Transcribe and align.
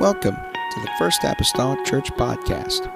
Welcome 0.00 0.36
to 0.36 0.80
the 0.80 0.90
First 0.98 1.24
Apostolic 1.24 1.84
Church 1.84 2.10
Podcast. 2.12 2.90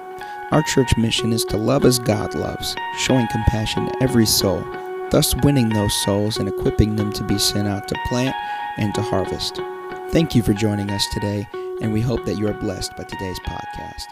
Our 0.49 0.63
church 0.63 0.97
mission 0.97 1.33
is 1.33 1.45
to 1.45 1.55
love 1.55 1.85
as 1.85 1.99
God 1.99 2.33
loves, 2.33 2.75
showing 2.97 3.27
compassion 3.27 3.85
to 3.85 4.01
every 4.01 4.25
soul, 4.25 4.65
thus 5.11 5.35
winning 5.43 5.69
those 5.69 5.93
souls 6.03 6.37
and 6.37 6.49
equipping 6.49 6.95
them 6.95 7.13
to 7.13 7.23
be 7.23 7.37
sent 7.37 7.67
out 7.67 7.87
to 7.89 7.95
plant 8.07 8.35
and 8.77 8.91
to 8.95 9.03
harvest. 9.03 9.57
Thank 10.09 10.33
you 10.33 10.41
for 10.41 10.53
joining 10.53 10.89
us 10.89 11.05
today, 11.13 11.47
and 11.79 11.93
we 11.93 12.01
hope 12.01 12.25
that 12.25 12.39
you 12.39 12.47
are 12.47 12.55
blessed 12.55 12.97
by 12.97 13.03
today's 13.03 13.39
podcast. 13.41 14.11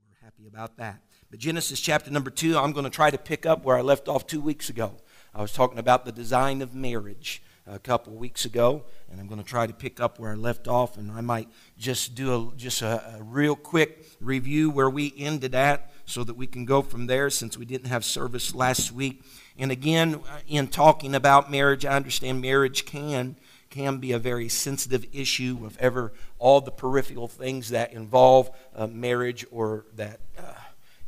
We're 0.00 0.24
happy 0.24 0.48
about 0.48 0.76
that. 0.78 1.02
But 1.30 1.38
Genesis 1.38 1.78
chapter 1.78 2.10
number 2.10 2.30
two, 2.30 2.58
I'm 2.58 2.72
going 2.72 2.82
to 2.82 2.90
try 2.90 3.10
to 3.10 3.18
pick 3.18 3.46
up 3.46 3.64
where 3.64 3.76
I 3.76 3.80
left 3.80 4.08
off 4.08 4.26
two 4.26 4.40
weeks 4.40 4.68
ago. 4.68 4.96
I 5.32 5.40
was 5.40 5.52
talking 5.52 5.78
about 5.78 6.04
the 6.04 6.12
design 6.12 6.62
of 6.62 6.74
marriage 6.74 7.42
a 7.66 7.78
couple 7.78 8.12
weeks 8.14 8.44
ago, 8.44 8.84
and 9.10 9.20
I'm 9.20 9.26
going 9.26 9.42
to 9.42 9.46
try 9.46 9.66
to 9.66 9.72
pick 9.72 10.00
up 10.00 10.18
where 10.18 10.32
I 10.32 10.34
left 10.34 10.68
off, 10.68 10.98
and 10.98 11.10
I 11.10 11.20
might 11.20 11.48
just 11.78 12.14
do 12.14 12.50
a, 12.52 12.56
just 12.56 12.82
a, 12.82 13.16
a 13.18 13.22
real 13.22 13.56
quick 13.56 14.06
review 14.20 14.70
where 14.70 14.90
we 14.90 15.14
ended 15.16 15.54
at 15.54 15.90
so 16.04 16.24
that 16.24 16.34
we 16.34 16.46
can 16.46 16.64
go 16.64 16.82
from 16.82 17.06
there 17.06 17.30
since 17.30 17.56
we 17.56 17.64
didn't 17.64 17.88
have 17.88 18.04
service 18.04 18.54
last 18.54 18.92
week. 18.92 19.24
And 19.58 19.70
again, 19.70 20.20
in 20.46 20.68
talking 20.68 21.14
about 21.14 21.50
marriage, 21.50 21.86
I 21.86 21.96
understand 21.96 22.40
marriage 22.40 22.84
can 22.84 23.36
can 23.70 23.96
be 23.98 24.12
a 24.12 24.18
very 24.20 24.48
sensitive 24.48 25.04
issue 25.12 25.58
of 25.64 25.76
ever 25.78 26.12
all 26.38 26.60
the 26.60 26.70
peripheral 26.70 27.26
things 27.26 27.70
that 27.70 27.92
involve 27.92 28.48
uh, 28.76 28.86
marriage 28.86 29.44
or 29.50 29.84
that 29.96 30.20
uh, 30.38 30.42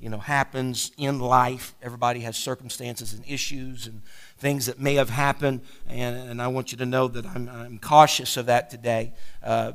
you 0.00 0.08
know 0.08 0.18
happens 0.18 0.90
in 0.98 1.20
life. 1.20 1.74
Everybody 1.80 2.20
has 2.20 2.36
circumstances 2.36 3.12
and 3.12 3.24
issues 3.26 3.86
and 3.86 4.02
things 4.38 4.66
that 4.66 4.78
may 4.78 4.94
have 4.94 5.10
happened, 5.10 5.62
and, 5.88 6.30
and 6.30 6.42
I 6.42 6.48
want 6.48 6.72
you 6.72 6.78
to 6.78 6.86
know 6.86 7.08
that 7.08 7.26
I'm, 7.26 7.48
I'm 7.48 7.78
cautious 7.78 8.36
of 8.36 8.46
that 8.46 8.70
today. 8.70 9.14
Uh, 9.42 9.72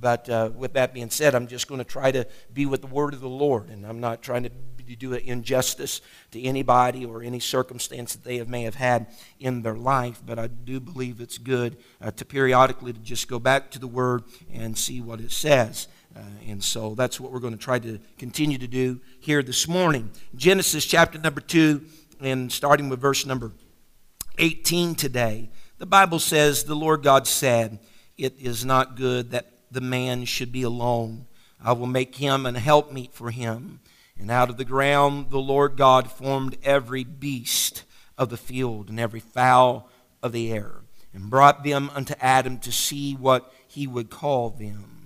but 0.00 0.28
uh, 0.28 0.50
with 0.54 0.74
that 0.74 0.94
being 0.94 1.10
said, 1.10 1.34
I'm 1.34 1.48
just 1.48 1.68
going 1.68 1.78
to 1.78 1.84
try 1.84 2.12
to 2.12 2.26
be 2.52 2.66
with 2.66 2.82
the 2.82 2.86
word 2.86 3.14
of 3.14 3.20
the 3.20 3.28
Lord, 3.28 3.68
and 3.68 3.84
I'm 3.84 4.00
not 4.00 4.22
trying 4.22 4.44
to 4.44 4.50
do 4.96 5.12
an 5.14 5.20
injustice 5.24 6.00
to 6.30 6.42
anybody 6.42 7.04
or 7.04 7.22
any 7.22 7.40
circumstance 7.40 8.14
that 8.14 8.24
they 8.24 8.38
have, 8.38 8.48
may 8.48 8.62
have 8.62 8.76
had 8.76 9.06
in 9.38 9.62
their 9.62 9.76
life. 9.76 10.22
But 10.24 10.38
I 10.38 10.46
do 10.46 10.80
believe 10.80 11.20
it's 11.20 11.38
good 11.38 11.76
uh, 12.00 12.10
to 12.12 12.24
periodically 12.24 12.92
to 12.92 13.00
just 13.00 13.28
go 13.28 13.38
back 13.38 13.70
to 13.72 13.78
the 13.78 13.86
word 13.86 14.24
and 14.52 14.78
see 14.78 15.00
what 15.00 15.20
it 15.20 15.32
says. 15.32 15.88
Uh, 16.16 16.20
and 16.46 16.64
so 16.64 16.94
that's 16.94 17.20
what 17.20 17.32
we're 17.32 17.38
going 17.38 17.52
to 17.52 17.62
try 17.62 17.78
to 17.78 17.98
continue 18.18 18.58
to 18.58 18.66
do 18.66 19.00
here 19.20 19.42
this 19.42 19.68
morning. 19.68 20.10
Genesis 20.34 20.84
chapter 20.84 21.18
number 21.18 21.40
2, 21.40 21.82
and 22.20 22.50
starting 22.52 22.88
with 22.88 23.00
verse 23.00 23.24
number 23.26 23.52
18 24.38 24.94
today, 24.94 25.50
the 25.78 25.86
Bible 25.86 26.18
says, 26.18 26.64
The 26.64 26.74
Lord 26.74 27.02
God 27.02 27.26
said, 27.26 27.78
It 28.16 28.38
is 28.38 28.64
not 28.64 28.96
good 28.96 29.30
that 29.30 29.52
the 29.70 29.80
man 29.80 30.24
should 30.24 30.52
be 30.52 30.62
alone. 30.62 31.26
I 31.62 31.72
will 31.72 31.86
make 31.86 32.16
him 32.16 32.46
an 32.46 32.54
helpmeet 32.54 33.12
for 33.12 33.30
him. 33.30 33.80
And 34.18 34.30
out 34.30 34.50
of 34.50 34.56
the 34.56 34.64
ground 34.64 35.30
the 35.30 35.38
Lord 35.38 35.76
God 35.76 36.10
formed 36.10 36.56
every 36.62 37.04
beast 37.04 37.84
of 38.16 38.30
the 38.30 38.36
field 38.36 38.88
and 38.88 38.98
every 38.98 39.20
fowl 39.20 39.88
of 40.22 40.32
the 40.32 40.52
air, 40.52 40.80
and 41.14 41.30
brought 41.30 41.62
them 41.62 41.90
unto 41.94 42.14
Adam 42.20 42.58
to 42.58 42.72
see 42.72 43.14
what 43.14 43.52
he 43.68 43.86
would 43.86 44.10
call 44.10 44.50
them. 44.50 44.98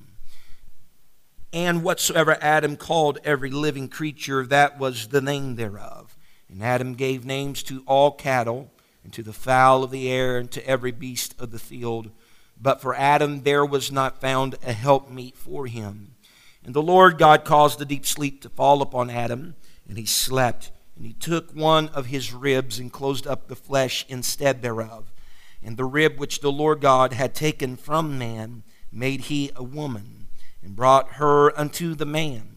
And 1.52 1.82
whatsoever 1.82 2.38
Adam 2.40 2.76
called 2.76 3.18
every 3.24 3.50
living 3.50 3.88
creature, 3.88 4.46
that 4.46 4.78
was 4.78 5.08
the 5.08 5.20
name 5.20 5.56
thereof. 5.56 6.11
And 6.52 6.62
Adam 6.62 6.92
gave 6.92 7.24
names 7.24 7.62
to 7.64 7.82
all 7.86 8.10
cattle, 8.10 8.70
and 9.02 9.12
to 9.14 9.22
the 9.22 9.32
fowl 9.32 9.82
of 9.82 9.90
the 9.90 10.10
air, 10.10 10.36
and 10.36 10.50
to 10.50 10.64
every 10.66 10.92
beast 10.92 11.34
of 11.40 11.50
the 11.50 11.58
field. 11.58 12.10
But 12.60 12.82
for 12.82 12.94
Adam 12.94 13.42
there 13.42 13.64
was 13.64 13.90
not 13.90 14.20
found 14.20 14.56
a 14.62 14.74
helpmeet 14.74 15.34
for 15.34 15.66
him. 15.66 16.14
And 16.62 16.74
the 16.74 16.82
Lord 16.82 17.16
God 17.16 17.46
caused 17.46 17.80
a 17.80 17.86
deep 17.86 18.04
sleep 18.04 18.42
to 18.42 18.50
fall 18.50 18.82
upon 18.82 19.08
Adam, 19.08 19.54
and 19.88 19.96
he 19.96 20.04
slept. 20.04 20.70
And 20.94 21.06
he 21.06 21.14
took 21.14 21.52
one 21.52 21.88
of 21.88 22.06
his 22.06 22.34
ribs 22.34 22.78
and 22.78 22.92
closed 22.92 23.26
up 23.26 23.48
the 23.48 23.56
flesh 23.56 24.04
instead 24.08 24.60
thereof. 24.60 25.10
And 25.62 25.78
the 25.78 25.86
rib 25.86 26.18
which 26.18 26.40
the 26.40 26.52
Lord 26.52 26.82
God 26.82 27.14
had 27.14 27.34
taken 27.34 27.76
from 27.76 28.18
man 28.18 28.62
made 28.92 29.22
he 29.22 29.50
a 29.56 29.62
woman, 29.62 30.28
and 30.62 30.76
brought 30.76 31.14
her 31.14 31.58
unto 31.58 31.94
the 31.94 32.04
man. 32.04 32.51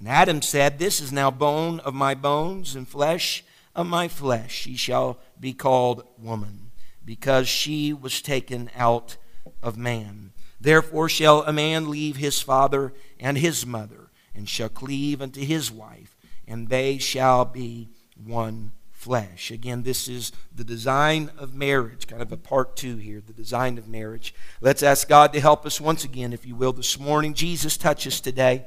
And 0.00 0.08
Adam 0.08 0.40
said, 0.40 0.78
This 0.78 0.98
is 0.98 1.12
now 1.12 1.30
bone 1.30 1.78
of 1.80 1.92
my 1.92 2.14
bones 2.14 2.74
and 2.74 2.88
flesh 2.88 3.44
of 3.74 3.86
my 3.86 4.08
flesh. 4.08 4.50
She 4.50 4.74
shall 4.74 5.18
be 5.38 5.52
called 5.52 6.04
woman, 6.18 6.70
because 7.04 7.46
she 7.46 7.92
was 7.92 8.22
taken 8.22 8.70
out 8.74 9.18
of 9.62 9.76
man. 9.76 10.32
Therefore 10.58 11.10
shall 11.10 11.42
a 11.42 11.52
man 11.52 11.90
leave 11.90 12.16
his 12.16 12.40
father 12.40 12.94
and 13.18 13.36
his 13.36 13.66
mother, 13.66 14.08
and 14.34 14.48
shall 14.48 14.70
cleave 14.70 15.20
unto 15.20 15.42
his 15.42 15.70
wife, 15.70 16.16
and 16.48 16.70
they 16.70 16.96
shall 16.96 17.44
be 17.44 17.90
one 18.16 18.72
flesh. 18.90 19.50
Again, 19.50 19.82
this 19.82 20.08
is 20.08 20.32
the 20.54 20.64
design 20.64 21.30
of 21.36 21.54
marriage, 21.54 22.06
kind 22.06 22.22
of 22.22 22.32
a 22.32 22.38
part 22.38 22.74
two 22.74 22.96
here, 22.96 23.20
the 23.20 23.34
design 23.34 23.76
of 23.76 23.86
marriage. 23.86 24.34
Let's 24.62 24.82
ask 24.82 25.06
God 25.10 25.34
to 25.34 25.42
help 25.42 25.66
us 25.66 25.78
once 25.78 26.04
again, 26.04 26.32
if 26.32 26.46
you 26.46 26.56
will, 26.56 26.72
this 26.72 26.98
morning. 26.98 27.34
Jesus, 27.34 27.76
touch 27.76 28.06
us 28.06 28.18
today. 28.18 28.64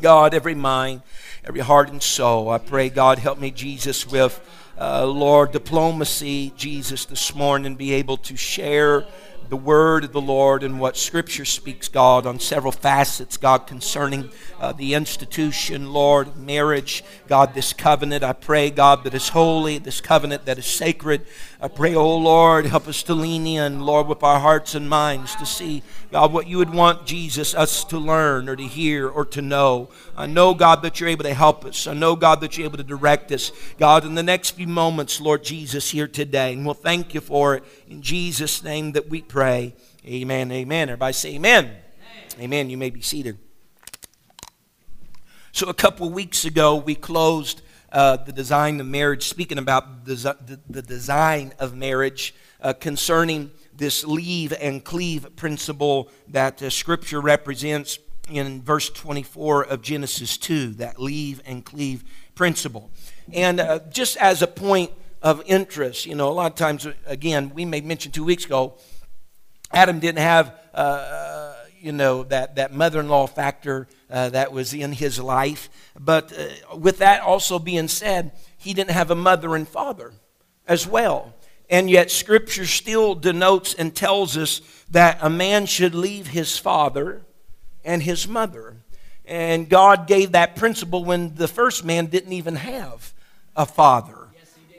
God, 0.00 0.34
every 0.34 0.54
mind, 0.54 1.02
every 1.44 1.60
heart 1.60 1.90
and 1.90 2.02
soul. 2.02 2.48
I 2.50 2.58
pray, 2.58 2.88
God, 2.88 3.18
help 3.18 3.38
me, 3.38 3.50
Jesus, 3.50 4.06
with, 4.06 4.40
uh, 4.80 5.06
Lord, 5.06 5.52
diplomacy, 5.52 6.52
Jesus, 6.56 7.04
this 7.04 7.34
morning, 7.34 7.76
be 7.76 7.92
able 7.92 8.16
to 8.18 8.36
share 8.36 9.04
the 9.48 9.56
word 9.56 10.04
of 10.04 10.12
the 10.12 10.20
Lord 10.20 10.62
and 10.62 10.80
what 10.80 10.96
Scripture 10.96 11.44
speaks, 11.44 11.88
God, 11.88 12.26
on 12.26 12.38
several 12.38 12.72
facets, 12.72 13.36
God, 13.36 13.66
concerning 13.66 14.30
uh, 14.60 14.72
the 14.72 14.94
institution, 14.94 15.92
Lord, 15.92 16.36
marriage, 16.36 17.04
God, 17.26 17.54
this 17.54 17.72
covenant. 17.72 18.24
I 18.24 18.32
pray, 18.32 18.70
God, 18.70 19.04
that 19.04 19.14
is 19.14 19.30
holy, 19.30 19.78
this 19.78 20.00
covenant 20.00 20.44
that 20.46 20.58
is 20.58 20.66
sacred. 20.66 21.26
I 21.60 21.68
pray, 21.68 21.94
oh 21.94 22.16
Lord, 22.16 22.66
help 22.66 22.88
us 22.88 23.02
to 23.04 23.14
lean 23.14 23.46
in, 23.46 23.80
Lord, 23.80 24.06
with 24.06 24.22
our 24.22 24.40
hearts 24.40 24.74
and 24.74 24.88
minds 24.88 25.36
to 25.36 25.46
see, 25.46 25.82
God, 26.10 26.32
what 26.32 26.46
you 26.46 26.58
would 26.58 26.74
want 26.74 27.06
Jesus, 27.06 27.54
us 27.54 27.84
to 27.84 27.98
learn 27.98 28.48
or 28.48 28.56
to 28.56 28.64
hear 28.64 29.08
or 29.08 29.24
to 29.26 29.40
know. 29.40 29.90
I 30.16 30.26
know, 30.26 30.54
God, 30.54 30.82
that 30.82 31.00
you're 31.00 31.08
able 31.08 31.24
to 31.24 31.34
help 31.34 31.64
us. 31.64 31.86
I 31.86 31.94
know, 31.94 32.16
God, 32.16 32.40
that 32.40 32.58
you're 32.58 32.66
able 32.66 32.78
to 32.78 32.84
direct 32.84 33.32
us. 33.32 33.50
God, 33.78 34.04
in 34.04 34.14
the 34.14 34.22
next 34.22 34.50
few 34.50 34.66
moments, 34.66 35.20
Lord 35.20 35.42
Jesus, 35.42 35.90
here 35.90 36.08
today. 36.08 36.52
And 36.52 36.64
we'll 36.64 36.74
thank 36.74 37.14
you 37.14 37.20
for 37.20 37.56
it. 37.56 37.64
In 37.88 38.02
Jesus' 38.02 38.62
name 38.62 38.92
that 38.92 39.08
we 39.08 39.22
pray. 39.32 39.74
Amen. 40.04 40.52
Amen. 40.52 40.90
Everybody 40.90 41.14
say 41.14 41.34
amen. 41.36 41.64
Amen. 41.64 41.78
amen. 42.38 42.68
You 42.68 42.76
may 42.76 42.90
be 42.90 43.00
seated. 43.00 43.38
So, 45.52 45.70
a 45.70 45.74
couple 45.74 46.06
of 46.06 46.12
weeks 46.12 46.44
ago, 46.44 46.76
we 46.76 46.94
closed 46.94 47.62
uh, 47.92 48.18
the 48.18 48.32
design 48.32 48.78
of 48.78 48.86
marriage, 48.86 49.28
speaking 49.28 49.56
about 49.56 50.04
the, 50.04 50.16
the, 50.16 50.60
the 50.68 50.82
design 50.82 51.54
of 51.58 51.74
marriage 51.74 52.34
uh, 52.60 52.74
concerning 52.74 53.50
this 53.74 54.04
leave 54.04 54.52
and 54.60 54.84
cleave 54.84 55.34
principle 55.34 56.10
that 56.28 56.62
uh, 56.62 56.68
Scripture 56.68 57.22
represents 57.22 57.98
in 58.30 58.60
verse 58.60 58.90
24 58.90 59.64
of 59.64 59.80
Genesis 59.80 60.36
2, 60.36 60.72
that 60.74 61.00
leave 61.00 61.40
and 61.46 61.64
cleave 61.64 62.04
principle. 62.34 62.90
And 63.32 63.60
uh, 63.60 63.78
just 63.90 64.18
as 64.18 64.42
a 64.42 64.46
point 64.46 64.90
of 65.22 65.42
interest, 65.46 66.04
you 66.04 66.14
know, 66.14 66.28
a 66.28 66.34
lot 66.34 66.52
of 66.52 66.58
times, 66.58 66.86
again, 67.06 67.52
we 67.54 67.64
may 67.64 67.80
mention 67.80 68.12
two 68.12 68.24
weeks 68.24 68.44
ago, 68.44 68.74
Adam 69.72 70.00
didn't 70.00 70.20
have, 70.20 70.54
uh, 70.74 71.54
you 71.80 71.92
know, 71.92 72.24
that, 72.24 72.56
that 72.56 72.72
mother 72.72 73.00
in 73.00 73.08
law 73.08 73.26
factor 73.26 73.88
uh, 74.10 74.28
that 74.30 74.52
was 74.52 74.74
in 74.74 74.92
his 74.92 75.18
life. 75.18 75.70
But 75.98 76.32
uh, 76.32 76.76
with 76.76 76.98
that 76.98 77.22
also 77.22 77.58
being 77.58 77.88
said, 77.88 78.32
he 78.56 78.74
didn't 78.74 78.90
have 78.90 79.10
a 79.10 79.14
mother 79.14 79.56
and 79.56 79.66
father 79.66 80.12
as 80.66 80.86
well. 80.86 81.34
And 81.70 81.88
yet, 81.88 82.10
Scripture 82.10 82.66
still 82.66 83.14
denotes 83.14 83.72
and 83.72 83.94
tells 83.94 84.36
us 84.36 84.60
that 84.90 85.18
a 85.22 85.30
man 85.30 85.64
should 85.64 85.94
leave 85.94 86.26
his 86.26 86.58
father 86.58 87.22
and 87.82 88.02
his 88.02 88.28
mother. 88.28 88.76
And 89.24 89.68
God 89.70 90.06
gave 90.06 90.32
that 90.32 90.56
principle 90.56 91.04
when 91.04 91.34
the 91.34 91.48
first 91.48 91.82
man 91.84 92.06
didn't 92.06 92.34
even 92.34 92.56
have 92.56 93.14
a 93.56 93.64
father 93.64 94.28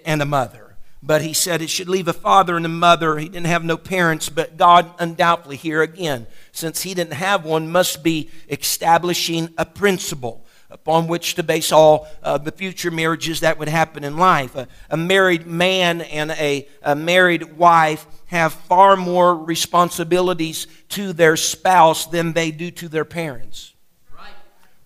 and 0.05 0.21
a 0.21 0.25
mother 0.25 0.72
but 1.05 1.21
he 1.21 1.33
said 1.33 1.61
it 1.61 1.69
should 1.69 1.89
leave 1.89 2.07
a 2.07 2.13
father 2.13 2.55
and 2.55 2.65
a 2.65 2.69
mother. 2.69 3.17
He 3.17 3.27
didn't 3.27 3.47
have 3.47 3.65
no 3.65 3.75
parents, 3.75 4.29
but 4.29 4.55
God 4.55 4.89
undoubtedly 4.99 5.57
here 5.57 5.81
again, 5.81 6.27
since 6.53 6.83
he 6.83 6.93
didn't 6.93 7.13
have 7.13 7.43
one, 7.43 7.69
must 7.69 8.03
be 8.03 8.29
establishing 8.49 9.53
a 9.57 9.65
principle 9.65 10.45
upon 10.69 11.07
which 11.07 11.35
to 11.35 11.43
base 11.43 11.73
all 11.73 12.07
uh, 12.23 12.37
the 12.37 12.53
future 12.53 12.89
marriages 12.89 13.41
that 13.41 13.59
would 13.59 13.67
happen 13.67 14.05
in 14.05 14.17
life. 14.17 14.55
A, 14.55 14.67
a 14.89 14.97
married 14.97 15.45
man 15.45 16.01
and 16.01 16.31
a, 16.31 16.67
a 16.81 16.95
married 16.95 17.57
wife 17.57 18.07
have 18.27 18.53
far 18.53 18.95
more 18.95 19.35
responsibilities 19.35 20.67
to 20.89 21.11
their 21.11 21.35
spouse 21.35 22.05
than 22.05 22.31
they 22.31 22.49
do 22.49 22.71
to 22.71 22.87
their 22.87 23.05
parents, 23.05 23.73
right. 24.15 24.31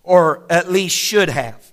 or 0.02 0.44
at 0.50 0.70
least 0.70 0.96
should 0.96 1.28
have. 1.28 1.72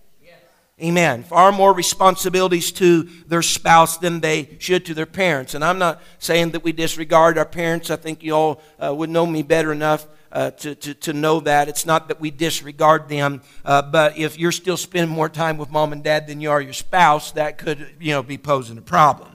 Amen. 0.83 1.24
Far 1.24 1.54
more 1.54 1.74
responsibilities 1.74 2.69
to 2.74 3.04
their 3.27 3.42
spouse 3.42 3.98
than 3.98 4.19
they 4.19 4.57
should 4.60 4.86
to 4.88 4.94
their 4.94 5.06
parents. 5.06 5.54
And 5.54 5.63
I'm 5.63 5.80
not 5.80 6.01
saying 6.19 6.51
that 6.51 6.66
we 6.66 6.74
disregard 6.74 7.38
our 7.38 7.45
parents. 7.45 7.89
I 7.89 7.95
think 7.95 8.22
you 8.24 8.33
all 8.33 8.62
uh, 8.77 8.94
would 8.94 9.10
know 9.10 9.25
me 9.25 9.42
better 9.42 9.72
enough 9.72 10.06
uh, 10.33 10.51
to, 10.51 10.75
to, 10.75 10.94
to 10.94 11.13
know 11.13 11.39
that. 11.39 11.69
It's 11.69 11.86
not 11.86 12.10
that 12.10 12.19
we 12.19 12.30
disregard 12.30 13.07
them, 13.07 13.42
uh, 13.63 13.83
but 13.83 14.18
if 14.18 14.38
you're 14.38 14.51
still 14.51 14.75
spending 14.75 15.16
more 15.16 15.30
time 15.30 15.57
with 15.57 15.72
mom 15.72 15.94
and 15.94 16.04
dad 16.04 16.27
than 16.27 16.42
you 16.42 16.51
are 16.51 16.60
your 16.60 16.74
spouse, 16.74 17.31
that 17.31 17.57
could 17.57 17.95
you 18.01 18.12
know, 18.12 18.22
be 18.22 18.38
posing 18.38 18.77
a 18.77 18.81
problem. 18.81 19.35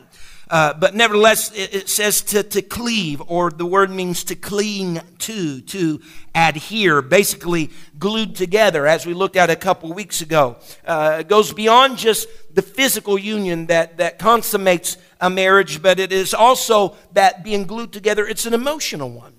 Uh, 0.51 0.75
but 0.75 0.97
nevertheless, 0.97 1.53
it, 1.53 1.73
it, 1.73 1.89
says 1.89 2.23
to, 2.23 2.43
to 2.43 2.61
cleave, 2.61 3.23
or 3.29 3.53
the 3.53 3.65
word 3.65 3.89
means 3.89 4.25
to 4.25 4.35
cling 4.35 5.01
to, 5.19 5.61
to 5.61 6.01
adhere, 6.35 7.01
basically 7.01 7.71
glued 8.01 8.35
together, 8.35 8.85
as 8.85 9.07
we 9.07 9.15
looked 9.15 9.37
at 9.37 9.49
a 9.49 9.55
couple 9.55 9.93
weeks 9.93 10.21
ago. 10.21 10.57
Uh, 10.85 11.19
it 11.21 11.29
goes 11.29 11.53
beyond 11.53 11.99
just 11.99 12.27
the 12.53 12.63
physical 12.63 13.17
union 13.17 13.67
that, 13.67 13.99
that 13.99 14.19
consummates 14.19 14.97
a 15.21 15.31
marriage, 15.31 15.81
but 15.81 16.01
it 16.01 16.11
is 16.11 16.35
also 16.35 16.97
that 17.13 17.45
being 17.45 17.65
glued 17.65 17.93
together, 17.93 18.27
it's 18.27 18.45
an 18.45 18.53
emotional 18.53 19.09
one. 19.09 19.35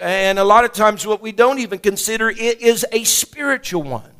And 0.00 0.36
a 0.36 0.44
lot 0.44 0.64
of 0.64 0.72
times, 0.72 1.06
what 1.06 1.22
we 1.22 1.30
don't 1.30 1.60
even 1.60 1.78
consider 1.78 2.28
it 2.28 2.60
is 2.60 2.84
a 2.90 3.04
spiritual 3.04 3.84
one, 3.84 4.10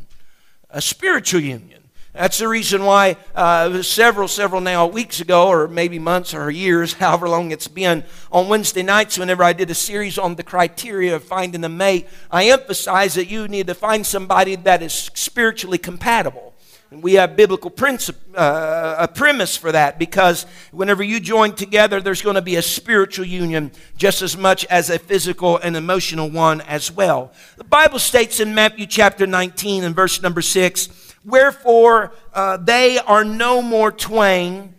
a 0.68 0.80
spiritual 0.80 1.40
union. 1.40 1.79
That's 2.12 2.38
the 2.38 2.48
reason 2.48 2.84
why 2.84 3.16
uh, 3.36 3.82
several, 3.82 4.26
several 4.26 4.60
now 4.60 4.86
weeks 4.86 5.20
ago, 5.20 5.46
or 5.46 5.68
maybe 5.68 6.00
months 6.00 6.34
or 6.34 6.50
years, 6.50 6.92
however 6.94 7.28
long 7.28 7.52
it's 7.52 7.68
been, 7.68 8.04
on 8.32 8.48
Wednesday 8.48 8.82
nights, 8.82 9.16
whenever 9.16 9.44
I 9.44 9.52
did 9.52 9.70
a 9.70 9.74
series 9.74 10.18
on 10.18 10.34
the 10.34 10.42
criteria 10.42 11.14
of 11.14 11.22
finding 11.22 11.62
a 11.62 11.68
mate, 11.68 12.08
I 12.30 12.48
emphasized 12.48 13.16
that 13.16 13.28
you 13.28 13.46
need 13.46 13.68
to 13.68 13.74
find 13.74 14.04
somebody 14.04 14.56
that 14.56 14.82
is 14.82 14.92
spiritually 15.14 15.78
compatible. 15.78 16.54
And 16.90 17.04
we 17.04 17.14
have 17.14 17.36
biblical 17.36 17.70
principle, 17.70 18.20
uh, 18.34 18.96
a 18.98 19.06
premise 19.06 19.56
for 19.56 19.70
that 19.70 19.96
because 19.96 20.44
whenever 20.72 21.04
you 21.04 21.20
join 21.20 21.54
together, 21.54 22.00
there's 22.00 22.22
going 22.22 22.34
to 22.34 22.42
be 22.42 22.56
a 22.56 22.62
spiritual 22.62 23.26
union 23.26 23.70
just 23.96 24.22
as 24.22 24.36
much 24.36 24.64
as 24.64 24.90
a 24.90 24.98
physical 24.98 25.58
and 25.58 25.76
emotional 25.76 26.28
one 26.28 26.60
as 26.62 26.90
well. 26.90 27.32
The 27.56 27.62
Bible 27.62 28.00
states 28.00 28.40
in 28.40 28.56
Matthew 28.56 28.86
chapter 28.86 29.24
19 29.24 29.84
and 29.84 29.94
verse 29.94 30.20
number 30.20 30.42
6 30.42 31.09
Wherefore 31.24 32.12
uh, 32.32 32.56
they 32.56 32.98
are 32.98 33.24
no 33.24 33.62
more 33.62 33.92
twain, 33.92 34.74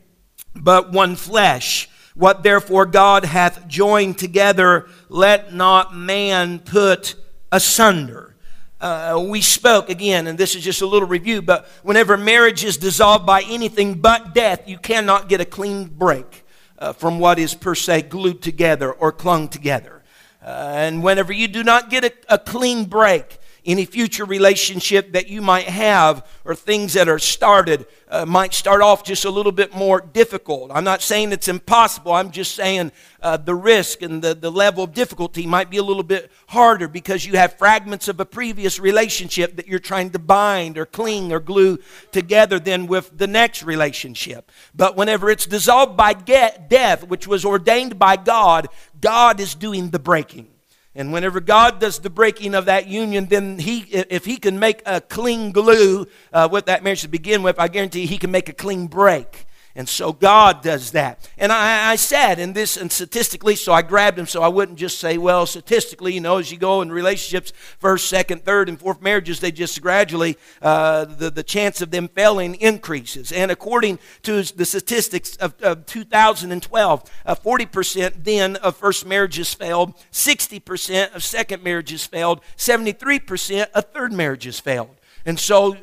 but 0.55 0.91
one 0.91 1.15
flesh. 1.15 1.89
What 2.15 2.43
therefore 2.43 2.85
God 2.85 3.25
hath 3.25 3.67
joined 3.67 4.17
together, 4.17 4.87
let 5.07 5.53
not 5.53 5.95
man 5.95 6.59
put 6.59 7.15
asunder. 7.51 8.35
Uh, 8.81 9.23
we 9.29 9.41
spoke 9.41 9.89
again, 9.89 10.25
and 10.25 10.37
this 10.37 10.55
is 10.55 10.63
just 10.63 10.81
a 10.81 10.87
little 10.87 11.07
review, 11.07 11.41
but 11.41 11.67
whenever 11.83 12.17
marriage 12.17 12.63
is 12.63 12.77
dissolved 12.77 13.27
by 13.27 13.43
anything 13.43 13.93
but 14.01 14.33
death, 14.33 14.67
you 14.67 14.77
cannot 14.77 15.29
get 15.29 15.39
a 15.39 15.45
clean 15.45 15.85
break 15.85 16.43
uh, 16.79 16.91
from 16.91 17.19
what 17.19 17.37
is 17.37 17.53
per 17.53 17.75
se 17.75 18.01
glued 18.03 18.41
together 18.41 18.91
or 18.91 19.11
clung 19.11 19.47
together. 19.47 20.01
Uh, 20.43 20.71
and 20.73 21.03
whenever 21.03 21.31
you 21.31 21.47
do 21.47 21.63
not 21.63 21.91
get 21.91 22.03
a, 22.03 22.11
a 22.27 22.39
clean 22.39 22.85
break, 22.85 23.37
any 23.65 23.85
future 23.85 24.25
relationship 24.25 25.13
that 25.13 25.27
you 25.27 25.41
might 25.41 25.65
have 25.65 26.27
or 26.45 26.55
things 26.55 26.93
that 26.93 27.07
are 27.07 27.19
started 27.19 27.85
uh, 28.09 28.25
might 28.25 28.53
start 28.53 28.81
off 28.81 29.03
just 29.03 29.23
a 29.23 29.29
little 29.29 29.51
bit 29.51 29.73
more 29.75 30.01
difficult. 30.01 30.71
I'm 30.73 30.83
not 30.83 31.01
saying 31.01 31.31
it's 31.31 31.47
impossible. 31.47 32.11
I'm 32.11 32.31
just 32.31 32.55
saying 32.55 32.91
uh, 33.21 33.37
the 33.37 33.55
risk 33.55 34.01
and 34.01 34.21
the, 34.21 34.33
the 34.33 34.51
level 34.51 34.83
of 34.83 34.93
difficulty 34.93 35.45
might 35.45 35.69
be 35.69 35.77
a 35.77 35.83
little 35.83 36.03
bit 36.03 36.31
harder 36.47 36.87
because 36.87 37.25
you 37.25 37.37
have 37.37 37.57
fragments 37.57 38.07
of 38.07 38.19
a 38.19 38.25
previous 38.25 38.79
relationship 38.79 39.55
that 39.55 39.67
you're 39.67 39.79
trying 39.79 40.09
to 40.09 40.19
bind 40.19 40.77
or 40.77 40.85
cling 40.85 41.31
or 41.31 41.39
glue 41.39 41.77
together 42.11 42.59
than 42.59 42.87
with 42.87 43.15
the 43.17 43.27
next 43.27 43.63
relationship. 43.63 44.51
But 44.75 44.95
whenever 44.97 45.29
it's 45.29 45.45
dissolved 45.45 45.95
by 45.95 46.13
get, 46.13 46.69
death, 46.69 47.07
which 47.07 47.27
was 47.27 47.45
ordained 47.45 47.99
by 47.99 48.17
God, 48.17 48.67
God 48.99 49.39
is 49.39 49.55
doing 49.55 49.91
the 49.91 49.99
breaking. 49.99 50.50
And 50.93 51.13
whenever 51.13 51.39
God 51.39 51.79
does 51.79 51.99
the 51.99 52.09
breaking 52.09 52.53
of 52.53 52.65
that 52.65 52.87
union, 52.87 53.27
then 53.27 53.59
he, 53.59 53.79
if 53.91 54.25
He 54.25 54.37
can 54.37 54.59
make 54.59 54.81
a 54.85 54.99
clean 54.99 55.51
glue 55.51 56.05
uh, 56.33 56.49
with 56.51 56.65
that 56.65 56.83
marriage 56.83 57.01
to 57.01 57.07
begin 57.07 57.43
with, 57.43 57.59
I 57.59 57.69
guarantee 57.69 58.05
He 58.05 58.17
can 58.17 58.31
make 58.31 58.49
a 58.49 58.53
clean 58.53 58.87
break. 58.87 59.45
And 59.75 59.87
so 59.87 60.11
God 60.11 60.61
does 60.61 60.91
that. 60.91 61.29
And 61.37 61.51
I, 61.51 61.91
I, 61.91 61.95
said 61.95 62.39
in 62.39 62.51
this, 62.51 62.75
and 62.75 62.91
statistically, 62.91 63.55
so 63.55 63.71
I 63.71 63.81
grabbed 63.81 64.19
him 64.19 64.27
so 64.27 64.43
I 64.43 64.49
wouldn't 64.49 64.77
just 64.77 64.99
say, 64.99 65.17
well, 65.17 65.45
statistically, 65.45 66.13
you 66.13 66.19
know, 66.19 66.37
as 66.37 66.51
you 66.51 66.57
go 66.57 66.81
in 66.81 66.91
relationships, 66.91 67.53
first, 67.79 68.09
second, 68.09 68.43
third, 68.43 68.67
and 68.67 68.77
fourth 68.77 69.01
marriages, 69.01 69.39
they 69.39 69.51
just 69.51 69.81
gradually, 69.81 70.37
uh, 70.61 71.05
the, 71.05 71.29
the 71.29 71.43
chance 71.43 71.81
of 71.81 71.89
them 71.91 72.09
failing 72.09 72.55
increases. 72.55 73.31
And 73.31 73.49
according 73.49 73.99
to 74.23 74.43
the 74.43 74.65
statistics 74.65 75.37
of, 75.37 75.55
of 75.61 75.85
2012, 75.85 77.11
uh, 77.25 77.35
40% 77.35 78.23
then 78.23 78.57
of 78.57 78.75
first 78.75 79.05
marriages 79.05 79.53
failed, 79.53 79.93
60% 80.11 81.15
of 81.15 81.23
second 81.23 81.63
marriages 81.63 82.05
failed, 82.05 82.41
73% 82.57 83.69
of 83.71 83.85
third 83.93 84.11
marriages 84.11 84.59
failed. 84.59 84.97
And 85.25 85.39
so, 85.39 85.75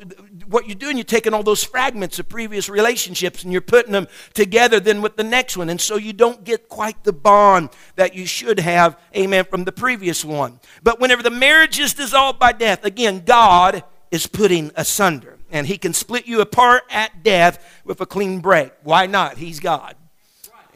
what 0.49 0.67
you're 0.67 0.75
doing, 0.75 0.97
you're 0.97 1.03
taking 1.03 1.33
all 1.33 1.43
those 1.43 1.63
fragments 1.63 2.19
of 2.19 2.27
previous 2.27 2.69
relationships 2.69 3.43
and 3.43 3.51
you're 3.51 3.61
putting 3.61 3.91
them 3.91 4.07
together 4.33 4.79
then 4.79 5.01
with 5.01 5.15
the 5.15 5.23
next 5.23 5.55
one. 5.55 5.69
And 5.69 5.79
so, 5.79 5.95
you 5.95 6.13
don't 6.13 6.43
get 6.43 6.67
quite 6.67 7.03
the 7.03 7.13
bond 7.13 7.69
that 7.95 8.15
you 8.15 8.25
should 8.25 8.59
have, 8.59 8.99
amen, 9.15 9.45
from 9.45 9.63
the 9.63 9.71
previous 9.71 10.25
one. 10.25 10.59
But 10.83 10.99
whenever 10.99 11.23
the 11.23 11.29
marriage 11.29 11.79
is 11.79 11.93
dissolved 11.93 12.39
by 12.39 12.51
death, 12.51 12.83
again, 12.83 13.23
God 13.25 13.83
is 14.11 14.27
putting 14.27 14.71
asunder. 14.75 15.37
And 15.51 15.67
He 15.67 15.77
can 15.77 15.93
split 15.93 16.27
you 16.27 16.41
apart 16.41 16.83
at 16.89 17.23
death 17.23 17.81
with 17.85 18.01
a 18.01 18.05
clean 18.05 18.39
break. 18.39 18.71
Why 18.83 19.05
not? 19.05 19.37
He's 19.37 19.59
God. 19.59 19.95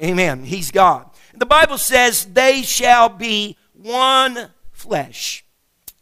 Amen. 0.02 0.44
He's 0.44 0.72
God. 0.72 1.10
The 1.36 1.46
Bible 1.46 1.78
says, 1.78 2.26
they 2.26 2.62
shall 2.62 3.10
be 3.10 3.58
one 3.74 4.50
flesh. 4.72 5.44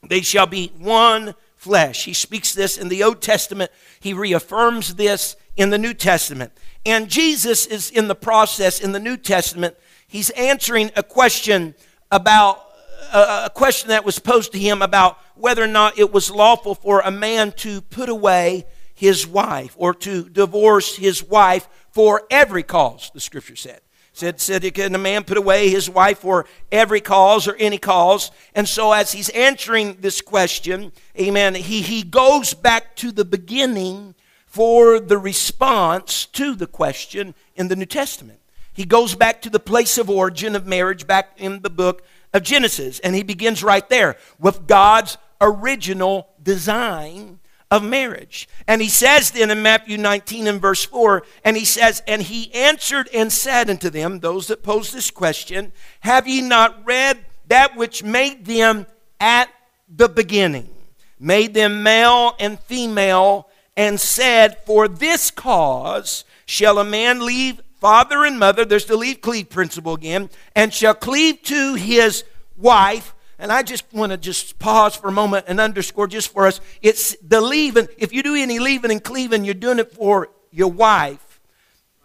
They 0.07 0.21
shall 0.21 0.47
be 0.47 0.71
one 0.77 1.35
flesh. 1.61 2.05
He 2.05 2.13
speaks 2.13 2.55
this 2.55 2.75
in 2.75 2.89
the 2.89 3.03
Old 3.03 3.21
Testament, 3.21 3.69
he 3.99 4.15
reaffirms 4.15 4.95
this 4.95 5.35
in 5.55 5.69
the 5.69 5.77
New 5.77 5.93
Testament. 5.93 6.51
And 6.87 7.07
Jesus 7.07 7.67
is 7.67 7.91
in 7.91 8.07
the 8.07 8.15
process 8.15 8.79
in 8.79 8.93
the 8.93 8.99
New 8.99 9.15
Testament, 9.15 9.75
he's 10.07 10.31
answering 10.31 10.89
a 10.95 11.03
question 11.03 11.75
about 12.11 12.65
a 13.13 13.51
question 13.53 13.89
that 13.89 14.03
was 14.03 14.17
posed 14.17 14.53
to 14.53 14.59
him 14.59 14.81
about 14.81 15.19
whether 15.35 15.63
or 15.63 15.67
not 15.67 15.99
it 15.99 16.11
was 16.11 16.31
lawful 16.31 16.73
for 16.73 17.01
a 17.01 17.11
man 17.11 17.51
to 17.57 17.81
put 17.81 18.09
away 18.09 18.65
his 18.95 19.27
wife 19.27 19.75
or 19.77 19.93
to 19.93 20.27
divorce 20.29 20.95
his 20.95 21.23
wife 21.23 21.69
for 21.91 22.23
every 22.31 22.63
cause, 22.63 23.11
the 23.13 23.19
scripture 23.19 23.55
said. 23.55 23.81
Said, 24.13 24.41
said, 24.41 24.73
can 24.73 24.93
a 24.93 24.97
man 24.97 25.23
put 25.23 25.37
away 25.37 25.69
his 25.69 25.89
wife 25.89 26.19
for 26.19 26.45
every 26.71 26.99
cause 26.99 27.47
or 27.47 27.55
any 27.55 27.77
cause? 27.77 28.29
And 28.53 28.67
so, 28.67 28.91
as 28.91 29.13
he's 29.13 29.29
answering 29.29 29.97
this 30.01 30.19
question, 30.19 30.91
amen, 31.19 31.55
he, 31.55 31.81
he 31.81 32.03
goes 32.03 32.53
back 32.53 32.95
to 32.97 33.11
the 33.11 33.23
beginning 33.23 34.15
for 34.45 34.99
the 34.99 35.17
response 35.17 36.25
to 36.25 36.55
the 36.55 36.67
question 36.67 37.33
in 37.55 37.69
the 37.69 37.75
New 37.75 37.85
Testament. 37.85 38.39
He 38.73 38.85
goes 38.85 39.15
back 39.15 39.41
to 39.43 39.49
the 39.49 39.59
place 39.59 39.97
of 39.97 40.09
origin 40.09 40.55
of 40.55 40.67
marriage 40.67 41.07
back 41.07 41.31
in 41.37 41.61
the 41.61 41.69
book 41.69 42.03
of 42.33 42.43
Genesis. 42.43 42.99
And 42.99 43.15
he 43.15 43.23
begins 43.23 43.63
right 43.63 43.87
there 43.89 44.17
with 44.39 44.67
God's 44.67 45.17
original 45.39 46.29
design 46.41 47.39
of 47.71 47.81
marriage. 47.81 48.49
And 48.67 48.81
he 48.81 48.89
says 48.89 49.31
then 49.31 49.49
in 49.49 49.61
Matthew 49.63 49.97
19 49.97 50.47
and 50.47 50.61
verse 50.61 50.83
4, 50.83 51.23
and 51.45 51.55
he 51.55 51.63
says, 51.63 52.03
And 52.05 52.21
he 52.21 52.53
answered 52.53 53.09
and 53.13 53.31
said 53.31 53.69
unto 53.69 53.89
them, 53.89 54.19
those 54.19 54.47
that 54.47 54.61
pose 54.61 54.91
this 54.91 55.09
question, 55.09 55.71
Have 56.01 56.27
ye 56.27 56.41
not 56.41 56.85
read 56.85 57.17
that 57.47 57.77
which 57.77 58.03
made 58.03 58.45
them 58.45 58.85
at 59.21 59.49
the 59.87 60.09
beginning? 60.09 60.69
Made 61.17 61.53
them 61.53 61.81
male 61.81 62.35
and 62.39 62.59
female, 62.59 63.47
and 63.77 63.99
said, 63.99 64.57
For 64.65 64.89
this 64.89 65.31
cause 65.31 66.25
shall 66.45 66.77
a 66.77 66.83
man 66.83 67.25
leave 67.25 67.61
father 67.79 68.25
and 68.25 68.37
mother, 68.37 68.65
there's 68.65 68.85
the 68.85 68.97
leave 68.97 69.21
cleave 69.21 69.49
principle 69.49 69.93
again, 69.93 70.29
and 70.55 70.73
shall 70.73 70.93
cleave 70.93 71.41
to 71.43 71.75
his 71.75 72.23
wife 72.57 73.15
and 73.41 73.51
I 73.51 73.63
just 73.63 73.91
want 73.91 74.11
to 74.11 74.17
just 74.19 74.59
pause 74.59 74.95
for 74.95 75.07
a 75.07 75.11
moment 75.11 75.45
and 75.47 75.59
underscore 75.59 76.05
just 76.05 76.31
for 76.31 76.45
us 76.45 76.61
it's 76.83 77.15
the 77.17 77.41
leaving. 77.41 77.87
If 77.97 78.13
you 78.13 78.21
do 78.21 78.35
any 78.35 78.59
leaving 78.59 78.91
and 78.91 79.03
cleaving, 79.03 79.43
you're 79.43 79.55
doing 79.55 79.79
it 79.79 79.91
for 79.91 80.29
your 80.51 80.71
wife. 80.71 81.41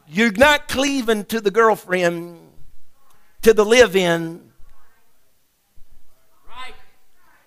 You're 0.09 0.33
not 0.33 0.67
cleaving 0.67 1.27
to 1.27 1.43
the 1.43 1.51
girlfriend, 1.51 2.39
to 3.43 3.53
the 3.53 3.65
live 3.67 3.95
in. 3.95 4.51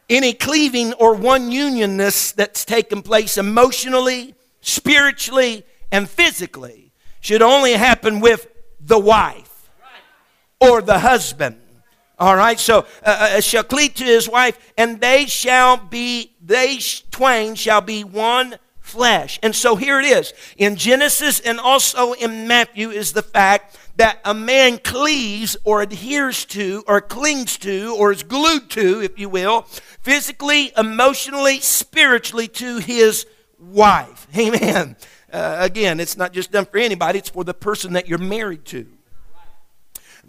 Any 0.08 0.34
cleaving 0.34 0.94
or 0.94 1.16
one 1.16 1.50
unionness 1.52 2.34
that's 2.34 2.66
taken 2.66 3.02
place 3.02 3.38
emotionally, 3.38 4.36
spiritually, 4.62 5.66
and 5.92 6.08
physically 6.08 6.92
should 7.22 7.42
only 7.42 7.74
happen 7.74 8.20
with 8.20 8.48
the 8.80 9.00
wife 9.00 9.72
or 10.60 10.82
the 10.82 11.00
husband. 11.00 11.60
All 12.20 12.36
right, 12.36 12.60
so 12.60 12.80
uh, 13.06 13.36
uh, 13.38 13.42
shall 13.42 13.64
cleave 13.64 13.94
to 13.96 14.04
his 14.04 14.28
wife, 14.28 14.74
and 14.78 15.00
they 15.00 15.26
shall 15.26 15.78
be, 15.78 16.34
they 16.44 16.80
twain 17.12 17.56
shall 17.56 17.80
be 17.80 18.04
one 18.04 18.58
flesh. 18.82 19.40
And 19.42 19.56
so 19.56 19.78
here 19.78 20.00
it 20.00 20.06
is. 20.06 20.34
In 20.58 20.76
Genesis 20.76 21.40
and 21.40 21.60
also 21.60 22.14
in 22.14 22.48
Matthew 22.48 22.90
is 22.90 23.14
the 23.14 23.22
fact 23.22 23.78
that 23.96 24.20
a 24.26 24.34
man 24.34 24.80
cleaves 24.80 25.56
or 25.64 25.82
adheres 25.82 26.44
to 26.46 26.84
or 26.88 27.00
clings 27.00 27.58
to 27.60 27.96
or 27.98 28.12
is 28.12 28.24
glued 28.24 28.70
to, 28.72 29.02
if 29.02 29.18
you 29.18 29.30
will, 29.30 29.62
physically, 30.02 30.74
emotionally, 30.76 31.60
spiritually 31.62 32.48
to 32.50 32.80
his 32.80 33.26
wife. 33.60 34.28
Amen. 34.38 34.98
Uh, 35.32 35.58
again, 35.60 36.00
it's 36.00 36.18
not 36.18 36.34
just 36.34 36.52
done 36.52 36.66
for 36.66 36.80
anybody, 36.80 37.20
it's 37.20 37.30
for 37.30 37.44
the 37.44 37.54
person 37.54 37.94
that 37.94 38.10
you're 38.10 38.18
married 38.18 38.66
to. 38.66 38.88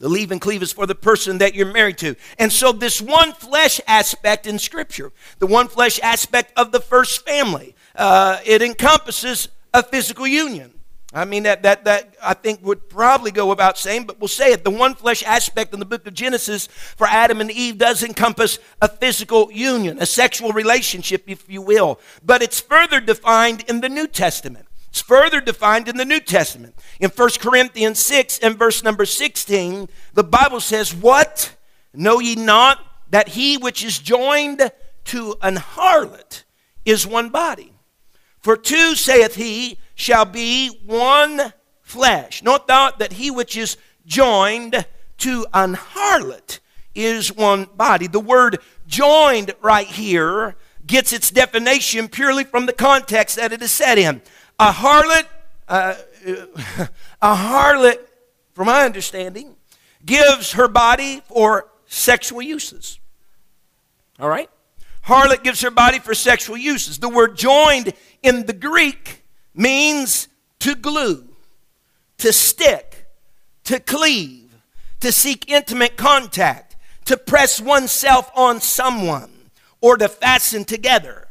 The 0.01 0.09
leave 0.09 0.33
and 0.33 0.41
cleave 0.41 0.63
is 0.63 0.73
for 0.73 0.87
the 0.87 0.95
person 0.95 1.39
that 1.39 1.55
you're 1.55 1.71
married 1.71 1.99
to. 1.99 2.17
And 2.39 2.51
so, 2.51 2.73
this 2.73 3.03
one 3.03 3.35
flesh 3.35 3.81
aspect 3.87 4.47
in 4.47 4.59
Scripture, 4.59 5.13
the 5.39 5.47
one 5.47 5.69
flesh 5.69 6.01
aspect 6.03 6.53
of 6.57 6.73
the 6.73 6.81
first 6.81 7.25
family, 7.27 7.75
uh, 7.95 8.39
it 8.45 8.63
encompasses 8.63 9.49
a 9.75 9.83
physical 9.83 10.27
union. 10.27 10.73
I 11.13 11.25
mean, 11.25 11.43
that, 11.43 11.65
that, 11.65 11.85
that 11.85 12.15
I 12.23 12.35
think 12.35 12.65
would 12.65 12.89
probably 12.89 13.31
go 13.31 13.47
without 13.47 13.77
saying, 13.77 14.05
but 14.05 14.21
we'll 14.21 14.29
say 14.29 14.53
it. 14.53 14.63
The 14.63 14.71
one 14.71 14.95
flesh 14.95 15.25
aspect 15.25 15.75
in 15.75 15.81
the 15.81 15.87
book 15.87 16.07
of 16.07 16.15
Genesis 16.15 16.69
for 16.69 17.07
Adam 17.07 17.41
and 17.41 17.51
Eve 17.51 17.79
does 17.79 18.05
encompass 18.05 18.61
a 18.81 18.89
physical 18.89 19.51
union, 19.51 19.99
a 19.99 20.07
sexual 20.07 20.53
relationship, 20.53 21.25
if 21.27 21.51
you 21.51 21.63
will. 21.63 21.99
But 22.25 22.43
it's 22.43 22.61
further 22.61 23.01
defined 23.01 23.65
in 23.69 23.81
the 23.81 23.89
New 23.89 24.07
Testament. 24.07 24.67
It's 24.91 25.01
further 25.01 25.41
defined 25.41 25.89
in 25.89 25.97
the 25.97 26.05
New 26.05 26.21
Testament. 26.21 26.75
In 26.99 27.11
1 27.11 27.31
Corinthians 27.41 28.01
6 28.01 28.41
and 28.41 28.59
verse 28.59 28.83
number 28.83 29.07
16, 29.07 29.89
the 30.15 30.25
Bible 30.25 30.61
says, 30.61 30.93
What? 30.93 31.55
Know 31.95 32.19
ye 32.19 32.35
not 32.35 32.85
that 33.11 33.29
he 33.29 33.57
which 33.57 33.85
is 33.85 33.99
joined 33.99 34.71
to 35.05 35.37
an 35.43 35.57
harlot 35.57 36.43
is 36.85 37.07
one 37.07 37.29
body? 37.29 37.73
For 38.41 38.57
two, 38.57 38.95
saith 38.95 39.37
he, 39.37 39.79
shall 39.95 40.25
be 40.25 40.69
one 40.85 41.53
flesh. 41.83 42.43
Note 42.43 42.67
thou 42.67 42.91
that 42.99 43.13
he 43.15 43.31
which 43.31 43.57
is 43.57 43.77
joined 44.07 44.87
to 45.19 45.47
an 45.53 45.75
harlot 45.75 46.59
is 46.95 47.33
one 47.33 47.69
body. 47.77 48.07
The 48.07 48.19
word 48.19 48.59
joined 48.87 49.55
right 49.61 49.87
here 49.87 50.57
gets 50.87 51.13
its 51.13 51.31
definition 51.31 52.09
purely 52.09 52.43
from 52.43 52.67
the 52.67 52.73
context 52.73 53.37
that 53.37 53.53
it 53.53 53.63
is 53.63 53.71
set 53.71 53.99
in. 53.99 54.23
A 54.61 54.73
harlot, 54.73 55.25
uh, 55.69 55.95
a 57.23 57.35
harlot, 57.35 57.99
from 58.53 58.67
my 58.67 58.85
understanding, 58.85 59.57
gives 60.05 60.53
her 60.53 60.69
body 60.69 61.23
for 61.29 61.69
sexual 61.87 62.43
uses. 62.43 63.01
All 64.19 64.29
right? 64.29 64.51
Harlot 65.07 65.43
gives 65.43 65.63
her 65.63 65.71
body 65.71 65.99
for 65.99 66.13
sexual 66.13 66.59
uses. 66.59 66.99
The 66.99 67.09
word 67.09 67.39
joined 67.39 67.95
in 68.23 68.45
the 68.45 68.53
Greek 68.53 69.25
means 69.55 70.29
to 70.59 70.75
glue, 70.75 71.27
to 72.19 72.31
stick, 72.31 73.07
to 73.65 73.81
cleave, 73.81 74.55
to 75.01 75.11
seek 75.11 75.51
intimate 75.51 75.97
contact, 75.97 76.77
to 77.07 77.17
press 77.17 77.63
oneself 77.63 78.31
on 78.37 78.61
someone, 78.61 79.31
or 79.81 79.97
to 79.97 80.07
fasten 80.07 80.67
together. 80.67 81.29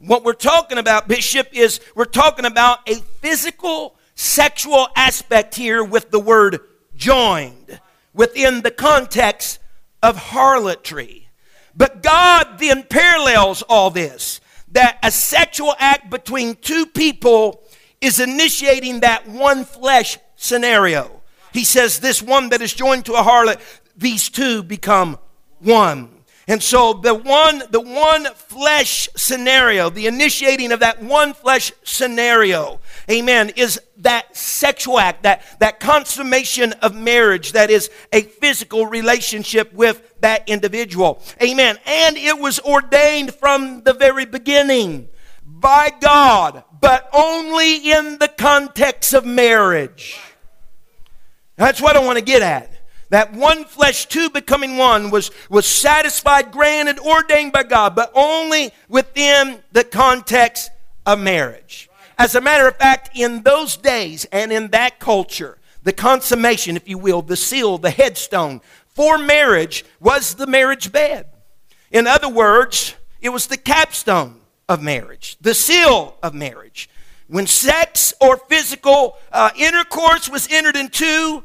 What 0.00 0.24
we're 0.24 0.32
talking 0.32 0.78
about, 0.78 1.08
Bishop, 1.08 1.48
is 1.52 1.78
we're 1.94 2.06
talking 2.06 2.46
about 2.46 2.88
a 2.88 2.94
physical, 3.20 3.96
sexual 4.14 4.88
aspect 4.96 5.54
here 5.54 5.84
with 5.84 6.10
the 6.10 6.18
word 6.18 6.60
joined 6.96 7.80
within 8.14 8.62
the 8.62 8.70
context 8.70 9.58
of 10.02 10.16
harlotry. 10.16 11.28
But 11.76 12.02
God 12.02 12.58
then 12.58 12.82
parallels 12.84 13.62
all 13.68 13.90
this 13.90 14.40
that 14.72 14.98
a 15.02 15.10
sexual 15.10 15.74
act 15.78 16.08
between 16.08 16.54
two 16.56 16.86
people 16.86 17.62
is 18.00 18.20
initiating 18.20 19.00
that 19.00 19.28
one 19.28 19.64
flesh 19.64 20.16
scenario. 20.36 21.20
He 21.52 21.64
says, 21.64 21.98
This 21.98 22.22
one 22.22 22.48
that 22.50 22.62
is 22.62 22.72
joined 22.72 23.04
to 23.06 23.14
a 23.14 23.22
harlot, 23.22 23.60
these 23.96 24.30
two 24.30 24.62
become 24.62 25.18
one. 25.58 26.19
And 26.50 26.60
so 26.60 26.94
the 26.94 27.14
one, 27.14 27.62
the 27.70 27.80
one 27.80 28.24
flesh 28.34 29.08
scenario, 29.14 29.88
the 29.88 30.08
initiating 30.08 30.72
of 30.72 30.80
that 30.80 31.00
one 31.00 31.32
flesh 31.32 31.70
scenario, 31.84 32.80
amen, 33.08 33.50
is 33.50 33.80
that 33.98 34.36
sexual 34.36 34.98
act, 34.98 35.22
that, 35.22 35.44
that 35.60 35.78
consummation 35.78 36.72
of 36.82 36.92
marriage 36.92 37.52
that 37.52 37.70
is 37.70 37.88
a 38.12 38.22
physical 38.22 38.86
relationship 38.86 39.72
with 39.72 40.02
that 40.22 40.48
individual. 40.48 41.22
Amen. 41.40 41.78
And 41.86 42.16
it 42.16 42.40
was 42.40 42.58
ordained 42.58 43.32
from 43.32 43.84
the 43.84 43.94
very 43.94 44.24
beginning 44.24 45.08
by 45.46 45.92
God, 46.00 46.64
but 46.80 47.08
only 47.12 47.92
in 47.92 48.18
the 48.18 48.26
context 48.26 49.14
of 49.14 49.24
marriage. 49.24 50.18
That's 51.54 51.80
what 51.80 51.94
I 51.94 52.00
want 52.00 52.18
to 52.18 52.24
get 52.24 52.42
at 52.42 52.79
that 53.10 53.32
one 53.32 53.64
flesh, 53.64 54.06
two 54.06 54.30
becoming 54.30 54.76
one, 54.76 55.10
was, 55.10 55.30
was 55.48 55.66
satisfied, 55.66 56.50
granted, 56.50 56.98
ordained 56.98 57.52
by 57.52 57.64
God, 57.64 57.94
but 57.94 58.10
only 58.14 58.72
within 58.88 59.60
the 59.72 59.84
context 59.84 60.70
of 61.04 61.18
marriage. 61.18 61.90
As 62.18 62.34
a 62.34 62.40
matter 62.40 62.68
of 62.68 62.76
fact, 62.76 63.10
in 63.14 63.42
those 63.42 63.76
days 63.76 64.26
and 64.26 64.52
in 64.52 64.68
that 64.68 64.98
culture, 64.98 65.58
the 65.82 65.92
consummation, 65.92 66.76
if 66.76 66.88
you 66.88 66.98
will, 66.98 67.22
the 67.22 67.36
seal, 67.36 67.78
the 67.78 67.90
headstone 67.90 68.60
for 68.88 69.18
marriage 69.18 69.84
was 69.98 70.34
the 70.34 70.46
marriage 70.46 70.92
bed. 70.92 71.26
In 71.90 72.06
other 72.06 72.28
words, 72.28 72.94
it 73.20 73.30
was 73.30 73.46
the 73.46 73.56
capstone 73.56 74.36
of 74.68 74.82
marriage, 74.82 75.36
the 75.40 75.54
seal 75.54 76.16
of 76.22 76.34
marriage. 76.34 76.88
When 77.26 77.46
sex 77.46 78.12
or 78.20 78.36
physical 78.36 79.16
uh, 79.32 79.50
intercourse 79.56 80.28
was 80.28 80.48
entered 80.50 80.76
into, 80.76 81.42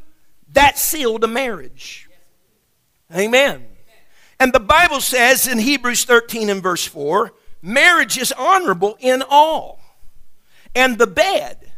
that 0.56 0.78
sealed 0.78 1.24
a 1.24 1.28
marriage. 1.28 2.10
Amen. 3.14 3.66
And 4.40 4.52
the 4.52 4.60
Bible 4.60 5.00
says 5.00 5.48
in 5.48 5.60
Hebrews 5.60 6.04
13 6.06 6.50
and 6.50 6.62
verse 6.62 6.86
4 6.86 7.34
marriage 7.62 8.18
is 8.18 8.32
honorable 8.32 8.98
in 9.00 9.24
all, 9.28 9.80
and 10.76 10.98
the 10.98 11.08
bed 11.08 11.72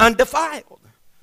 undefiled. 0.00 0.80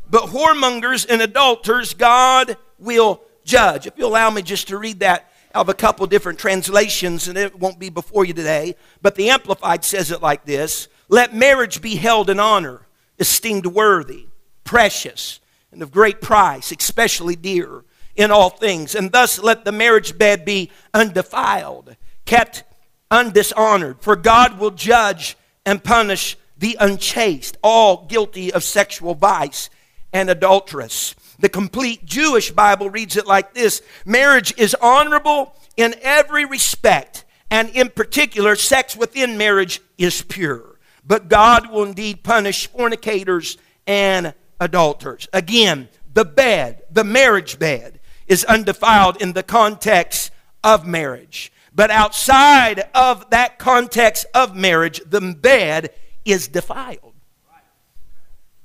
But 0.09 0.25
whoremongers 0.25 1.05
and 1.09 1.21
adulterers 1.21 1.93
God 1.93 2.57
will 2.77 3.21
judge. 3.43 3.87
If 3.87 3.97
you 3.97 4.05
allow 4.05 4.29
me 4.29 4.41
just 4.41 4.67
to 4.67 4.77
read 4.77 4.99
that 4.99 5.31
of 5.53 5.69
a 5.69 5.73
couple 5.73 6.05
different 6.05 6.37
translations, 6.37 7.27
and 7.27 7.37
it 7.37 7.57
won't 7.59 7.79
be 7.79 7.89
before 7.89 8.25
you 8.25 8.33
today, 8.33 8.75
but 9.01 9.15
the 9.15 9.29
Amplified 9.29 9.83
says 9.83 10.11
it 10.11 10.21
like 10.21 10.45
this 10.45 10.87
Let 11.09 11.33
marriage 11.33 11.81
be 11.81 11.95
held 11.95 12.29
in 12.29 12.39
honor, 12.39 12.87
esteemed 13.19 13.65
worthy, 13.65 14.27
precious 14.63 15.39
and 15.75 15.83
of 15.83 15.91
great 15.91 16.21
price, 16.21 16.71
especially 16.71 17.35
dear 17.35 17.83
in 18.15 18.31
all 18.31 18.49
things. 18.49 18.95
And 18.95 19.11
thus 19.11 19.39
let 19.39 19.65
the 19.65 19.71
marriage 19.71 20.17
bed 20.17 20.45
be 20.45 20.71
undefiled, 20.93 21.95
kept 22.25 22.63
undishonored. 23.11 24.01
For 24.01 24.15
God 24.15 24.57
will 24.57 24.71
judge 24.71 25.37
and 25.65 25.83
punish 25.83 26.37
the 26.57 26.77
unchaste, 26.79 27.57
all 27.61 28.05
guilty 28.05 28.51
of 28.53 28.63
sexual 28.63 29.13
vice 29.13 29.69
and 30.13 30.29
adulteress. 30.29 31.13
The 31.39 31.49
complete 31.49 32.05
Jewish 32.05 32.51
Bible 32.51 32.89
reads 32.89 33.17
it 33.17 33.27
like 33.27 33.53
this 33.53 33.81
Marriage 34.05 34.53
is 34.57 34.75
honorable 34.81 35.53
in 35.75 35.93
every 36.01 36.45
respect, 36.45 37.25
and 37.51 37.69
in 37.71 37.89
particular, 37.89 38.55
sex 38.55 38.95
within 38.95 39.37
marriage 39.37 39.81
is 39.97 40.21
pure. 40.21 40.79
But 41.05 41.27
God 41.27 41.69
will 41.69 41.83
indeed 41.83 42.23
punish 42.23 42.67
fornicators 42.67 43.57
and 43.85 44.33
adulterers. 44.59 45.27
Again, 45.33 45.89
the 46.13 46.25
bed, 46.25 46.83
the 46.91 47.03
marriage 47.03 47.59
bed, 47.59 47.99
is 48.27 48.43
undefiled 48.45 49.21
in 49.21 49.33
the 49.33 49.43
context 49.43 50.31
of 50.63 50.85
marriage. 50.85 51.51
But 51.73 51.91
outside 51.91 52.89
of 52.95 53.29
that 53.31 53.59
context 53.59 54.25
of 54.33 54.55
marriage, 54.55 55.01
the 55.05 55.21
bed 55.21 55.91
is 56.23 56.47
defiled. 56.47 57.13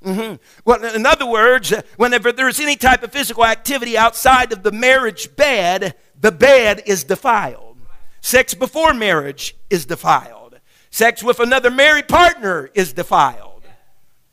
Mm-hmm. 0.03 0.35
Well, 0.65 0.83
in 0.95 1.05
other 1.05 1.27
words, 1.27 1.73
whenever 1.97 2.31
there's 2.31 2.59
any 2.59 2.75
type 2.75 3.03
of 3.03 3.11
physical 3.11 3.45
activity 3.45 3.97
outside 3.97 4.51
of 4.51 4.63
the 4.63 4.71
marriage 4.71 5.35
bed, 5.35 5.95
the 6.19 6.31
bed 6.31 6.81
is 6.87 7.03
defiled. 7.03 7.77
Sex 8.21 8.53
before 8.53 8.93
marriage 8.93 9.55
is 9.69 9.85
defiled. 9.85 10.59
Sex 10.89 11.23
with 11.23 11.39
another 11.39 11.69
married 11.69 12.07
partner 12.07 12.69
is 12.73 12.93
defiled. 12.93 13.63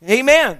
Amen. 0.07 0.59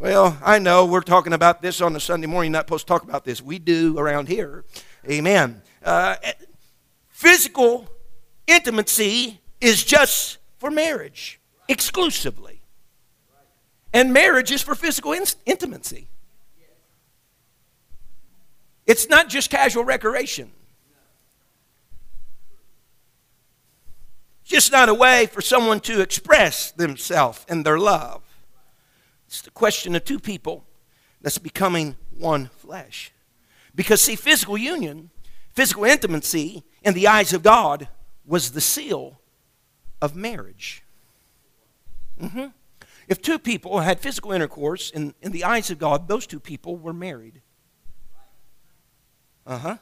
Well, 0.00 0.38
I 0.42 0.58
know 0.58 0.86
we're 0.86 1.02
talking 1.02 1.34
about 1.34 1.60
this 1.60 1.82
on 1.82 1.94
a 1.94 2.00
Sunday 2.00 2.26
morning. 2.26 2.52
Not 2.52 2.64
supposed 2.64 2.86
to 2.86 2.90
talk 2.90 3.02
about 3.02 3.26
this. 3.26 3.42
We 3.42 3.58
do 3.58 3.98
around 3.98 4.28
here. 4.28 4.64
Amen. 5.06 5.60
Uh, 5.84 6.16
physical 7.10 7.86
intimacy 8.46 9.42
is 9.60 9.84
just 9.84 10.38
for 10.56 10.70
marriage 10.70 11.38
exclusively. 11.68 12.62
And 13.92 14.10
marriage 14.10 14.50
is 14.50 14.62
for 14.62 14.74
physical 14.74 15.12
in- 15.12 15.24
intimacy. 15.44 16.08
It's 18.86 19.06
not 19.06 19.28
just 19.28 19.50
casual 19.50 19.84
recreation. 19.84 20.50
It's 24.40 24.50
just 24.50 24.72
not 24.72 24.88
a 24.88 24.94
way 24.94 25.26
for 25.26 25.42
someone 25.42 25.80
to 25.80 26.00
express 26.00 26.70
themselves 26.70 27.44
and 27.50 27.66
their 27.66 27.78
love. 27.78 28.22
It's 29.30 29.42
the 29.42 29.50
question 29.52 29.94
of 29.94 30.04
two 30.04 30.18
people 30.18 30.64
that's 31.20 31.38
becoming 31.38 31.94
one 32.18 32.50
flesh. 32.58 33.12
Because, 33.76 34.00
see, 34.00 34.16
physical 34.16 34.58
union, 34.58 35.10
physical 35.52 35.84
intimacy 35.84 36.64
in 36.82 36.94
the 36.94 37.06
eyes 37.06 37.32
of 37.32 37.44
God 37.44 37.86
was 38.26 38.50
the 38.50 38.60
seal 38.60 39.20
of 40.02 40.16
marriage. 40.16 40.82
Mm-hmm. 42.20 42.46
If 43.06 43.22
two 43.22 43.38
people 43.38 43.78
had 43.78 44.00
physical 44.00 44.32
intercourse 44.32 44.90
in, 44.90 45.14
in 45.22 45.30
the 45.30 45.44
eyes 45.44 45.70
of 45.70 45.78
God, 45.78 46.08
those 46.08 46.26
two 46.26 46.40
people 46.40 46.76
were 46.76 46.92
married. 46.92 47.40
Uh 49.46 49.58
huh. 49.58 49.76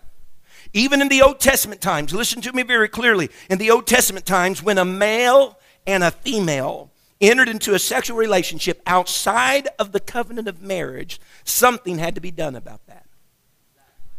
Even 0.75 1.01
in 1.01 1.09
the 1.09 1.23
Old 1.23 1.41
Testament 1.41 1.81
times, 1.81 2.13
listen 2.13 2.43
to 2.43 2.53
me 2.53 2.65
very 2.65 2.89
clearly. 2.89 3.31
In 3.49 3.57
the 3.57 3.71
Old 3.71 3.87
Testament 3.87 4.27
times, 4.27 4.63
when 4.63 4.77
a 4.77 4.85
male 4.85 5.59
and 5.87 6.05
a 6.05 6.11
female 6.11 6.93
entered 7.21 7.49
into 7.49 7.75
a 7.75 7.79
sexual 7.79 8.17
relationship 8.17 8.81
outside 8.87 9.69
of 9.79 9.93
the 9.93 10.01
covenant 10.01 10.49
of 10.49 10.63
marriage, 10.63 11.21
something 11.45 11.99
had 11.99 12.15
to 12.15 12.21
be 12.21 12.31
done 12.31 12.55
about 12.55 12.87
that. 12.87 13.07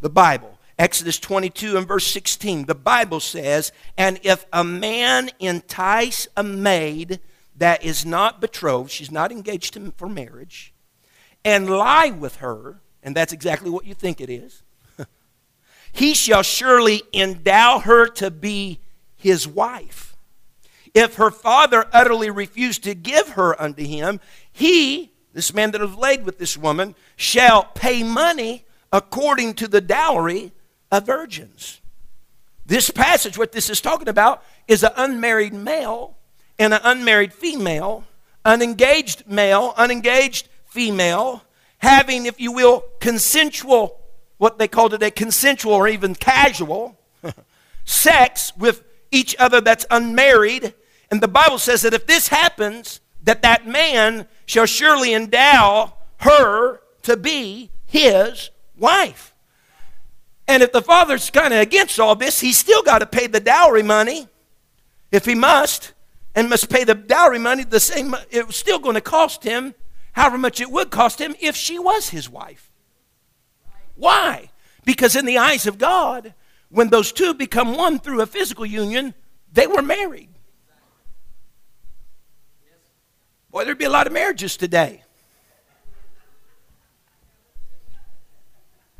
The 0.02 0.10
Bible, 0.10 0.58
Exodus 0.78 1.20
22 1.20 1.78
and 1.78 1.88
verse 1.88 2.08
16, 2.08 2.66
the 2.66 2.76
Bible 2.76 3.20
says, 3.20 3.72
And 3.98 4.20
if 4.24 4.46
a 4.54 4.64
man 4.64 5.30
entice 5.40 6.28
a 6.38 6.44
maid 6.44 7.20
that 7.58 7.84
is 7.84 8.06
not 8.06 8.40
betrothed, 8.40 8.92
she's 8.92 9.12
not 9.12 9.32
engaged 9.32 9.74
to, 9.74 9.94
for 9.98 10.08
marriage, 10.08 10.74
and 11.44 11.70
lie 11.70 12.10
with 12.10 12.38
her, 12.38 12.80
and 13.04 13.16
that's 13.16 13.34
exactly 13.34 13.70
what 13.70 13.86
you 13.86 13.94
think 13.94 14.22
it 14.22 14.30
is, 14.30 14.64
he 15.92 16.14
shall 16.14 16.44
surely 16.44 17.04
endow 17.14 17.80
her 17.80 18.08
to 18.08 18.32
be 18.32 18.80
his 19.16 19.48
wife. 19.48 20.09
If 21.00 21.16
her 21.16 21.32
father 21.32 21.88
utterly 21.94 22.30
refused 22.30 22.84
to 22.84 22.94
give 22.94 23.30
her 23.30 23.60
unto 23.60 23.86
him, 23.86 24.20
he, 24.52 25.14
this 25.32 25.54
man 25.54 25.72
that 25.72 25.80
has 25.80 25.96
laid 25.96 26.26
with 26.26 26.40
this 26.40 26.58
woman, 26.58 26.94
shall 27.16 27.64
pay 27.74 28.04
money 28.04 28.66
according 28.92 29.54
to 29.54 29.70
the 29.70 29.80
dowry 29.80 30.52
of 30.92 31.06
virgins. 31.06 31.80
This 32.66 32.90
passage, 32.90 33.38
what 33.38 33.54
this 33.54 33.70
is 33.70 33.80
talking 33.80 34.10
about, 34.10 34.44
is 34.68 34.84
an 34.84 34.92
unmarried 34.98 35.54
male 35.54 36.18
and 36.60 36.74
an 36.74 36.82
unmarried 36.84 37.32
female, 37.32 38.04
unengaged 38.44 39.26
male, 39.26 39.74
unengaged 39.78 40.50
female, 40.66 41.46
having, 41.78 42.26
if 42.26 42.42
you 42.42 42.52
will, 42.52 42.84
consensual 43.00 44.02
what 44.38 44.60
they 44.60 44.68
call 44.68 44.90
today 44.90 45.12
consensual 45.12 45.76
or 45.76 45.88
even 45.88 46.14
casual 46.14 47.00
sex 47.86 48.52
with 48.58 48.84
each 49.12 49.34
other 49.40 49.62
that's 49.62 49.86
unmarried. 49.90 50.74
And 51.12 51.22
the 51.22 51.28
Bible 51.28 51.58
says 51.58 51.82
that 51.82 51.94
if 51.94 52.06
this 52.06 52.28
happens, 52.28 53.02
that 53.24 53.42
that 53.42 53.68
man 53.68 54.28
shall 54.46 54.66
surely 54.66 55.14
endow 55.14 55.94
her 56.18 56.82
to 57.04 57.18
be 57.18 57.72
his 57.86 58.52
wife. 58.78 59.34
And 60.48 60.64
if 60.64 60.72
the 60.72 60.82
father's 60.82 61.30
kind 61.30 61.54
of 61.54 61.60
against 61.60 62.00
all 62.00 62.16
this, 62.16 62.40
he's 62.40 62.58
still 62.58 62.82
got 62.82 63.00
to 63.00 63.06
pay 63.06 63.28
the 63.28 63.40
dowry 63.40 63.84
money 63.84 64.28
if 65.12 65.26
he 65.26 65.36
must, 65.36 65.94
and 66.36 66.50
must 66.50 66.70
pay 66.70 66.84
the 66.84 66.96
dowry 66.96 67.40
money 67.40 67.64
the 67.64 67.80
same. 67.80 68.16
It 68.30 68.46
was 68.46 68.56
still 68.56 68.80
going 68.80 68.96
to 68.96 69.02
cost 69.02 69.44
him 69.44 69.74
however 70.14 70.38
much 70.38 70.60
it 70.60 70.70
would 70.70 70.90
cost 70.92 71.20
him 71.20 71.36
if 71.40 71.56
she 71.56 71.80
was 71.80 72.10
his 72.10 72.30
wife. 72.30 72.72
Why? 73.96 74.52
Because 74.86 75.16
in 75.16 75.26
the 75.26 75.38
eyes 75.38 75.68
of 75.68 75.78
God, 75.78 76.34
when 76.70 76.90
those 76.90 77.12
two 77.12 77.34
become 77.34 77.76
one 77.76 78.00
through 78.00 78.22
a 78.22 78.26
physical 78.26 78.66
union, 78.66 79.14
they 79.52 79.68
were 79.68 79.82
married. 79.82 80.30
Boy, 83.52 83.66
there'd 83.66 83.78
be 83.78 83.86
a 83.86 83.90
lot 83.90 84.08
of 84.08 84.14
marriages 84.14 84.58
today. 84.58 85.04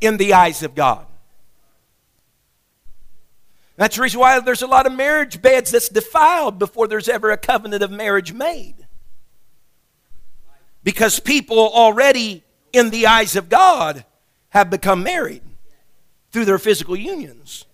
In 0.00 0.16
the 0.16 0.34
eyes 0.34 0.62
of 0.62 0.74
God. 0.74 1.06
That's 3.76 3.96
the 3.96 4.02
reason 4.02 4.20
why 4.20 4.38
there's 4.40 4.62
a 4.62 4.66
lot 4.66 4.86
of 4.86 4.92
marriage 4.92 5.40
beds 5.40 5.70
that's 5.70 5.88
defiled 5.88 6.58
before 6.58 6.86
there's 6.86 7.08
ever 7.08 7.30
a 7.30 7.38
covenant 7.38 7.82
of 7.82 7.90
marriage 7.90 8.32
made. 8.32 8.86
Because 10.82 11.20
people 11.20 11.58
already, 11.58 12.42
in 12.72 12.90
the 12.90 13.06
eyes 13.06 13.36
of 13.36 13.48
God, 13.48 14.04
have 14.50 14.68
become 14.68 15.02
married 15.02 15.42
through 16.30 16.44
their 16.44 16.58
physical 16.58 16.96
unions. 16.96 17.64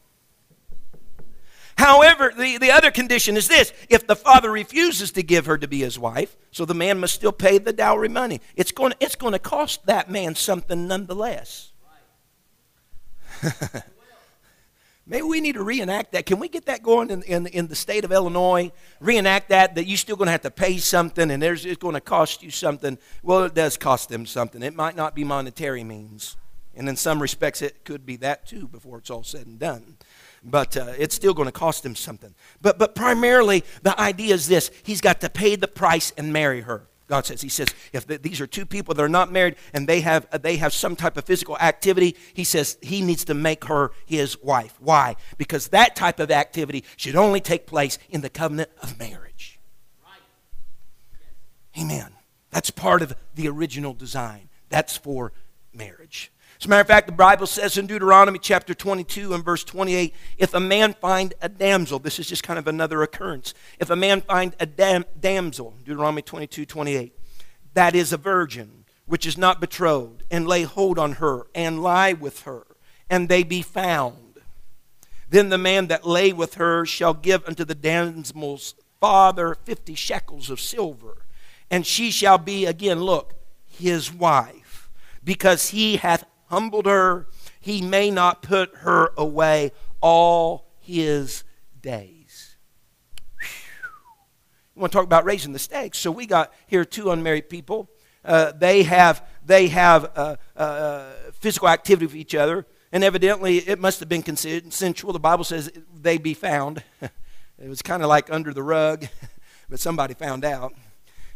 However, 1.77 2.33
the, 2.37 2.57
the 2.59 2.71
other 2.71 2.91
condition 2.91 3.37
is 3.37 3.49
this 3.49 3.73
if 3.91 4.07
the 4.07 4.17
father 4.17 4.51
refuses 4.51 5.12
to 5.12 5.23
give 5.23 5.47
her 5.47 5.59
to 5.59 5.69
be 5.69 5.81
his 5.81 5.99
wife, 5.99 6.37
so 6.51 6.65
the 6.65 6.75
man 6.75 6.99
must 6.99 7.15
still 7.15 7.33
pay 7.33 7.59
the 7.59 7.73
dowry 7.73 8.09
money. 8.09 8.41
It's 8.57 8.73
going, 8.73 8.93
to, 8.93 8.99
it's 9.01 9.15
going 9.15 9.33
to 9.33 9.39
cost 9.39 9.85
that 9.87 10.11
man 10.11 10.35
something 10.35 10.89
nonetheless. 10.89 11.73
Maybe 15.09 15.23
we 15.23 15.41
need 15.41 15.55
to 15.55 15.62
reenact 15.62 16.12
that. 16.12 16.27
Can 16.27 16.41
we 16.41 16.49
get 16.49 16.67
that 16.67 16.83
going 16.83 17.11
in, 17.11 17.23
in, 17.23 17.47
in 17.47 17.69
the 17.69 17.77
state 17.77 18.05
of 18.05 18.11
Illinois? 18.11 18.73
Reenact 18.99 19.51
that, 19.51 19.77
that 19.77 19.87
you're 19.87 19.99
still 19.99 20.17
going 20.17 20.27
to 20.27 20.33
have 20.33 20.43
to 20.43 20.51
pay 20.51 20.79
something 20.79 21.31
and 21.31 21.41
there's, 21.41 21.65
it's 21.65 21.77
going 21.77 21.95
to 21.95 22.01
cost 22.01 22.43
you 22.43 22.51
something. 22.51 22.99
Well, 23.23 23.45
it 23.45 23.55
does 23.55 23.77
cost 23.77 24.09
them 24.09 24.27
something. 24.27 24.62
It 24.62 24.75
might 24.75 24.97
not 24.97 25.15
be 25.15 25.23
monetary 25.23 25.85
means. 25.85 26.37
And 26.75 26.89
in 26.89 26.97
some 26.97 27.23
respects, 27.23 27.62
it 27.62 27.85
could 27.85 28.05
be 28.05 28.17
that 28.17 28.47
too 28.47 28.67
before 28.67 28.99
it's 28.99 29.11
all 29.11 29.23
said 29.23 29.47
and 29.47 29.59
done. 29.59 29.97
But 30.48 30.76
uh, 30.76 30.92
it's 30.96 31.14
still 31.14 31.35
going 31.35 31.46
to 31.46 31.52
cost 31.52 31.85
him 31.85 31.96
something. 31.96 32.32
But, 32.62 32.78
but 32.78 32.94
primarily, 32.94 33.64
the 33.82 33.98
idea 34.00 34.32
is 34.35 34.46
this 34.46 34.70
he's 34.85 35.00
got 35.00 35.20
to 35.22 35.28
pay 35.28 35.56
the 35.56 35.66
price 35.66 36.12
and 36.16 36.32
marry 36.32 36.61
her. 36.61 36.87
God 37.09 37.26
says, 37.26 37.42
He 37.42 37.48
says, 37.48 37.68
if 37.92 38.06
the, 38.06 38.18
these 38.18 38.40
are 38.40 38.46
two 38.46 38.64
people 38.64 38.94
that 38.94 39.02
are 39.02 39.09
not 39.09 39.32
married 39.32 39.56
and 39.72 39.88
they 39.88 40.00
have, 40.00 40.26
uh, 40.32 40.38
they 40.38 40.56
have 40.56 40.72
some 40.72 40.94
type 40.94 41.16
of 41.16 41.24
physical 41.24 41.59
activity, 41.59 42.16
He 42.32 42.44
says 42.44 42.78
He 42.80 43.02
needs 43.02 43.24
to 43.24 43.35
make 43.35 43.64
her 43.64 43.90
His 44.06 44.40
wife. 44.40 44.76
Why? 44.80 45.16
Because 45.37 45.68
that 45.68 45.96
type 45.96 46.20
of 46.20 46.30
activity 46.30 46.85
should 46.96 47.16
only 47.16 47.40
take 47.40 47.66
place 47.66 47.98
in 48.09 48.20
the 48.20 48.30
covenant 48.30 48.70
of 48.82 48.98
marriage. 48.98 49.59
Amen. 51.78 52.12
That's 52.50 52.70
part 52.70 53.02
of 53.02 53.14
the 53.35 53.48
original 53.48 53.92
design. 53.92 54.48
That's 54.70 54.96
for 54.96 55.32
marriage. 55.74 56.32
As 56.59 56.64
a 56.64 56.69
matter 56.71 56.81
of 56.81 56.87
fact, 56.87 57.07
the 57.07 57.12
Bible 57.12 57.47
says 57.47 57.77
in 57.77 57.87
Deuteronomy 57.87 58.38
chapter 58.38 58.73
22 58.73 59.35
and 59.35 59.45
verse 59.45 59.62
28 59.62 60.14
if 60.38 60.55
a 60.55 60.61
man 60.61 60.95
find 60.95 61.35
a 61.42 61.51
damsel, 61.51 61.99
this 61.99 62.19
is 62.19 62.27
just 62.27 62.42
kind 62.42 62.59
of 62.59 62.66
another 62.66 63.03
occurrence. 63.03 63.53
If 63.79 63.90
a 63.90 63.97
man 63.97 64.23
find 64.23 64.57
a 64.59 64.64
dam- 64.64 65.05
damsel, 65.21 65.75
Deuteronomy 65.85 66.23
22 66.23 66.64
28, 66.64 67.12
that 67.75 67.95
is 67.95 68.12
a 68.12 68.16
virgin, 68.16 68.85
which 69.05 69.27
is 69.27 69.37
not 69.37 69.61
betrothed, 69.61 70.23
and 70.31 70.49
lay 70.49 70.62
hold 70.62 70.99
on 70.99 71.12
her, 71.12 71.47
and 71.55 71.83
lie 71.83 72.14
with 72.14 72.42
her, 72.42 72.66
and 73.11 73.29
they 73.29 73.42
be 73.42 73.61
found, 73.61 74.40
then 75.29 75.51
the 75.51 75.59
man 75.59 75.88
that 75.88 76.07
lay 76.07 76.33
with 76.33 76.55
her 76.55 76.87
shall 76.87 77.12
give 77.12 77.47
unto 77.47 77.66
the 77.66 77.75
damsel's 77.75 78.75
father 78.99 79.55
fifty 79.55 79.95
shekels 79.95 80.49
of 80.49 80.59
silver, 80.59 81.27
and 81.71 81.85
she 81.85 82.11
shall 82.11 82.38
be, 82.38 82.64
again, 82.64 83.01
look, 83.01 83.35
his 83.66 84.11
wife, 84.11 84.88
because 85.23 85.69
he 85.71 85.99
hath 85.99 86.25
humbled 86.46 86.87
her, 86.87 87.26
he 87.61 87.82
may 87.82 88.11
not 88.11 88.42
put 88.42 88.74
her 88.78 89.12
away 89.16 89.72
all 90.00 90.68
his 90.78 91.44
days. 91.80 92.56
Whew. 93.40 93.48
You 94.74 94.80
want 94.80 94.92
to 94.92 94.96
talk 94.96 95.04
about 95.04 95.24
raising 95.24 95.52
the 95.52 95.59
stakes? 95.59 95.98
So 95.98 96.11
we 96.11 96.26
got 96.26 96.52
here 96.66 96.85
two 96.85 97.11
unmarried 97.11 97.48
people. 97.48 97.90
Uh, 98.24 98.52
they 98.52 98.82
have 98.82 99.24
they 99.44 99.68
have 99.68 100.11
uh, 100.16 100.37
uh, 100.56 101.12
physical 101.35 101.68
activity 101.68 102.06
with 102.06 102.16
each 102.16 102.35
other, 102.35 102.66
and 102.90 103.04
evidently 103.04 103.59
it 103.59 103.78
must 103.78 104.00
have 104.00 104.09
been 104.09 104.22
consensual. 104.22 105.12
The 105.12 105.20
Bible 105.20 105.44
says 105.44 105.70
they 105.94 106.18
be 106.18 106.35
found. 106.35 106.82
it 107.00 107.68
was 107.68 107.82
kind 107.82 108.02
of 108.02 108.09
like 108.09 108.30
under 108.30 108.52
the 108.52 108.64
rug, 108.64 109.06
but 109.68 109.78
somebody 109.78 110.14
found 110.14 110.44
out. 110.44 110.74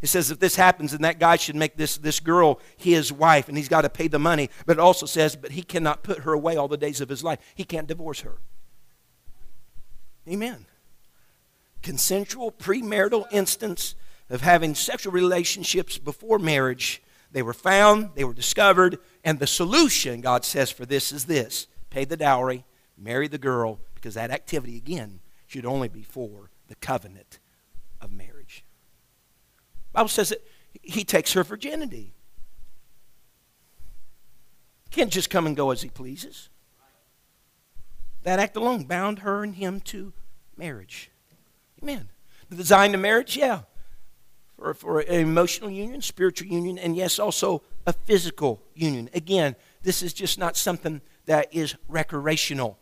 It 0.02 0.08
says 0.08 0.30
if 0.30 0.38
this 0.38 0.56
happens, 0.56 0.92
then 0.92 1.02
that 1.02 1.18
guy 1.18 1.36
should 1.36 1.56
make 1.56 1.76
this, 1.76 1.98
this 1.98 2.20
girl 2.20 2.60
his 2.76 3.12
wife, 3.12 3.48
and 3.48 3.56
he's 3.56 3.68
got 3.68 3.82
to 3.82 3.90
pay 3.90 4.08
the 4.08 4.18
money. 4.18 4.48
But 4.64 4.78
it 4.78 4.80
also 4.80 5.06
says, 5.06 5.36
but 5.36 5.52
he 5.52 5.62
cannot 5.62 6.02
put 6.02 6.20
her 6.20 6.32
away 6.32 6.56
all 6.56 6.68
the 6.68 6.76
days 6.76 7.00
of 7.00 7.08
his 7.08 7.22
life. 7.22 7.38
He 7.54 7.64
can't 7.64 7.86
divorce 7.86 8.20
her. 8.20 8.38
Amen. 10.28 10.66
Consensual 11.82 12.52
premarital 12.52 13.26
instance 13.30 13.94
of 14.30 14.40
having 14.40 14.74
sexual 14.74 15.12
relationships 15.12 15.98
before 15.98 16.38
marriage. 16.38 17.02
They 17.32 17.42
were 17.42 17.52
found, 17.52 18.10
they 18.14 18.24
were 18.24 18.34
discovered, 18.34 18.98
and 19.24 19.38
the 19.38 19.46
solution, 19.46 20.20
God 20.20 20.44
says, 20.44 20.70
for 20.70 20.86
this 20.86 21.12
is 21.12 21.26
this 21.26 21.66
pay 21.90 22.04
the 22.04 22.16
dowry, 22.16 22.64
marry 22.96 23.28
the 23.28 23.38
girl, 23.38 23.80
because 23.94 24.14
that 24.14 24.30
activity, 24.30 24.76
again, 24.76 25.20
should 25.46 25.66
only 25.66 25.88
be 25.88 26.02
for 26.02 26.50
the 26.68 26.76
covenant 26.76 27.40
of 28.00 28.12
marriage. 28.12 28.29
Bible 29.92 30.08
says 30.08 30.30
that 30.30 30.46
he 30.82 31.04
takes 31.04 31.32
her 31.32 31.42
virginity. 31.42 32.14
Can't 34.90 35.10
just 35.10 35.30
come 35.30 35.46
and 35.46 35.56
go 35.56 35.70
as 35.70 35.82
he 35.82 35.88
pleases. 35.88 36.48
That 38.22 38.38
act 38.38 38.56
alone 38.56 38.84
bound 38.84 39.20
her 39.20 39.42
and 39.42 39.54
him 39.54 39.80
to 39.82 40.12
marriage. 40.56 41.10
Amen. 41.82 42.08
The 42.48 42.56
design 42.56 42.94
of 42.94 43.00
marriage, 43.00 43.36
yeah. 43.36 43.60
For, 44.56 44.74
for 44.74 45.00
an 45.00 45.20
emotional 45.20 45.70
union, 45.70 46.02
spiritual 46.02 46.48
union, 46.48 46.78
and 46.78 46.96
yes, 46.96 47.18
also 47.18 47.62
a 47.86 47.92
physical 47.92 48.60
union. 48.74 49.08
Again, 49.14 49.56
this 49.82 50.02
is 50.02 50.12
just 50.12 50.38
not 50.38 50.56
something 50.56 51.00
that 51.26 51.54
is 51.54 51.76
recreational. 51.88 52.78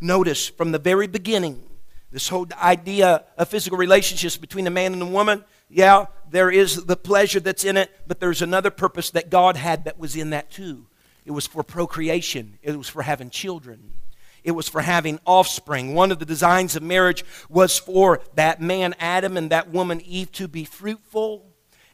Notice 0.00 0.48
from 0.48 0.70
the 0.70 0.78
very 0.78 1.08
beginning, 1.08 1.64
this 2.12 2.28
whole 2.28 2.46
idea 2.62 3.24
of 3.36 3.48
physical 3.48 3.76
relationships 3.76 4.36
between 4.36 4.66
a 4.66 4.70
man 4.70 4.92
and 4.92 5.02
a 5.02 5.06
woman, 5.06 5.44
yeah, 5.68 6.06
there 6.30 6.50
is 6.50 6.84
the 6.86 6.96
pleasure 6.96 7.40
that's 7.40 7.64
in 7.64 7.76
it, 7.76 7.90
but 8.06 8.20
there's 8.20 8.42
another 8.42 8.70
purpose 8.70 9.10
that 9.10 9.30
God 9.30 9.56
had 9.56 9.84
that 9.84 9.98
was 9.98 10.16
in 10.16 10.30
that 10.30 10.50
too. 10.50 10.86
It 11.24 11.32
was 11.32 11.46
for 11.46 11.62
procreation, 11.62 12.58
it 12.62 12.76
was 12.76 12.88
for 12.88 13.02
having 13.02 13.30
children, 13.30 13.92
it 14.44 14.52
was 14.52 14.68
for 14.68 14.80
having 14.80 15.20
offspring. 15.26 15.94
One 15.94 16.10
of 16.10 16.18
the 16.18 16.24
designs 16.24 16.74
of 16.74 16.82
marriage 16.82 17.24
was 17.48 17.78
for 17.78 18.20
that 18.34 18.60
man 18.62 18.94
Adam 18.98 19.36
and 19.36 19.50
that 19.50 19.70
woman 19.70 20.00
Eve 20.00 20.32
to 20.32 20.48
be 20.48 20.64
fruitful 20.64 21.44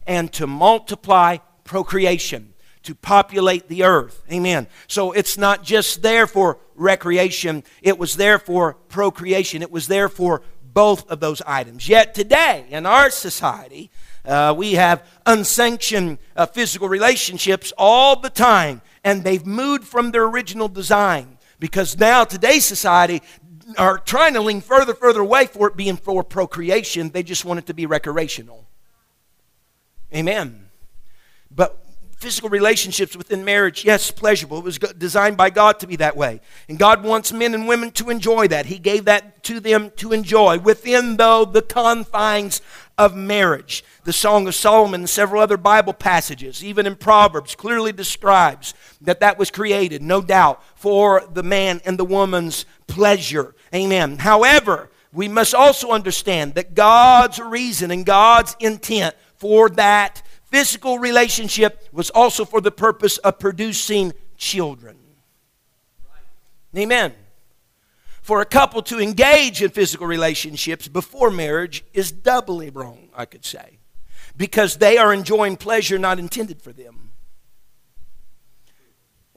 and 0.06 0.32
to 0.34 0.46
multiply 0.46 1.38
procreation 1.64 2.54
to 2.84 2.94
populate 2.94 3.68
the 3.68 3.82
earth. 3.82 4.22
Amen. 4.30 4.66
So 4.86 5.12
it's 5.12 5.36
not 5.36 5.64
just 5.64 6.02
there 6.02 6.26
for 6.26 6.58
recreation, 6.76 7.64
it 7.82 7.98
was 7.98 8.16
there 8.16 8.38
for 8.38 8.74
procreation. 8.88 9.62
It 9.62 9.70
was 9.70 9.88
there 9.88 10.08
for 10.08 10.42
both 10.74 11.08
of 11.10 11.20
those 11.20 11.40
items. 11.46 11.88
Yet 11.88 12.14
today, 12.14 12.66
in 12.68 12.84
our 12.84 13.08
society, 13.10 13.90
uh, 14.24 14.54
we 14.56 14.72
have 14.74 15.06
unsanctioned 15.24 16.18
uh, 16.36 16.46
physical 16.46 16.88
relationships 16.88 17.72
all 17.78 18.20
the 18.20 18.30
time, 18.30 18.82
and 19.04 19.22
they've 19.22 19.46
moved 19.46 19.84
from 19.84 20.10
their 20.10 20.24
original 20.24 20.68
design 20.68 21.38
because 21.58 21.98
now 21.98 22.24
today's 22.24 22.64
society 22.64 23.22
are 23.78 23.98
trying 23.98 24.34
to 24.34 24.40
lean 24.40 24.60
further, 24.60 24.94
further 24.94 25.20
away 25.20 25.46
for 25.46 25.68
it 25.68 25.76
being 25.76 25.96
for 25.96 26.22
procreation. 26.22 27.10
They 27.10 27.22
just 27.22 27.44
want 27.44 27.58
it 27.58 27.66
to 27.66 27.74
be 27.74 27.86
recreational. 27.86 28.66
Amen. 30.14 30.68
But 31.50 31.83
physical 32.24 32.48
relationships 32.48 33.14
within 33.14 33.44
marriage, 33.44 33.84
yes, 33.84 34.10
pleasurable. 34.10 34.56
It 34.56 34.64
was 34.64 34.78
designed 34.78 35.36
by 35.36 35.50
God 35.50 35.78
to 35.80 35.86
be 35.86 35.96
that 35.96 36.16
way. 36.16 36.40
And 36.70 36.78
God 36.78 37.04
wants 37.04 37.34
men 37.34 37.52
and 37.52 37.68
women 37.68 37.90
to 37.92 38.08
enjoy 38.08 38.48
that. 38.48 38.64
He 38.64 38.78
gave 38.78 39.04
that 39.04 39.44
to 39.44 39.60
them 39.60 39.90
to 39.96 40.10
enjoy 40.12 40.58
within, 40.58 41.18
though, 41.18 41.44
the 41.44 41.60
confines 41.60 42.62
of 42.96 43.14
marriage. 43.14 43.84
The 44.04 44.12
Song 44.14 44.48
of 44.48 44.54
Solomon 44.54 45.02
and 45.02 45.10
several 45.10 45.42
other 45.42 45.58
Bible 45.58 45.92
passages, 45.92 46.64
even 46.64 46.86
in 46.86 46.96
Proverbs, 46.96 47.54
clearly 47.54 47.92
describes 47.92 48.72
that 49.02 49.20
that 49.20 49.38
was 49.38 49.50
created, 49.50 50.00
no 50.00 50.22
doubt, 50.22 50.62
for 50.74 51.28
the 51.30 51.42
man 51.42 51.82
and 51.84 51.98
the 51.98 52.06
woman's 52.06 52.64
pleasure. 52.86 53.54
Amen. 53.74 54.16
However, 54.16 54.88
we 55.12 55.28
must 55.28 55.54
also 55.54 55.90
understand 55.90 56.54
that 56.54 56.74
God's 56.74 57.38
reason 57.38 57.90
and 57.90 58.06
God's 58.06 58.56
intent 58.60 59.14
for 59.36 59.68
that 59.68 60.22
physical 60.54 61.00
relationship 61.00 61.88
was 61.90 62.10
also 62.10 62.44
for 62.44 62.60
the 62.60 62.70
purpose 62.70 63.18
of 63.18 63.40
producing 63.40 64.12
children. 64.36 64.96
Amen. 66.76 67.12
For 68.22 68.40
a 68.40 68.44
couple 68.44 68.80
to 68.82 69.00
engage 69.00 69.62
in 69.62 69.70
physical 69.70 70.06
relationships 70.06 70.86
before 70.86 71.32
marriage 71.32 71.84
is 71.92 72.12
doubly 72.12 72.70
wrong, 72.70 73.08
I 73.16 73.24
could 73.24 73.44
say, 73.44 73.78
because 74.36 74.76
they 74.76 74.96
are 74.96 75.12
enjoying 75.12 75.56
pleasure 75.56 75.98
not 75.98 76.20
intended 76.20 76.62
for 76.62 76.72
them. 76.72 77.10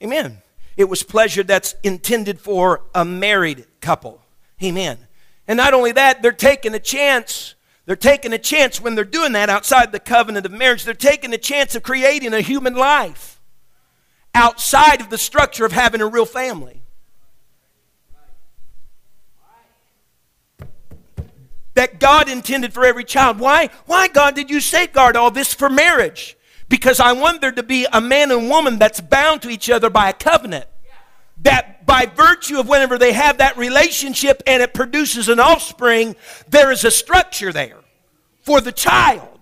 Amen. 0.04 0.44
It 0.78 0.88
was 0.88 1.02
pleasure 1.02 1.42
that's 1.42 1.74
intended 1.82 2.40
for 2.40 2.84
a 2.94 3.04
married 3.04 3.66
couple. 3.82 4.22
Amen. 4.62 5.00
And 5.48 5.58
not 5.58 5.74
only 5.74 5.94
that, 5.94 6.22
they're 6.22 6.32
taking 6.32 6.76
a 6.76 6.80
chance 6.80 7.56
they're 7.88 7.96
taking 7.96 8.34
a 8.34 8.38
chance 8.38 8.82
when 8.82 8.96
they're 8.96 9.06
doing 9.06 9.32
that 9.32 9.50
outside 9.50 9.94
the 9.94 10.00
covenant 10.00 10.46
of 10.46 10.52
marriage. 10.52 10.84
They're 10.84 10.94
taking 10.94 11.34
a 11.34 11.38
chance 11.38 11.74
of 11.74 11.84
creating 11.84 12.34
a 12.34 12.42
human 12.42 12.76
life 12.76 13.40
outside 14.36 15.00
of 15.00 15.10
the 15.10 15.18
structure 15.18 15.66
of 15.66 15.72
having 15.72 16.02
a 16.02 16.06
real 16.06 16.26
family. 16.26 16.82
That 21.76 22.02
God 22.02 22.28
intended 22.28 22.74
for 22.74 22.84
every 22.84 23.06
child. 23.06 23.40
Why? 23.40 23.70
Why, 23.86 24.10
God, 24.10 24.36
did 24.36 24.50
you 24.50 24.60
safeguard 24.60 25.16
all 25.16 25.32
this 25.32 25.54
for 25.54 25.70
marriage? 25.70 26.36
Because 26.68 27.00
I 27.00 27.14
want 27.14 27.40
there 27.40 27.54
to 27.54 27.64
be 27.64 27.88
a 27.94 28.02
man 28.02 28.32
and 28.32 28.50
woman 28.50 28.80
that's 28.80 29.00
bound 29.00 29.44
to 29.44 29.50
each 29.50 29.70
other 29.70 29.90
by 29.90 30.10
a 30.10 30.14
covenant. 30.14 30.66
That 31.42 31.86
by 31.86 32.06
virtue 32.08 32.60
of 32.60 32.68
whenever 32.68 32.98
they 32.98 33.14
have 33.14 33.38
that 33.38 33.58
relationship 33.58 34.44
and 34.48 34.62
it 34.62 34.74
produces 34.74 35.30
an 35.30 35.40
offspring, 35.40 36.16
there 36.48 36.72
is 36.72 36.84
a 36.84 36.92
structure 36.92 37.54
there 37.54 37.78
for 38.42 38.60
the 38.60 38.72
child 38.72 39.38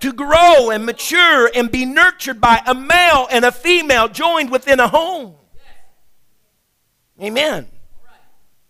to 0.00 0.12
grow 0.12 0.70
and 0.70 0.84
mature 0.84 1.50
and 1.54 1.70
be 1.70 1.84
nurtured 1.84 2.40
by 2.40 2.60
a 2.66 2.74
male 2.74 3.26
and 3.30 3.44
a 3.44 3.52
female 3.52 4.08
joined 4.08 4.50
within 4.50 4.80
a 4.80 4.88
home. 4.88 5.34
Amen. 7.20 7.66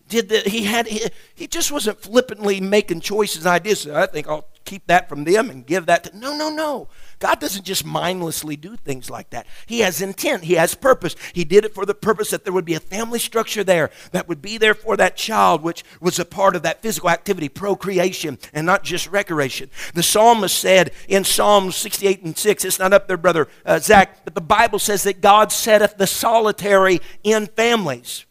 Did 0.07 0.29
the, 0.29 0.39
he 0.39 0.63
had 0.63 0.87
he, 0.87 1.01
he 1.35 1.47
just 1.47 1.69
wasn't 1.69 1.99
flippantly 1.99 2.61
making 2.61 3.01
choices 3.01 3.45
and 3.45 3.47
ideas. 3.47 3.85
I 3.87 4.05
think 4.05 4.27
I'll 4.29 4.47
keep 4.67 4.85
that 4.87 5.07
from 5.07 5.23
them 5.23 5.49
and 5.49 5.65
give 5.65 5.85
that 5.85 6.03
to 6.03 6.17
no 6.17 6.37
no 6.37 6.49
no. 6.49 6.89
God 7.19 7.39
doesn't 7.39 7.63
just 7.65 7.85
mindlessly 7.85 8.55
do 8.55 8.75
things 8.75 9.09
like 9.09 9.31
that. 9.31 9.47
He 9.65 9.79
has 9.79 10.01
intent, 10.01 10.43
He 10.43 10.53
has 10.55 10.75
purpose. 10.75 11.15
He 11.33 11.45
did 11.45 11.65
it 11.65 11.73
for 11.73 11.85
the 11.85 11.95
purpose 11.95 12.29
that 12.29 12.43
there 12.43 12.53
would 12.53 12.65
be 12.65 12.75
a 12.75 12.79
family 12.79 13.17
structure 13.17 13.63
there 13.63 13.89
that 14.11 14.27
would 14.27 14.41
be 14.41 14.57
there 14.57 14.75
for 14.75 14.97
that 14.97 15.15
child, 15.15 15.63
which 15.63 15.83
was 16.01 16.19
a 16.19 16.25
part 16.25 16.55
of 16.55 16.63
that 16.63 16.81
physical 16.81 17.09
activity, 17.09 17.49
procreation, 17.49 18.37
and 18.53 18.67
not 18.67 18.83
just 18.83 19.09
recreation. 19.09 19.71
The 19.93 20.03
psalmist 20.03 20.59
said 20.59 20.91
in 21.07 21.23
Psalm 21.23 21.71
68 21.71 22.23
and 22.23 22.37
6, 22.37 22.65
it's 22.65 22.77
not 22.77 22.93
up 22.93 23.07
there, 23.07 23.17
brother 23.17 23.47
uh, 23.65 23.79
Zach, 23.79 24.25
but 24.25 24.35
the 24.35 24.41
Bible 24.41 24.79
says 24.79 25.03
that 25.03 25.21
God 25.21 25.51
setteth 25.51 25.97
the 25.97 26.07
solitary 26.07 26.99
in 27.23 27.47
families. 27.47 28.26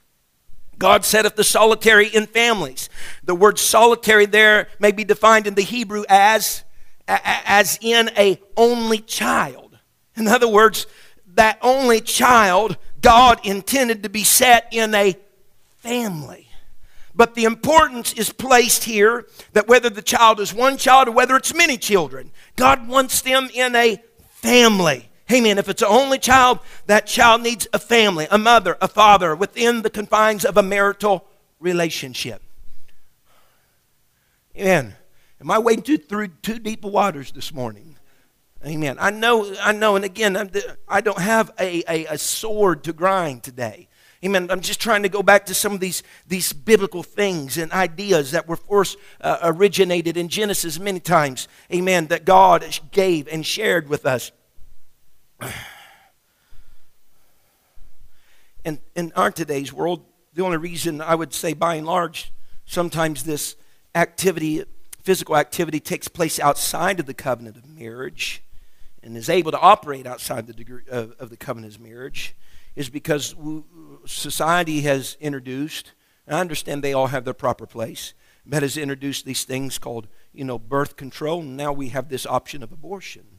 God 0.78 1.04
setteth 1.04 1.36
the 1.36 1.44
solitary 1.44 2.08
in 2.08 2.26
families. 2.26 2.88
The 3.24 3.34
word 3.34 3.58
solitary 3.58 4.26
there 4.26 4.68
may 4.78 4.92
be 4.92 5.04
defined 5.04 5.46
in 5.46 5.54
the 5.54 5.62
Hebrew 5.62 6.04
as 6.08 6.64
as 7.08 7.78
in 7.80 8.10
a 8.16 8.40
only 8.56 8.98
child. 8.98 9.78
In 10.16 10.26
other 10.26 10.48
words, 10.48 10.86
that 11.34 11.58
only 11.62 12.00
child 12.00 12.76
God 13.00 13.40
intended 13.44 14.02
to 14.02 14.08
be 14.08 14.24
set 14.24 14.68
in 14.72 14.94
a 14.94 15.16
family. 15.78 16.48
But 17.14 17.34
the 17.34 17.44
importance 17.44 18.12
is 18.12 18.30
placed 18.30 18.84
here 18.84 19.26
that 19.52 19.68
whether 19.68 19.88
the 19.88 20.02
child 20.02 20.40
is 20.40 20.52
one 20.52 20.76
child 20.76 21.08
or 21.08 21.12
whether 21.12 21.36
it's 21.36 21.54
many 21.54 21.78
children, 21.78 22.30
God 22.56 22.88
wants 22.88 23.22
them 23.22 23.48
in 23.54 23.74
a 23.74 24.02
family. 24.28 25.08
Amen. 25.30 25.58
If 25.58 25.68
it's 25.68 25.82
an 25.82 25.88
only 25.90 26.18
child, 26.18 26.60
that 26.86 27.06
child 27.06 27.42
needs 27.42 27.66
a 27.72 27.78
family, 27.78 28.28
a 28.30 28.38
mother, 28.38 28.76
a 28.80 28.86
father 28.86 29.34
within 29.34 29.82
the 29.82 29.90
confines 29.90 30.44
of 30.44 30.56
a 30.56 30.62
marital 30.62 31.26
relationship. 31.58 32.42
Amen. 34.56 34.94
Am 35.40 35.50
I 35.50 35.58
wading 35.58 35.82
too, 35.82 35.98
through 35.98 36.28
too 36.28 36.58
deep 36.58 36.82
waters 36.82 37.32
this 37.32 37.52
morning? 37.52 37.96
Amen. 38.64 38.96
I 38.98 39.10
know, 39.10 39.54
I 39.60 39.72
know, 39.72 39.96
and 39.96 40.04
again, 40.04 40.36
I'm, 40.36 40.50
I 40.88 41.00
don't 41.00 41.20
have 41.20 41.52
a, 41.58 41.82
a, 41.88 42.06
a 42.06 42.18
sword 42.18 42.84
to 42.84 42.92
grind 42.92 43.42
today. 43.42 43.88
Amen. 44.24 44.50
I'm 44.50 44.60
just 44.60 44.80
trying 44.80 45.02
to 45.02 45.08
go 45.08 45.22
back 45.22 45.46
to 45.46 45.54
some 45.54 45.72
of 45.72 45.80
these, 45.80 46.02
these 46.26 46.52
biblical 46.52 47.02
things 47.02 47.58
and 47.58 47.70
ideas 47.70 48.30
that 48.30 48.48
were 48.48 48.56
first 48.56 48.96
uh, 49.20 49.38
originated 49.42 50.16
in 50.16 50.28
Genesis 50.28 50.78
many 50.78 51.00
times. 51.00 51.48
Amen. 51.72 52.06
That 52.06 52.24
God 52.24 52.64
gave 52.92 53.28
and 53.28 53.44
shared 53.44 53.88
with 53.88 54.06
us. 54.06 54.32
And 58.64 58.80
in 58.96 59.12
our 59.14 59.30
today's 59.30 59.72
world, 59.72 60.04
the 60.34 60.42
only 60.42 60.56
reason 60.56 61.00
I 61.00 61.14
would 61.14 61.32
say 61.32 61.52
by 61.52 61.76
and 61.76 61.86
large, 61.86 62.32
sometimes 62.64 63.22
this 63.22 63.54
activity 63.94 64.64
physical 65.06 65.36
activity 65.36 65.78
takes 65.78 66.08
place 66.08 66.40
outside 66.40 66.98
of 66.98 67.06
the 67.06 67.14
covenant 67.14 67.56
of 67.56 67.64
marriage 67.64 68.42
and 69.04 69.16
is 69.16 69.28
able 69.30 69.52
to 69.52 69.60
operate 69.60 70.04
outside 70.04 70.48
the 70.48 70.52
degree 70.52 70.82
of, 70.90 71.12
of 71.20 71.30
the 71.30 71.36
covenant 71.36 71.76
of 71.76 71.80
marriage 71.80 72.34
is 72.74 72.88
because 72.88 73.36
society 74.04 74.80
has 74.80 75.16
introduced, 75.20 75.92
I 76.26 76.40
understand 76.40 76.82
they 76.82 76.92
all 76.92 77.06
have 77.06 77.24
their 77.24 77.34
proper 77.34 77.66
place, 77.66 78.14
but 78.44 78.64
has 78.64 78.76
introduced 78.76 79.24
these 79.24 79.44
things 79.44 79.78
called, 79.78 80.08
you 80.32 80.42
know, 80.42 80.58
birth 80.58 80.96
control, 80.96 81.40
and 81.40 81.56
now 81.56 81.72
we 81.72 81.90
have 81.90 82.08
this 82.08 82.26
option 82.26 82.64
of 82.64 82.72
abortion. 82.72 83.35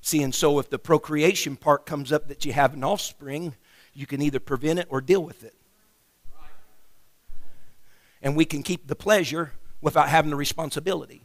See, 0.00 0.22
and 0.22 0.34
so 0.34 0.58
if 0.58 0.70
the 0.70 0.78
procreation 0.78 1.56
part 1.56 1.86
comes 1.86 2.10
up 2.10 2.28
that 2.28 2.44
you 2.44 2.52
have 2.52 2.74
an 2.74 2.82
offspring, 2.82 3.54
you 3.92 4.06
can 4.06 4.22
either 4.22 4.40
prevent 4.40 4.78
it 4.78 4.86
or 4.88 5.00
deal 5.00 5.22
with 5.22 5.44
it. 5.44 5.54
And 8.22 8.36
we 8.36 8.44
can 8.44 8.62
keep 8.62 8.86
the 8.86 8.96
pleasure 8.96 9.52
without 9.80 10.08
having 10.08 10.30
the 10.30 10.36
responsibility. 10.36 11.22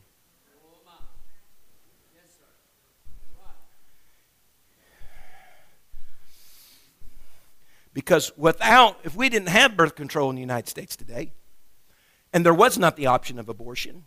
Because 7.93 8.33
without, 8.35 8.99
if 9.03 9.15
we 9.15 9.29
didn't 9.29 9.47
have 9.47 9.77
birth 9.77 9.95
control 9.95 10.29
in 10.29 10.35
the 10.35 10.41
United 10.41 10.67
States 10.67 10.97
today, 10.97 11.31
and 12.33 12.45
there 12.45 12.53
was 12.53 12.77
not 12.77 12.97
the 12.97 13.07
option 13.07 13.39
of 13.39 13.47
abortion, 13.47 14.03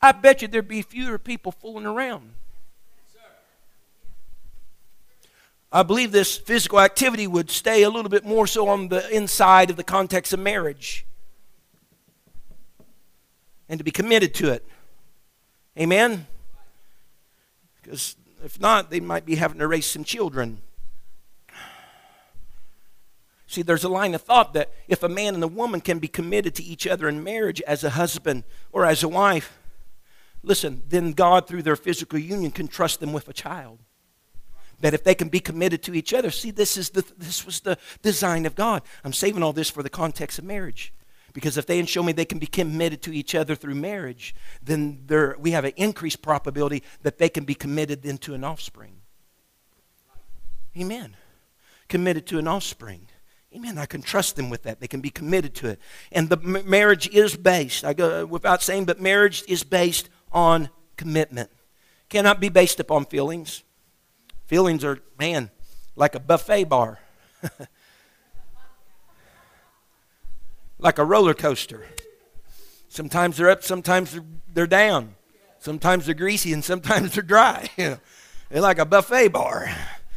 I 0.00 0.12
bet 0.12 0.40
you 0.40 0.48
there'd 0.48 0.66
be 0.66 0.80
fewer 0.80 1.18
people 1.18 1.52
fooling 1.52 1.84
around. 1.84 2.32
I 5.70 5.82
believe 5.82 6.12
this 6.12 6.36
physical 6.36 6.80
activity 6.80 7.26
would 7.26 7.50
stay 7.50 7.82
a 7.82 7.90
little 7.90 8.08
bit 8.08 8.24
more 8.24 8.46
so 8.46 8.68
on 8.68 8.88
the 8.88 9.08
inside 9.14 9.68
of 9.68 9.76
the 9.76 9.84
context 9.84 10.32
of 10.32 10.40
marriage 10.40 11.06
and 13.68 13.78
to 13.78 13.84
be 13.84 13.90
committed 13.90 14.32
to 14.34 14.50
it. 14.50 14.66
Amen? 15.78 16.26
Because 17.82 18.16
if 18.42 18.58
not, 18.58 18.90
they 18.90 19.00
might 19.00 19.26
be 19.26 19.34
having 19.34 19.58
to 19.58 19.66
raise 19.66 19.84
some 19.84 20.04
children. 20.04 20.62
See, 23.46 23.62
there's 23.62 23.84
a 23.84 23.88
line 23.90 24.14
of 24.14 24.22
thought 24.22 24.54
that 24.54 24.72
if 24.88 25.02
a 25.02 25.08
man 25.08 25.34
and 25.34 25.44
a 25.44 25.48
woman 25.48 25.80
can 25.80 25.98
be 25.98 26.08
committed 26.08 26.54
to 26.56 26.62
each 26.62 26.86
other 26.86 27.08
in 27.08 27.22
marriage 27.22 27.60
as 27.62 27.84
a 27.84 27.90
husband 27.90 28.44
or 28.72 28.86
as 28.86 29.02
a 29.02 29.08
wife, 29.08 29.58
listen, 30.42 30.82
then 30.88 31.12
God, 31.12 31.46
through 31.46 31.62
their 31.62 31.76
physical 31.76 32.18
union, 32.18 32.50
can 32.50 32.68
trust 32.68 33.00
them 33.00 33.12
with 33.12 33.28
a 33.28 33.32
child 33.34 33.78
that 34.80 34.94
if 34.94 35.04
they 35.04 35.14
can 35.14 35.28
be 35.28 35.40
committed 35.40 35.82
to 35.82 35.94
each 35.94 36.14
other 36.14 36.30
see 36.30 36.50
this 36.50 36.76
is 36.76 36.90
the 36.90 37.04
this 37.16 37.44
was 37.44 37.60
the 37.60 37.78
design 38.02 38.46
of 38.46 38.54
god 38.54 38.82
i'm 39.04 39.12
saving 39.12 39.42
all 39.42 39.52
this 39.52 39.70
for 39.70 39.82
the 39.82 39.90
context 39.90 40.38
of 40.38 40.44
marriage 40.44 40.92
because 41.32 41.58
if 41.58 41.66
they 41.66 41.84
show 41.84 42.02
me 42.02 42.12
they 42.12 42.24
can 42.24 42.38
be 42.38 42.46
committed 42.46 43.02
to 43.02 43.12
each 43.12 43.34
other 43.34 43.54
through 43.54 43.74
marriage 43.74 44.34
then 44.62 45.02
there 45.06 45.36
we 45.38 45.50
have 45.52 45.64
an 45.64 45.72
increased 45.76 46.22
probability 46.22 46.82
that 47.02 47.18
they 47.18 47.28
can 47.28 47.44
be 47.44 47.54
committed 47.54 48.04
into 48.04 48.34
an 48.34 48.44
offspring 48.44 49.00
amen 50.76 51.16
committed 51.88 52.26
to 52.26 52.38
an 52.38 52.46
offspring 52.46 53.08
Amen. 53.54 53.78
I 53.78 53.86
can 53.86 54.02
trust 54.02 54.36
them 54.36 54.50
with 54.50 54.64
that. 54.64 54.80
They 54.80 54.88
can 54.88 55.00
be 55.00 55.10
committed 55.10 55.54
to 55.56 55.68
it. 55.68 55.80
And 56.12 56.28
the 56.28 56.36
marriage 56.36 57.08
is 57.08 57.34
based, 57.34 57.84
I 57.84 57.94
go 57.94 58.22
uh, 58.22 58.26
without 58.26 58.62
saying, 58.62 58.84
but 58.84 59.00
marriage 59.00 59.42
is 59.48 59.64
based 59.64 60.10
on 60.30 60.68
commitment. 60.96 61.50
Cannot 62.10 62.40
be 62.40 62.50
based 62.50 62.78
upon 62.78 63.06
feelings. 63.06 63.62
Feelings 64.48 64.82
are, 64.82 64.98
man, 65.18 65.50
like 65.94 66.14
a 66.14 66.20
buffet 66.20 66.64
bar, 66.64 67.00
like 70.78 70.96
a 70.96 71.04
roller 71.04 71.34
coaster. 71.34 71.86
Sometimes 72.88 73.36
they're 73.36 73.50
up, 73.50 73.62
sometimes 73.62 74.18
they're 74.54 74.66
down. 74.66 75.16
Sometimes 75.58 76.06
they're 76.06 76.14
greasy 76.14 76.54
and 76.54 76.64
sometimes 76.64 77.12
they're 77.12 77.22
dry. 77.22 77.68
they're 77.76 78.00
like 78.50 78.78
a 78.78 78.86
buffet 78.86 79.28
bar. 79.28 79.68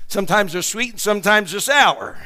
Sometimes 0.08 0.54
they're 0.54 0.62
sweet 0.62 0.92
and 0.92 1.00
sometimes 1.02 1.52
they're 1.52 1.60
sour. 1.60 2.18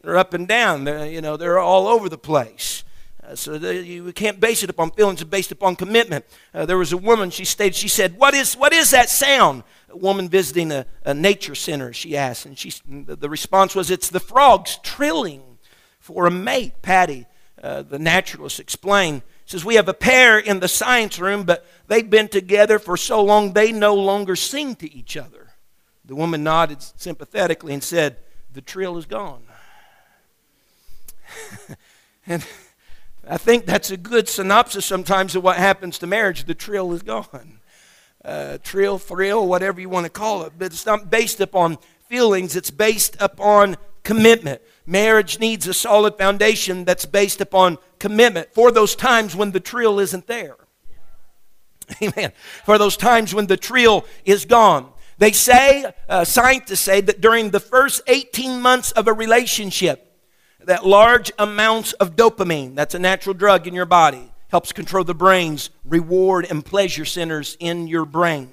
They're 0.00 0.16
up 0.16 0.32
and 0.32 0.48
down. 0.48 0.84
They're, 0.84 1.04
you 1.04 1.20
know, 1.20 1.36
they're 1.36 1.58
all 1.58 1.86
over 1.86 2.08
the 2.08 2.16
place. 2.16 2.82
Uh, 3.22 3.34
so 3.34 3.58
the, 3.58 3.74
you 3.74 4.10
can't 4.14 4.40
base 4.40 4.62
it 4.62 4.70
upon 4.70 4.90
feelings, 4.92 5.20
it's 5.20 5.28
based 5.28 5.52
upon 5.52 5.76
commitment. 5.76 6.24
Uh, 6.54 6.64
there 6.64 6.78
was 6.78 6.92
a 6.92 6.96
woman, 6.96 7.28
she 7.28 7.44
stated, 7.44 7.74
she 7.74 7.88
said, 7.88 8.16
what 8.16 8.32
is, 8.32 8.54
what 8.54 8.72
is 8.72 8.90
that 8.90 9.10
sound? 9.10 9.64
Woman 9.94 10.28
visiting 10.28 10.72
a, 10.72 10.86
a 11.04 11.14
nature 11.14 11.54
center, 11.54 11.92
she 11.92 12.16
asked. 12.16 12.46
And 12.46 12.58
she, 12.58 12.72
the 12.86 13.28
response 13.28 13.74
was, 13.74 13.90
it's 13.90 14.10
the 14.10 14.20
frogs 14.20 14.78
trilling 14.82 15.42
for 15.98 16.26
a 16.26 16.30
mate. 16.30 16.82
Patty, 16.82 17.26
uh, 17.62 17.82
the 17.82 17.98
naturalist, 17.98 18.60
explained, 18.60 19.22
says, 19.46 19.64
we 19.64 19.74
have 19.74 19.88
a 19.88 19.94
pair 19.94 20.38
in 20.38 20.60
the 20.60 20.68
science 20.68 21.18
room, 21.18 21.44
but 21.44 21.66
they've 21.86 22.08
been 22.08 22.28
together 22.28 22.78
for 22.78 22.96
so 22.96 23.22
long 23.22 23.52
they 23.52 23.72
no 23.72 23.94
longer 23.94 24.36
sing 24.36 24.74
to 24.76 24.92
each 24.92 25.16
other. 25.16 25.50
The 26.04 26.14
woman 26.14 26.42
nodded 26.44 26.82
sympathetically 26.82 27.72
and 27.72 27.82
said, 27.82 28.18
the 28.52 28.60
trill 28.60 28.96
is 28.98 29.06
gone. 29.06 29.42
and 32.26 32.44
I 33.28 33.38
think 33.38 33.66
that's 33.66 33.90
a 33.90 33.96
good 33.96 34.28
synopsis 34.28 34.84
sometimes 34.84 35.34
of 35.34 35.42
what 35.42 35.56
happens 35.56 35.98
to 35.98 36.06
marriage. 36.06 36.44
The 36.44 36.54
trill 36.54 36.92
is 36.92 37.02
gone. 37.02 37.53
Uh, 38.24 38.58
trill, 38.62 38.98
thrill, 38.98 39.46
whatever 39.46 39.80
you 39.80 39.88
want 39.88 40.04
to 40.04 40.10
call 40.10 40.44
it. 40.44 40.52
But 40.58 40.66
it's 40.66 40.86
not 40.86 41.10
based 41.10 41.40
upon 41.40 41.78
feelings, 42.08 42.56
it's 42.56 42.70
based 42.70 43.16
upon 43.20 43.76
commitment. 44.02 44.62
Marriage 44.86 45.38
needs 45.38 45.66
a 45.66 45.74
solid 45.74 46.16
foundation 46.16 46.84
that's 46.84 47.06
based 47.06 47.40
upon 47.40 47.78
commitment 47.98 48.52
for 48.52 48.70
those 48.70 48.94
times 48.94 49.34
when 49.34 49.50
the 49.50 49.60
trill 49.60 49.98
isn't 49.98 50.26
there. 50.26 50.56
Amen. 52.02 52.32
For 52.64 52.78
those 52.78 52.96
times 52.96 53.34
when 53.34 53.46
the 53.46 53.56
trill 53.56 54.04
is 54.24 54.44
gone. 54.44 54.90
They 55.18 55.32
say, 55.32 55.92
uh, 56.08 56.24
scientists 56.24 56.80
say, 56.80 57.00
that 57.00 57.20
during 57.20 57.50
the 57.50 57.60
first 57.60 58.02
18 58.06 58.60
months 58.60 58.90
of 58.92 59.06
a 59.06 59.12
relationship, 59.12 60.12
that 60.60 60.84
large 60.84 61.30
amounts 61.38 61.92
of 61.94 62.16
dopamine, 62.16 62.74
that's 62.74 62.94
a 62.94 62.98
natural 62.98 63.34
drug 63.34 63.66
in 63.66 63.74
your 63.74 63.86
body, 63.86 64.32
helps 64.54 64.72
control 64.72 65.02
the 65.02 65.12
brain's 65.12 65.70
reward 65.84 66.46
and 66.48 66.64
pleasure 66.64 67.04
centers 67.04 67.56
in 67.58 67.88
your 67.88 68.04
brain. 68.04 68.48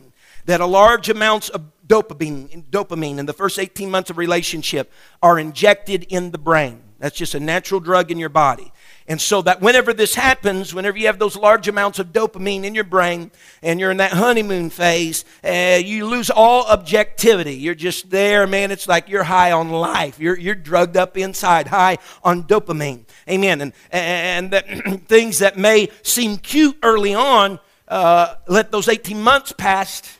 That 0.46 0.60
a 0.60 0.66
large 0.66 1.10
amounts 1.10 1.50
of 1.50 1.62
dopamine, 1.86 2.66
dopamine 2.72 3.20
in 3.20 3.28
the 3.28 3.34
first 3.34 3.60
18 3.60 3.92
months 3.92 4.10
of 4.10 4.18
relationship 4.18 4.92
are 5.22 5.38
injected 5.38 6.08
in 6.10 6.32
the 6.32 6.40
brain. 6.40 6.82
That's 6.98 7.16
just 7.16 7.36
a 7.36 7.40
natural 7.40 7.80
drug 7.80 8.10
in 8.10 8.18
your 8.18 8.30
body. 8.30 8.74
And 9.12 9.20
so 9.20 9.42
that 9.42 9.60
whenever 9.60 9.92
this 9.92 10.16
happens, 10.16 10.74
whenever 10.74 10.98
you 10.98 11.08
have 11.08 11.20
those 11.20 11.36
large 11.36 11.68
amounts 11.68 12.00
of 12.00 12.14
dopamine 12.14 12.64
in 12.64 12.74
your 12.74 12.86
brain 12.86 13.30
and 13.62 13.78
you're 13.78 13.92
in 13.92 13.98
that 13.98 14.14
honeymoon 14.14 14.70
phase, 14.70 15.26
uh, 15.44 15.82
you 15.84 16.06
lose 16.06 16.30
all 16.30 16.66
objectivity. 16.68 17.56
You're 17.56 17.76
just 17.76 18.10
there, 18.10 18.48
man. 18.48 18.72
It's 18.72 18.88
like 18.88 19.10
you're 19.10 19.24
high 19.24 19.52
on 19.52 19.70
life. 19.70 20.18
You're, 20.18 20.40
you're 20.40 20.56
drugged 20.56 20.96
up 20.96 21.18
inside, 21.18 21.68
high 21.68 21.98
on 22.24 22.44
dopamine. 22.44 23.04
Amen. 23.28 23.60
And, 23.60 23.74
and 23.92 24.52
that 24.52 25.02
things 25.10 25.40
that 25.40 25.58
may 25.58 25.90
seem 26.04 26.38
cute 26.38 26.78
early 26.82 27.14
on, 27.14 27.60
uh, 27.90 28.36
let 28.48 28.72
those 28.72 28.88
18 28.88 29.22
months 29.22 29.52
pass 29.52 30.20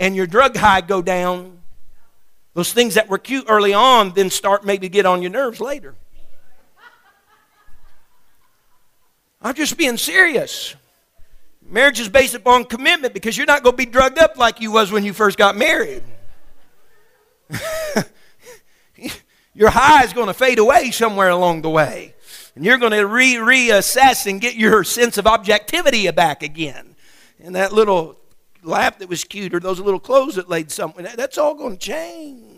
and 0.00 0.16
your 0.16 0.26
drug 0.26 0.56
high 0.56 0.80
go 0.80 1.00
down. 1.00 1.60
Those 2.54 2.72
things 2.72 2.94
that 2.94 3.08
were 3.08 3.18
cute 3.18 3.44
early 3.48 3.72
on 3.72 4.14
then 4.14 4.30
start 4.30 4.64
maybe 4.64 4.88
get 4.88 5.06
on 5.06 5.22
your 5.22 5.30
nerves 5.30 5.60
later. 5.60 5.94
I'm 9.42 9.54
just 9.54 9.76
being 9.76 9.96
serious. 9.96 10.76
Marriage 11.68 12.00
is 12.00 12.08
based 12.08 12.34
upon 12.34 12.64
commitment 12.64 13.12
because 13.12 13.36
you're 13.36 13.46
not 13.46 13.62
going 13.62 13.72
to 13.74 13.76
be 13.76 13.86
drugged 13.86 14.18
up 14.18 14.36
like 14.36 14.60
you 14.60 14.70
was 14.70 14.92
when 14.92 15.04
you 15.04 15.12
first 15.12 15.36
got 15.36 15.56
married. 15.56 16.02
Your 19.54 19.70
high 19.70 20.04
is 20.04 20.12
going 20.12 20.28
to 20.28 20.34
fade 20.34 20.58
away 20.58 20.90
somewhere 20.90 21.28
along 21.28 21.62
the 21.62 21.70
way. 21.70 22.14
And 22.54 22.64
you're 22.64 22.78
going 22.78 22.92
to 22.92 23.06
re- 23.06 23.34
reassess 23.34 24.26
and 24.26 24.40
get 24.40 24.54
your 24.54 24.84
sense 24.84 25.18
of 25.18 25.26
objectivity 25.26 26.10
back 26.10 26.42
again. 26.42 26.94
And 27.40 27.54
that 27.54 27.72
little 27.72 28.18
lap 28.62 28.98
that 28.98 29.08
was 29.08 29.24
cute 29.24 29.54
or 29.54 29.60
those 29.60 29.80
little 29.80 30.00
clothes 30.00 30.36
that 30.36 30.48
laid 30.48 30.70
somewhere, 30.70 31.12
that's 31.16 31.38
all 31.38 31.54
going 31.54 31.72
to 31.72 31.78
change. 31.78 32.51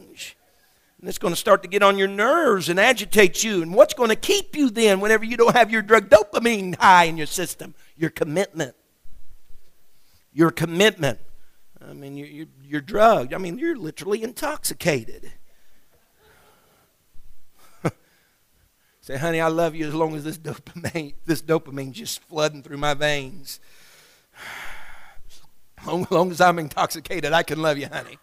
And 1.05 1.09
it's 1.11 1.19
going 1.19 1.35
to 1.35 1.39
start 1.39 1.63
to 1.65 1.69
get 1.69 1.83
on 1.83 1.99
your 1.99 2.09
nerves 2.09 2.71
and 2.71 2.81
agitate 2.81 3.45
you. 3.45 3.61
And 3.61 3.75
what's 3.75 3.93
going 3.93 4.09
to 4.09 4.17
keep 4.17 4.57
you 4.57 4.71
then 4.71 5.01
whenever 5.01 5.23
you 5.23 5.37
don't 5.37 5.55
have 5.55 5.71
your 5.71 5.83
drug 5.83 6.09
dopamine 6.09 6.77
high 6.77 7.05
in 7.05 7.19
your 7.19 7.27
system? 7.27 7.75
Your 7.95 8.09
commitment. 8.09 8.75
Your 10.33 10.51
commitment. 10.51 11.19
I 11.87 11.93
mean, 11.93 12.17
you're, 12.17 12.27
you're, 12.27 12.47
you're 12.63 12.81
drugged. 12.81 13.35
I 13.35 13.37
mean, 13.37 13.59
you're 13.59 13.77
literally 13.77 14.23
intoxicated. 14.23 15.31
Say, 19.03 19.19
honey, 19.19 19.43
I 19.43 19.49
love 19.49 19.75
you 19.75 19.87
as 19.87 19.95
long 19.95 20.17
as 20.17 20.25
this 20.25 20.39
dopamine, 20.39 21.17
this 21.27 21.43
dopamine's 21.43 21.99
just 21.99 22.23
flooding 22.23 22.63
through 22.63 22.79
my 22.79 22.95
veins. 22.95 23.61
As 25.77 25.87
long, 25.87 26.07
long 26.11 26.31
as 26.31 26.41
I'm 26.41 26.59
intoxicated, 26.59 27.35
I 27.35 27.43
can 27.43 27.61
love 27.61 27.77
you, 27.77 27.89
honey. 27.93 28.17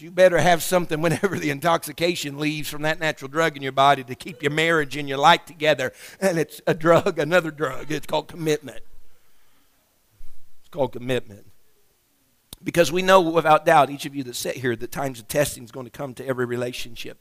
You 0.00 0.10
better 0.10 0.38
have 0.38 0.62
something 0.62 1.02
whenever 1.02 1.38
the 1.38 1.50
intoxication 1.50 2.38
leaves 2.38 2.68
from 2.68 2.82
that 2.82 3.00
natural 3.00 3.28
drug 3.28 3.56
in 3.56 3.62
your 3.62 3.72
body 3.72 4.04
to 4.04 4.14
keep 4.14 4.42
your 4.42 4.52
marriage 4.52 4.96
and 4.96 5.08
your 5.08 5.18
life 5.18 5.44
together. 5.44 5.92
And 6.20 6.38
it's 6.38 6.60
a 6.66 6.74
drug, 6.74 7.18
another 7.18 7.50
drug. 7.50 7.90
It's 7.90 8.06
called 8.06 8.28
commitment. 8.28 8.80
It's 10.60 10.70
called 10.70 10.92
commitment. 10.92 11.46
Because 12.62 12.92
we 12.92 13.02
know 13.02 13.20
without 13.20 13.66
doubt, 13.66 13.90
each 13.90 14.06
of 14.06 14.14
you 14.14 14.22
that 14.22 14.36
sit 14.36 14.56
here, 14.56 14.76
that 14.76 14.92
times 14.92 15.18
of 15.18 15.26
testing 15.26 15.64
is 15.64 15.72
going 15.72 15.86
to 15.86 15.90
come 15.90 16.14
to 16.14 16.26
every 16.26 16.46
relationship. 16.46 17.18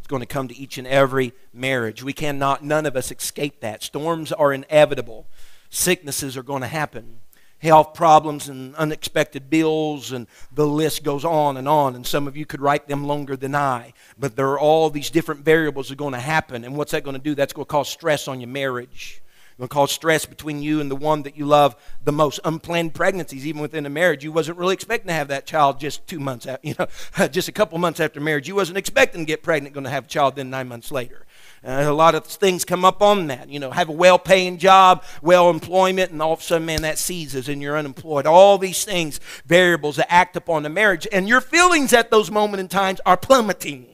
It's 0.00 0.08
going 0.08 0.20
to 0.20 0.26
come 0.26 0.48
to 0.48 0.56
each 0.56 0.76
and 0.76 0.86
every 0.86 1.32
marriage. 1.52 2.02
We 2.02 2.12
cannot, 2.12 2.64
none 2.64 2.84
of 2.84 2.96
us 2.96 3.12
escape 3.12 3.60
that. 3.60 3.82
Storms 3.82 4.32
are 4.32 4.52
inevitable. 4.52 5.26
Sicknesses 5.70 6.36
are 6.36 6.42
going 6.42 6.62
to 6.62 6.68
happen 6.68 7.20
health 7.64 7.94
problems 7.94 8.48
and 8.48 8.76
unexpected 8.76 9.50
bills, 9.50 10.12
and 10.12 10.26
the 10.52 10.66
list 10.66 11.02
goes 11.02 11.24
on 11.24 11.56
and 11.56 11.66
on. 11.66 11.96
And 11.96 12.06
some 12.06 12.28
of 12.28 12.36
you 12.36 12.46
could 12.46 12.60
write 12.60 12.86
them 12.86 13.04
longer 13.04 13.36
than 13.36 13.54
I. 13.54 13.94
But 14.18 14.36
there 14.36 14.48
are 14.50 14.60
all 14.60 14.90
these 14.90 15.10
different 15.10 15.44
variables 15.44 15.88
that 15.88 15.94
are 15.94 15.96
going 15.96 16.12
to 16.12 16.20
happen. 16.20 16.64
And 16.64 16.76
what's 16.76 16.92
that 16.92 17.02
going 17.02 17.16
to 17.16 17.22
do? 17.22 17.34
That's 17.34 17.52
going 17.52 17.66
to 17.66 17.70
cause 17.70 17.88
stress 17.88 18.28
on 18.28 18.40
your 18.40 18.48
marriage. 18.48 19.22
Going 19.56 19.68
to 19.68 19.72
cause 19.72 19.92
stress 19.92 20.26
between 20.26 20.62
you 20.62 20.80
and 20.80 20.90
the 20.90 20.96
one 20.96 21.22
that 21.22 21.36
you 21.36 21.46
love 21.46 21.76
the 22.04 22.10
most. 22.10 22.40
Unplanned 22.44 22.92
pregnancies, 22.92 23.46
even 23.46 23.62
within 23.62 23.86
a 23.86 23.90
marriage, 23.90 24.24
you 24.24 24.32
wasn't 24.32 24.58
really 24.58 24.74
expecting 24.74 25.06
to 25.06 25.12
have 25.14 25.28
that 25.28 25.46
child 25.46 25.78
just 25.78 26.04
two 26.08 26.18
months 26.18 26.46
after, 26.46 26.66
you 26.68 26.74
know, 26.76 27.28
just 27.28 27.48
a 27.48 27.52
couple 27.52 27.78
months 27.78 28.00
after 28.00 28.20
marriage. 28.20 28.48
You 28.48 28.56
wasn't 28.56 28.78
expecting 28.78 29.20
to 29.20 29.24
get 29.24 29.44
pregnant, 29.44 29.72
going 29.72 29.84
to 29.84 29.90
have 29.90 30.06
a 30.06 30.08
child 30.08 30.34
then 30.34 30.50
nine 30.50 30.66
months 30.66 30.90
later. 30.90 31.24
Uh, 31.64 31.84
a 31.86 31.92
lot 31.92 32.14
of 32.14 32.26
things 32.26 32.62
come 32.64 32.84
up 32.84 33.00
on 33.00 33.28
that. 33.28 33.48
You 33.48 33.58
know, 33.58 33.70
have 33.70 33.88
a 33.88 33.92
well 33.92 34.18
paying 34.18 34.58
job, 34.58 35.02
well 35.22 35.48
employment, 35.48 36.10
and 36.10 36.20
all 36.20 36.34
of 36.34 36.40
a 36.40 36.42
sudden, 36.42 36.66
man, 36.66 36.82
that 36.82 36.98
seizes 36.98 37.48
and 37.48 37.62
you're 37.62 37.78
unemployed. 37.78 38.26
All 38.26 38.58
these 38.58 38.84
things, 38.84 39.18
variables 39.46 39.96
that 39.96 40.12
act 40.12 40.36
upon 40.36 40.62
the 40.62 40.68
marriage. 40.68 41.06
And 41.10 41.26
your 41.26 41.40
feelings 41.40 41.94
at 41.94 42.10
those 42.10 42.30
moments 42.30 42.60
in 42.60 42.68
times 42.68 43.00
are 43.06 43.16
plummeting. 43.16 43.86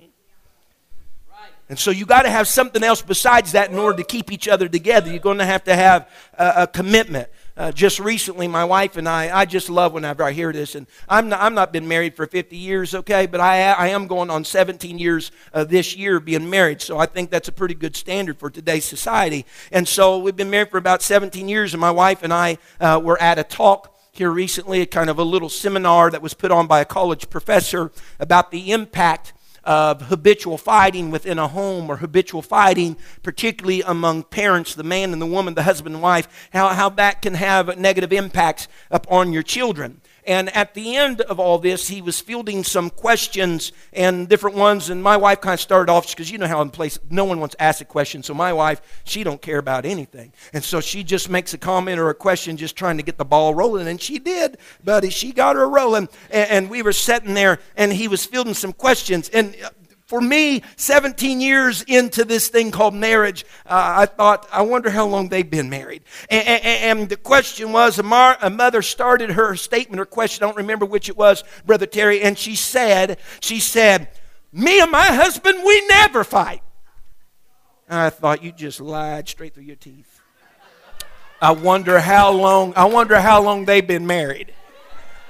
And 1.69 1.79
so 1.79 1.93
you 1.93 2.05
got 2.05 2.23
to 2.23 2.31
have 2.31 2.49
something 2.49 2.83
else 2.83 3.01
besides 3.01 3.53
that 3.53 3.71
in 3.71 3.79
order 3.79 3.99
to 3.99 4.05
keep 4.05 4.33
each 4.33 4.49
other 4.49 4.69
together. 4.69 5.09
You're 5.09 5.21
going 5.21 5.39
to 5.39 5.47
have 5.47 5.63
to 5.65 5.77
have 5.77 6.11
a, 6.37 6.63
a 6.63 6.67
commitment. 6.67 7.29
Uh, 7.61 7.71
just 7.71 8.01
recently, 8.01 8.49
my 8.49 8.65
wife 8.65 8.97
and 8.97 9.07
I, 9.07 9.41
I 9.41 9.45
just 9.45 9.69
love 9.69 9.93
whenever 9.93 10.23
I 10.23 10.33
hear 10.33 10.51
this. 10.51 10.75
And 10.75 10.87
I'm 11.11 11.29
not, 11.29 11.43
I'm 11.43 11.53
not 11.53 11.75
been 11.75 11.87
married 11.87 12.17
for 12.17 12.27
50 12.27 12.57
years, 12.57 12.95
okay, 12.95 13.27
but 13.27 13.39
I, 13.39 13.73
I 13.73 13.89
am 13.89 14.07
going 14.07 14.31
on 14.31 14.47
17 14.47 14.99
years 14.99 15.31
uh, 15.53 15.65
this 15.65 15.95
year 15.95 16.21
being 16.21 16.49
married. 16.49 16.81
So 16.81 16.97
I 16.97 17.05
think 17.05 17.29
that's 17.29 17.49
a 17.49 17.53
pretty 17.53 17.75
good 17.75 17.97
standard 17.97 18.39
for 18.39 18.49
today's 18.49 18.87
society. 18.87 19.45
And 19.71 19.87
so 19.87 20.17
we've 20.17 20.35
been 20.35 20.49
married 20.49 20.71
for 20.71 20.79
about 20.79 21.03
17 21.03 21.51
years, 21.51 21.75
and 21.75 21.83
my 21.83 21.91
wife 21.91 22.23
and 22.23 22.33
I 22.33 22.57
uh, 22.81 22.99
were 23.05 23.21
at 23.21 23.39
a 23.39 23.45
talk 23.45 23.95
here 24.11 24.31
recently, 24.31 24.81
a 24.81 24.87
kind 24.87 25.11
of 25.11 25.19
a 25.19 25.23
little 25.23 25.51
seminar 25.51 26.11
that 26.13 26.23
was 26.23 26.33
put 26.33 26.51
on 26.51 26.67
by 26.67 26.81
a 26.81 26.87
college 26.87 27.29
professor 27.29 27.93
about 28.19 28.53
the 28.53 28.73
impact 28.73 29.35
of 29.65 30.03
habitual 30.03 30.59
fighting 30.59 31.11
within 31.11 31.39
a 31.39 31.49
home 31.49 31.91
or 31.91 31.97
habitual 31.97 32.43
fighting, 32.43 32.97
particularly 33.23 33.83
among 33.83 34.25
parents, 34.25 34.75
the 34.75 34.83
man 34.83 35.13
and 35.13 35.21
the 35.21 35.27
woman, 35.27 35.55
the 35.55 35.63
husband 35.63 35.95
and 35.95 36.03
wife, 36.03 36.49
how, 36.53 36.69
how 36.69 36.89
that 36.89 37.23
can 37.23 37.35
have 37.35 37.79
negative 37.79 38.13
impacts 38.13 38.69
upon 38.91 39.33
your 39.33 39.43
children. 39.43 40.01
And 40.31 40.55
at 40.55 40.75
the 40.75 40.95
end 40.95 41.23
of 41.23 41.41
all 41.41 41.59
this, 41.59 41.89
he 41.89 42.01
was 42.01 42.21
fielding 42.21 42.63
some 42.63 42.89
questions 42.89 43.73
and 43.93 44.29
different 44.29 44.57
ones. 44.57 44.89
And 44.89 45.03
my 45.03 45.17
wife 45.17 45.41
kind 45.41 45.55
of 45.55 45.61
started 45.61 45.91
off 45.91 46.09
because 46.09 46.31
you 46.31 46.39
know 46.39 46.47
how 46.47 46.63
in 46.63 46.71
place 46.71 47.01
no 47.11 47.25
one 47.25 47.41
wants 47.41 47.57
to 47.57 47.63
ask 47.63 47.81
a 47.81 47.85
question. 47.85 48.23
So 48.23 48.33
my 48.33 48.53
wife, 48.53 48.81
she 49.03 49.25
don't 49.25 49.43
care 49.43 49.59
about 49.59 49.85
anything, 49.85 50.33
and 50.53 50.63
so 50.63 50.81
she 50.81 51.03
just 51.03 51.29
makes 51.29 51.53
a 51.53 51.59
comment 51.59 51.99
or 51.99 52.11
a 52.11 52.15
question, 52.15 52.57
just 52.57 52.77
trying 52.77 52.97
to 52.99 53.03
get 53.03 53.19
the 53.19 53.25
ball 53.25 53.57
rolling. 53.57 53.89
And 53.89 54.01
she 54.01 54.21
did, 54.21 54.59
buddy. 54.85 55.11
She 55.11 55.33
got 55.33 55.57
her 55.57 55.69
rolling. 55.69 56.09
And, 56.31 56.51
and 56.51 56.71
we 56.71 56.83
were 56.83 56.93
sitting 56.93 57.35
there, 57.35 57.59
and 57.77 57.93
he 57.93 58.07
was 58.07 58.25
fielding 58.25 58.55
some 58.55 58.73
questions. 58.73 59.31
And 59.31 59.57
uh, 59.65 59.71
for 60.11 60.21
me, 60.21 60.65
17 60.75 61.41
years 61.41 61.83
into 61.83 62.25
this 62.25 62.49
thing 62.49 62.73
called 62.73 62.95
marriage, 62.95 63.45
uh, 63.65 63.95
I 63.99 64.07
thought, 64.07 64.49
I 64.53 64.63
wonder 64.63 64.91
how 64.91 65.07
long 65.07 65.29
they've 65.29 65.49
been 65.49 65.71
married. 65.71 66.03
And, 66.29 66.49
and, 66.49 66.65
and 66.65 67.09
the 67.09 67.17
question 67.17 67.71
was 67.71 68.01
a, 68.01 68.03
mar, 68.03 68.37
a, 68.43 68.51
mother 68.51 68.83
started 68.83 69.31
her 69.31 69.55
statement 69.55 70.01
or 70.01 70.05
question, 70.05 70.43
I 70.43 70.49
don't 70.49 70.57
remember 70.57 70.85
which 70.85 71.09
it 71.09 71.17
was, 71.17 71.45
Brother 71.65 71.87
Terry, 71.87 72.23
and 72.23 72.37
she 72.37 72.57
said, 72.57 73.19
she 73.39 73.61
said, 73.61 74.09
Me 74.53 74.81
and 74.81 74.91
my 74.91 75.07
husband, 75.07 75.61
we 75.65 75.87
never 75.87 76.25
fight. 76.25 76.65
And 77.89 78.01
I 78.01 78.11
thought, 78.11 78.43
you 78.43 78.51
just 78.51 78.81
lied 78.81 79.29
straight 79.29 79.55
through 79.55 79.63
your 79.63 79.77
teeth. 79.77 80.21
I 81.41 81.53
wonder 81.53 82.01
how 82.01 82.33
long, 82.33 82.73
I 82.75 82.87
wonder 82.87 83.21
how 83.21 83.41
long 83.43 83.65
they've 83.65 83.87
been 83.87 84.09
married. 84.09 84.53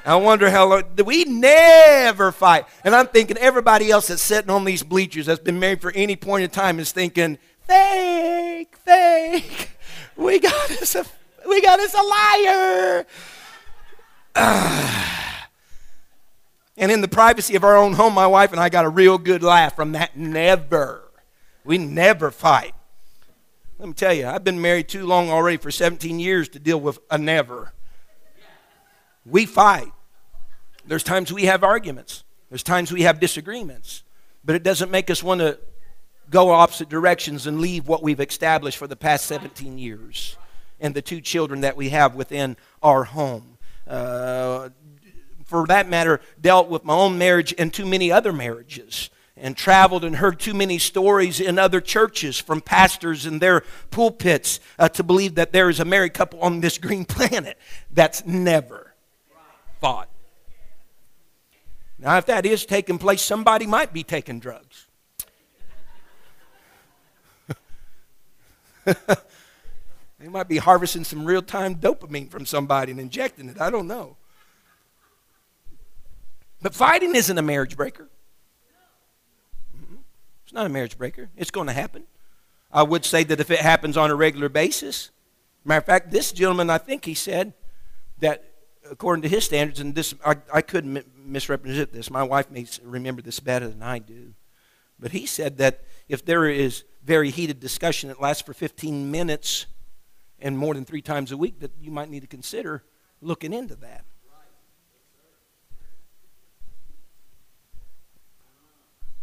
I 0.04 0.16
wonder 0.16 0.50
how 0.50 0.68
long. 0.68 0.84
We 1.04 1.24
never 1.24 2.32
fight. 2.32 2.66
And 2.84 2.94
I'm 2.94 3.06
thinking 3.06 3.36
everybody 3.36 3.90
else 3.90 4.08
that's 4.08 4.22
sitting 4.22 4.50
on 4.50 4.64
these 4.64 4.82
bleachers 4.82 5.26
that's 5.26 5.40
been 5.40 5.60
married 5.60 5.80
for 5.80 5.92
any 5.92 6.16
point 6.16 6.44
in 6.44 6.50
time 6.50 6.78
is 6.78 6.92
thinking, 6.92 7.38
fake, 7.66 8.76
fake. 8.76 9.70
We 10.16 10.38
got 10.38 10.70
us 10.70 10.94
a, 10.94 11.04
we 11.48 11.62
got 11.62 11.80
us 11.80 11.94
a 11.94 12.02
liar. 14.36 15.06
And 16.80 16.90
in 16.90 17.02
the 17.02 17.08
privacy 17.08 17.56
of 17.56 17.62
our 17.62 17.76
own 17.76 17.92
home, 17.92 18.14
my 18.14 18.26
wife 18.26 18.52
and 18.52 18.60
I 18.60 18.70
got 18.70 18.86
a 18.86 18.88
real 18.88 19.18
good 19.18 19.42
laugh 19.42 19.76
from 19.76 19.92
that. 19.92 20.16
Never. 20.16 21.10
We 21.62 21.76
never 21.76 22.30
fight. 22.30 22.72
Let 23.78 23.88
me 23.88 23.92
tell 23.92 24.14
you, 24.14 24.26
I've 24.26 24.44
been 24.44 24.62
married 24.62 24.88
too 24.88 25.04
long 25.06 25.28
already 25.28 25.58
for 25.58 25.70
17 25.70 26.18
years 26.18 26.48
to 26.50 26.58
deal 26.58 26.80
with 26.80 26.98
a 27.10 27.18
never. 27.18 27.74
We 29.24 29.46
fight. 29.46 29.92
There's 30.86 31.04
times 31.04 31.32
we 31.32 31.44
have 31.44 31.62
arguments, 31.62 32.24
there's 32.48 32.62
times 32.62 32.90
we 32.90 33.02
have 33.02 33.20
disagreements, 33.20 34.02
but 34.44 34.56
it 34.56 34.62
doesn't 34.62 34.90
make 34.90 35.10
us 35.10 35.22
want 35.22 35.40
to 35.40 35.58
go 36.30 36.50
opposite 36.50 36.88
directions 36.88 37.46
and 37.46 37.60
leave 37.60 37.86
what 37.86 38.02
we've 38.02 38.20
established 38.20 38.78
for 38.78 38.86
the 38.86 38.96
past 38.96 39.26
17 39.26 39.78
years 39.78 40.36
and 40.80 40.94
the 40.94 41.02
two 41.02 41.20
children 41.20 41.60
that 41.60 41.76
we 41.76 41.90
have 41.90 42.14
within 42.14 42.56
our 42.82 43.04
home. 43.04 43.58
Uh, 43.86 44.70
for 45.44 45.66
that 45.66 45.88
matter, 45.88 46.20
dealt 46.40 46.68
with 46.68 46.84
my 46.84 46.94
own 46.94 47.18
marriage 47.18 47.52
and 47.58 47.74
too 47.74 47.84
many 47.84 48.10
other 48.10 48.32
marriages 48.32 49.10
and 49.36 49.56
traveled 49.56 50.04
and 50.04 50.16
heard 50.16 50.38
too 50.38 50.54
many 50.54 50.78
stories 50.78 51.40
in 51.40 51.58
other 51.58 51.80
churches 51.80 52.38
from 52.38 52.60
pastors 52.60 53.26
in 53.26 53.38
their 53.38 53.64
pulpits 53.90 54.60
uh, 54.78 54.88
to 54.88 55.02
believe 55.02 55.34
that 55.34 55.52
there 55.52 55.68
is 55.68 55.80
a 55.80 55.84
married 55.84 56.14
couple 56.14 56.40
on 56.40 56.60
this 56.60 56.78
green 56.78 57.04
planet. 57.06 57.58
That's 57.90 58.24
never 58.24 58.89
thought. 59.80 60.08
Now, 61.98 62.16
if 62.16 62.26
that 62.26 62.46
is 62.46 62.64
taking 62.64 62.98
place, 62.98 63.20
somebody 63.20 63.66
might 63.66 63.92
be 63.92 64.02
taking 64.02 64.40
drugs. 64.40 64.86
they 68.84 70.28
might 70.28 70.48
be 70.48 70.56
harvesting 70.56 71.04
some 71.04 71.24
real 71.24 71.42
time 71.42 71.74
dopamine 71.76 72.30
from 72.30 72.46
somebody 72.46 72.92
and 72.92 73.00
injecting 73.00 73.48
it. 73.48 73.60
I 73.60 73.70
don't 73.70 73.86
know. 73.86 74.16
But 76.62 76.74
fighting 76.74 77.14
isn't 77.14 77.36
a 77.36 77.42
marriage 77.42 77.76
breaker. 77.76 78.08
Mm-hmm. 79.76 79.96
It's 80.44 80.52
not 80.52 80.66
a 80.66 80.70
marriage 80.70 80.96
breaker. 80.96 81.28
It's 81.36 81.50
going 81.50 81.66
to 81.66 81.72
happen. 81.72 82.04
I 82.72 82.82
would 82.82 83.04
say 83.04 83.24
that 83.24 83.40
if 83.40 83.50
it 83.50 83.60
happens 83.60 83.96
on 83.96 84.10
a 84.10 84.14
regular 84.14 84.48
basis, 84.48 85.10
matter 85.64 85.78
of 85.78 85.86
fact, 85.86 86.10
this 86.10 86.32
gentleman, 86.32 86.70
I 86.70 86.78
think 86.78 87.04
he 87.04 87.14
said 87.14 87.52
that 88.20 88.49
according 88.90 89.22
to 89.22 89.28
his 89.28 89.44
standards, 89.44 89.80
and 89.80 89.94
this 89.94 90.14
I, 90.24 90.36
I 90.52 90.62
couldn't 90.62 91.06
misrepresent 91.16 91.92
this. 91.92 92.10
My 92.10 92.22
wife 92.22 92.50
may 92.50 92.66
remember 92.82 93.22
this 93.22 93.40
better 93.40 93.68
than 93.68 93.82
I 93.82 93.98
do. 93.98 94.34
But 94.98 95.12
he 95.12 95.24
said 95.24 95.58
that 95.58 95.84
if 96.08 96.24
there 96.24 96.46
is 96.46 96.84
very 97.02 97.30
heated 97.30 97.60
discussion 97.60 98.08
that 98.08 98.20
lasts 98.20 98.42
for 98.42 98.52
15 98.52 99.10
minutes 99.10 99.66
and 100.38 100.58
more 100.58 100.74
than 100.74 100.84
three 100.84 101.00
times 101.02 101.32
a 101.32 101.36
week, 101.36 101.60
that 101.60 101.72
you 101.80 101.90
might 101.90 102.10
need 102.10 102.20
to 102.20 102.26
consider 102.26 102.82
looking 103.22 103.52
into 103.52 103.76
that. 103.76 104.04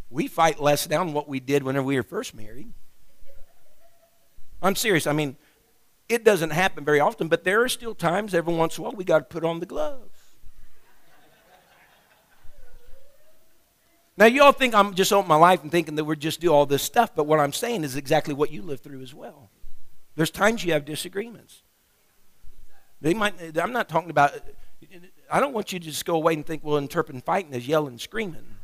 We 0.10 0.28
fight 0.28 0.60
less 0.60 0.90
now 0.90 1.04
than 1.04 1.14
what 1.14 1.28
we 1.28 1.40
did 1.40 1.64
whenever 1.64 1.86
we 1.86 1.98
were 1.98 2.04
first 2.04 2.34
married. 2.34 2.74
I'm 4.62 4.76
serious. 4.76 5.06
I 5.06 5.14
mean, 5.14 5.36
it 6.10 6.24
doesn't 6.24 6.52
happen 6.52 6.86
very 6.86 7.00
often, 7.00 7.28
but 7.28 7.44
there 7.44 7.62
are 7.64 7.70
still 7.70 7.96
times, 7.96 8.34
every 8.34 8.54
once 8.54 8.78
in 8.78 8.82
a 8.82 8.86
while, 8.86 8.94
we 8.96 9.04
got 9.04 9.20
to 9.20 9.26
put 9.26 9.44
on 9.44 9.60
the 9.60 9.66
gloves. 9.66 10.20
Now, 14.16 14.26
you 14.26 14.42
all 14.42 14.52
think 14.52 14.74
I'm 14.74 14.96
just 14.96 15.14
on 15.14 15.28
my 15.28 15.36
life 15.36 15.62
and 15.62 15.72
thinking 15.72 15.96
that 15.96 16.04
we're 16.04 16.16
just 16.16 16.40
do 16.40 16.52
all 16.52 16.66
this 16.66 16.82
stuff, 16.82 17.14
but 17.16 17.28
what 17.28 17.40
I'm 17.40 17.54
saying 17.54 17.84
is 17.84 17.96
exactly 17.96 18.34
what 18.34 18.52
you 18.52 18.64
live 18.64 18.80
through 18.80 19.02
as 19.02 19.14
well. 19.14 19.52
There's 20.16 20.32
times 20.32 20.66
you 20.66 20.74
have 20.74 20.86
disagreements. 20.86 21.62
They 23.00 23.14
might. 23.14 23.56
I'm 23.60 23.74
not 23.74 23.88
talking 23.88 24.10
about. 24.10 24.34
I 25.30 25.40
don't 25.40 25.54
want 25.54 25.72
you 25.72 25.78
to 25.78 25.86
just 25.86 26.04
go 26.04 26.16
away 26.16 26.34
and 26.34 26.44
think, 26.44 26.64
well, 26.64 26.78
interpreting 26.78 27.22
fighting 27.22 27.54
as 27.54 27.68
yelling 27.68 28.00
screaming. 28.00 28.57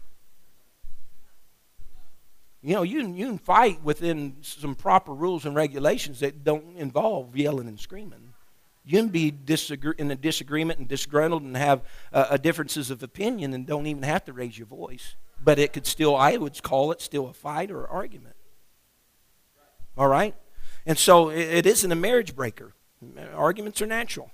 You 2.64 2.76
know, 2.76 2.84
you 2.84 3.02
can, 3.02 3.16
you 3.16 3.28
can 3.28 3.38
fight 3.38 3.84
within 3.84 4.38
some 4.42 4.74
proper 4.74 5.14
rules 5.14 5.46
and 5.46 5.54
regulations 5.54 6.22
that 6.22 6.46
don't 6.46 6.78
involve 6.78 7.36
yelling 7.36 7.68
and 7.68 7.78
screaming. 7.78 8.34
You 8.86 9.00
can 9.00 9.10
be 9.10 9.32
disagree, 9.32 9.94
in 9.98 10.10
a 10.12 10.16
disagreement 10.16 10.80
and 10.80 10.88
disgruntled 10.88 11.44
and 11.44 11.58
have 11.58 11.82
uh, 12.14 12.38
differences 12.38 12.90
of 12.90 13.04
opinion 13.04 13.54
and 13.54 13.66
don't 13.66 13.86
even 13.86 14.04
have 14.04 14.24
to 14.26 14.34
raise 14.34 14.58
your 14.58 14.68
voice. 14.68 15.16
But 15.44 15.60
it 15.60 15.74
could 15.74 15.86
still, 15.86 16.16
I 16.16 16.38
would 16.38 16.62
call 16.64 16.92
it 16.94 17.02
still 17.02 17.28
a 17.28 17.34
fight 17.34 17.70
or 17.70 17.86
argument. 17.88 18.36
All 19.98 20.08
right? 20.08 20.36
And 20.86 20.98
so 20.98 21.30
it, 21.30 21.40
it 21.40 21.66
isn't 21.66 21.92
a 21.92 21.96
marriage 21.96 22.34
breaker. 22.36 22.74
Arguments 23.34 23.82
are 23.82 23.86
natural. 23.86 24.32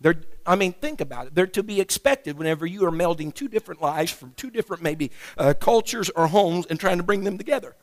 They're, 0.00 0.16
I 0.46 0.56
mean, 0.56 0.72
think 0.72 1.00
about 1.00 1.26
it. 1.26 1.34
They're 1.34 1.46
to 1.48 1.62
be 1.62 1.80
expected 1.80 2.38
whenever 2.38 2.64
you 2.64 2.86
are 2.86 2.90
melding 2.90 3.34
two 3.34 3.48
different 3.48 3.82
lives 3.82 4.10
from 4.10 4.32
two 4.32 4.50
different, 4.50 4.82
maybe, 4.82 5.10
uh, 5.36 5.52
cultures 5.52 6.08
or 6.10 6.26
homes 6.28 6.66
and 6.66 6.80
trying 6.80 6.96
to 6.96 7.02
bring 7.02 7.24
them 7.24 7.36
together. 7.36 7.76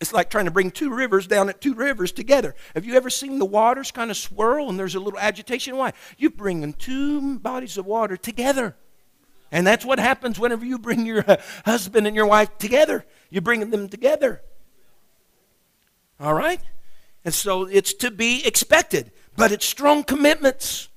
It's 0.00 0.12
like 0.12 0.30
trying 0.30 0.46
to 0.46 0.50
bring 0.50 0.70
two 0.70 0.92
rivers 0.92 1.26
down 1.26 1.48
at 1.48 1.60
two 1.60 1.74
rivers 1.74 2.12
together. 2.12 2.54
Have 2.74 2.84
you 2.84 2.94
ever 2.94 3.10
seen 3.10 3.38
the 3.38 3.44
waters 3.44 3.90
kind 3.90 4.10
of 4.10 4.16
swirl 4.16 4.68
and 4.68 4.78
there's 4.78 4.94
a 4.94 5.00
little 5.00 5.18
agitation? 5.18 5.76
Why? 5.76 5.92
You're 6.18 6.30
bringing 6.30 6.72
two 6.72 7.38
bodies 7.38 7.78
of 7.78 7.86
water 7.86 8.16
together. 8.16 8.76
And 9.52 9.66
that's 9.66 9.84
what 9.84 9.98
happens 9.98 10.38
whenever 10.38 10.64
you 10.64 10.78
bring 10.78 11.06
your 11.06 11.24
uh, 11.30 11.36
husband 11.64 12.06
and 12.06 12.16
your 12.16 12.26
wife 12.26 12.58
together. 12.58 13.04
You're 13.30 13.42
bringing 13.42 13.70
them 13.70 13.88
together. 13.88 14.42
All 16.18 16.34
right? 16.34 16.60
And 17.24 17.32
so 17.32 17.64
it's 17.64 17.94
to 17.94 18.10
be 18.10 18.44
expected, 18.44 19.12
but 19.36 19.52
it's 19.52 19.64
strong 19.64 20.04
commitments. 20.04 20.88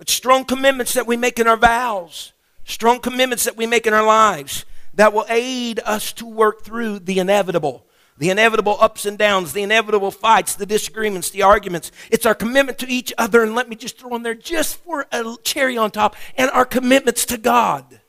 It's 0.00 0.12
strong 0.12 0.44
commitments 0.44 0.94
that 0.94 1.06
we 1.06 1.16
make 1.16 1.38
in 1.38 1.46
our 1.46 1.56
vows, 1.56 2.32
strong 2.64 3.00
commitments 3.00 3.44
that 3.44 3.56
we 3.56 3.66
make 3.66 3.86
in 3.86 3.94
our 3.94 4.06
lives 4.06 4.64
that 4.94 5.12
will 5.12 5.26
aid 5.28 5.80
us 5.84 6.12
to 6.14 6.26
work 6.26 6.62
through 6.62 7.00
the 7.00 7.18
inevitable. 7.18 7.84
the 8.18 8.30
inevitable 8.30 8.76
ups 8.80 9.06
and 9.06 9.16
downs, 9.16 9.52
the 9.52 9.62
inevitable 9.62 10.10
fights, 10.10 10.56
the 10.56 10.66
disagreements, 10.66 11.30
the 11.30 11.42
arguments. 11.42 11.92
It's 12.10 12.26
our 12.26 12.34
commitment 12.34 12.78
to 12.78 12.88
each 12.88 13.12
other, 13.16 13.42
and 13.42 13.54
let 13.54 13.68
me 13.68 13.76
just 13.76 13.98
throw 13.98 14.14
in 14.16 14.22
there 14.22 14.34
just 14.34 14.76
for 14.76 15.06
a 15.12 15.36
cherry 15.44 15.78
on 15.78 15.90
top, 15.90 16.16
and 16.36 16.50
our 16.50 16.64
commitments 16.64 17.24
to 17.26 17.38
God. 17.38 18.00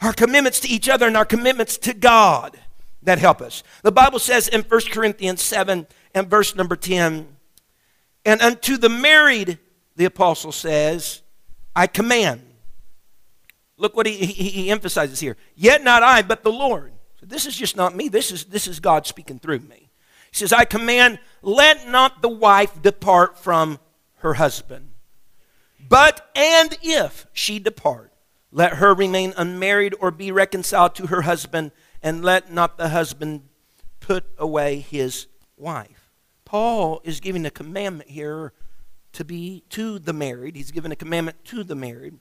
Our 0.00 0.12
commitments 0.12 0.60
to 0.60 0.68
each 0.68 0.88
other 0.88 1.08
and 1.08 1.16
our 1.16 1.24
commitments 1.24 1.76
to 1.78 1.94
God 1.94 2.60
that 3.02 3.18
help 3.18 3.40
us. 3.40 3.64
The 3.82 3.90
Bible 3.90 4.20
says 4.20 4.46
in 4.46 4.62
1 4.62 4.80
Corinthians 4.92 5.42
7 5.42 5.86
and 6.14 6.30
verse 6.30 6.54
number 6.54 6.76
10, 6.76 7.26
and 8.24 8.40
unto 8.42 8.76
the 8.76 8.90
married, 8.90 9.58
the 9.98 10.04
apostle 10.04 10.52
says, 10.52 11.22
I 11.74 11.88
command. 11.88 12.40
Look 13.76 13.96
what 13.96 14.06
he, 14.06 14.14
he, 14.14 14.48
he 14.48 14.70
emphasizes 14.70 15.18
here. 15.18 15.36
Yet 15.56 15.82
not 15.82 16.04
I, 16.04 16.22
but 16.22 16.44
the 16.44 16.52
Lord. 16.52 16.92
So 17.18 17.26
this 17.26 17.46
is 17.46 17.56
just 17.56 17.76
not 17.76 17.96
me. 17.96 18.08
This 18.08 18.30
is, 18.30 18.44
this 18.44 18.68
is 18.68 18.78
God 18.78 19.08
speaking 19.08 19.40
through 19.40 19.58
me. 19.58 19.90
He 20.30 20.36
says, 20.36 20.52
I 20.52 20.64
command, 20.64 21.18
let 21.42 21.88
not 21.88 22.22
the 22.22 22.28
wife 22.28 22.80
depart 22.80 23.38
from 23.38 23.80
her 24.18 24.34
husband. 24.34 24.90
But, 25.88 26.30
and 26.36 26.78
if 26.80 27.26
she 27.32 27.58
depart, 27.58 28.12
let 28.52 28.74
her 28.74 28.94
remain 28.94 29.34
unmarried 29.36 29.96
or 29.98 30.12
be 30.12 30.30
reconciled 30.30 30.94
to 30.94 31.08
her 31.08 31.22
husband, 31.22 31.72
and 32.04 32.24
let 32.24 32.52
not 32.52 32.78
the 32.78 32.90
husband 32.90 33.48
put 33.98 34.24
away 34.38 34.78
his 34.78 35.26
wife. 35.56 36.12
Paul 36.44 37.00
is 37.02 37.18
giving 37.18 37.44
a 37.44 37.50
commandment 37.50 38.10
here 38.10 38.52
to 39.12 39.24
be 39.24 39.62
to 39.70 39.98
the 39.98 40.12
married. 40.12 40.56
He's 40.56 40.70
given 40.70 40.92
a 40.92 40.96
commandment 40.96 41.44
to 41.46 41.64
the 41.64 41.74
married. 41.74 42.18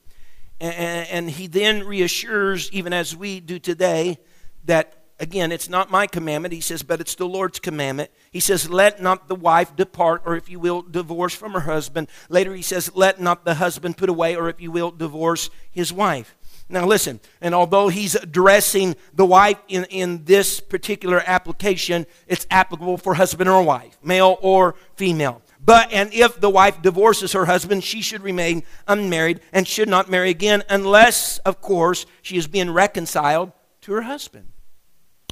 And, 0.59 1.07
and 1.09 1.29
he 1.29 1.47
then 1.47 1.85
reassures, 1.85 2.71
even 2.71 2.93
as 2.93 3.15
we 3.15 3.39
do 3.39 3.59
today, 3.59 4.17
that 4.65 5.03
again, 5.19 5.51
it's 5.51 5.69
not 5.69 5.89
my 5.89 6.07
commandment. 6.07 6.53
He 6.53 6.61
says, 6.61 6.83
but 6.83 7.01
it's 7.01 7.15
the 7.15 7.27
Lord's 7.27 7.59
commandment. 7.59 8.11
He 8.31 8.39
says, 8.39 8.69
let 8.69 9.01
not 9.01 9.27
the 9.27 9.35
wife 9.35 9.75
depart, 9.75 10.21
or 10.25 10.35
if 10.35 10.49
you 10.49 10.59
will, 10.59 10.81
divorce 10.81 11.33
from 11.33 11.53
her 11.53 11.61
husband. 11.61 12.07
Later, 12.29 12.53
he 12.53 12.61
says, 12.61 12.95
let 12.95 13.19
not 13.19 13.45
the 13.45 13.55
husband 13.55 13.97
put 13.97 14.09
away, 14.09 14.35
or 14.35 14.49
if 14.49 14.61
you 14.61 14.71
will, 14.71 14.91
divorce 14.91 15.49
his 15.71 15.91
wife. 15.91 16.35
Now, 16.69 16.85
listen, 16.85 17.21
and 17.39 17.55
although 17.55 17.87
he's 17.87 18.15
addressing 18.15 18.95
the 19.13 19.25
wife 19.25 19.57
in, 19.69 19.85
in 19.85 20.25
this 20.25 20.59
particular 20.59 21.23
application, 21.25 22.05
it's 22.27 22.45
applicable 22.51 22.97
for 22.97 23.13
husband 23.13 23.49
or 23.49 23.63
wife, 23.63 23.97
male 24.03 24.37
or 24.41 24.75
female. 24.95 25.41
But, 25.63 25.91
and 25.91 26.13
if 26.13 26.39
the 26.39 26.49
wife 26.49 26.81
divorces 26.81 27.33
her 27.33 27.45
husband, 27.45 27.83
she 27.83 28.01
should 28.01 28.21
remain 28.21 28.63
unmarried 28.87 29.41
and 29.51 29.67
should 29.67 29.89
not 29.89 30.09
marry 30.09 30.29
again 30.29 30.63
unless, 30.69 31.39
of 31.39 31.61
course, 31.61 32.05
she 32.21 32.37
is 32.37 32.47
being 32.47 32.71
reconciled 32.71 33.51
to 33.81 33.93
her 33.93 34.03
husband. 34.03 34.49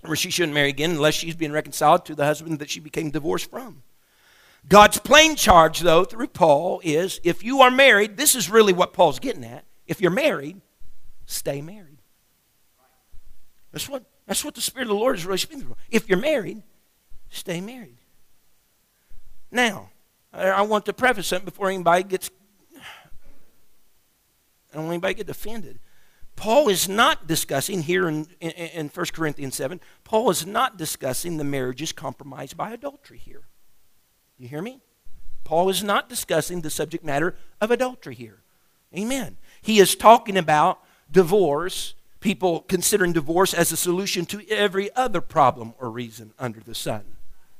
Or 0.03 0.15
she 0.15 0.29
shouldn't 0.29 0.53
marry 0.53 0.69
again 0.69 0.91
unless 0.91 1.13
she's 1.15 1.35
being 1.35 1.51
reconciled 1.51 2.05
to 2.05 2.15
the 2.15 2.25
husband 2.25 2.59
that 2.59 2.69
she 2.69 2.79
became 2.79 3.11
divorced 3.11 3.49
from. 3.49 3.83
God's 4.67 4.97
plain 4.97 5.35
charge, 5.35 5.79
though, 5.81 6.05
through 6.05 6.27
Paul 6.27 6.81
is 6.83 7.19
if 7.23 7.43
you 7.43 7.61
are 7.61 7.71
married, 7.71 8.17
this 8.17 8.35
is 8.35 8.49
really 8.49 8.73
what 8.73 8.93
Paul's 8.93 9.19
getting 9.19 9.43
at. 9.43 9.63
If 9.87 10.01
you're 10.01 10.11
married, 10.11 10.61
stay 11.25 11.61
married. 11.61 11.99
That's 13.71 13.87
what, 13.87 14.03
that's 14.25 14.43
what 14.43 14.55
the 14.55 14.61
Spirit 14.61 14.85
of 14.85 14.89
the 14.89 14.95
Lord 14.95 15.17
is 15.17 15.25
really 15.25 15.37
speaking 15.37 15.63
through. 15.63 15.75
If 15.91 16.09
you're 16.09 16.17
married, 16.17 16.63
stay 17.29 17.61
married. 17.61 17.97
Now, 19.51 19.89
I 20.35 20.61
want 20.63 20.85
to 20.85 20.93
preface 20.93 21.27
something 21.27 21.45
before 21.45 21.69
anybody 21.69 22.03
gets, 22.03 22.29
I 24.71 24.75
don't 24.75 24.83
want 24.83 24.93
anybody 24.93 25.13
get 25.13 25.29
offended. 25.29 25.79
Paul 26.35 26.67
is 26.67 26.89
not 26.89 27.27
discussing 27.27 27.83
here 27.83 28.09
in, 28.09 28.27
in, 28.41 28.51
in 28.51 28.87
1 28.89 29.05
Corinthians 29.13 29.55
7, 29.55 29.79
Paul 30.03 30.29
is 30.29 30.45
not 30.45 30.77
discussing 30.77 31.37
the 31.37 31.45
marriages 31.45 31.93
compromised 31.93 32.57
by 32.57 32.71
adultery 32.71 33.17
here. 33.17 33.43
You 34.37 34.49
hear 34.49 34.61
me? 34.61 34.81
Paul 35.45 35.69
is 35.69 35.83
not 35.83 36.09
discussing 36.09 36.61
the 36.61 36.69
subject 36.69 37.05
matter 37.05 37.35
of 37.61 37.71
adultery 37.71 38.15
here. 38.15 38.39
Amen. 38.93 39.37
He 39.61 39.79
is 39.79 39.95
talking 39.95 40.35
about 40.35 40.79
divorce, 41.09 41.93
people 42.19 42.61
considering 42.61 43.13
divorce 43.13 43.53
as 43.53 43.71
a 43.71 43.77
solution 43.77 44.25
to 44.25 44.45
every 44.49 44.93
other 44.95 45.21
problem 45.21 45.73
or 45.79 45.89
reason 45.89 46.33
under 46.37 46.59
the 46.59 46.75
sun. 46.75 47.14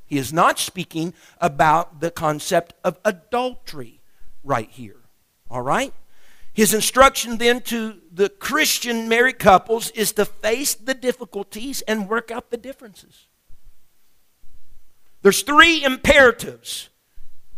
He 0.06 0.18
is 0.18 0.32
not 0.32 0.60
speaking 0.60 1.14
about 1.40 2.00
the 2.00 2.12
concept 2.12 2.74
of 2.84 3.00
adultery 3.04 4.02
right 4.44 4.70
here. 4.70 4.98
All 5.50 5.62
right? 5.62 5.94
His 6.54 6.74
instruction 6.74 7.38
then 7.38 7.62
to 7.64 7.98
the 8.12 8.30
Christian 8.30 9.10
married 9.10 9.40
couples 9.40 9.90
is 9.92 10.14
to 10.14 10.26
face 10.26 10.74
the 10.74 10.94
difficulties 10.94 11.82
and 11.82 12.08
work 12.08 12.32
out 12.32 12.50
the 12.50 12.58
differences. 12.58 13.28
There's 15.22 15.42
three 15.42 15.84
imperatives 15.84 16.90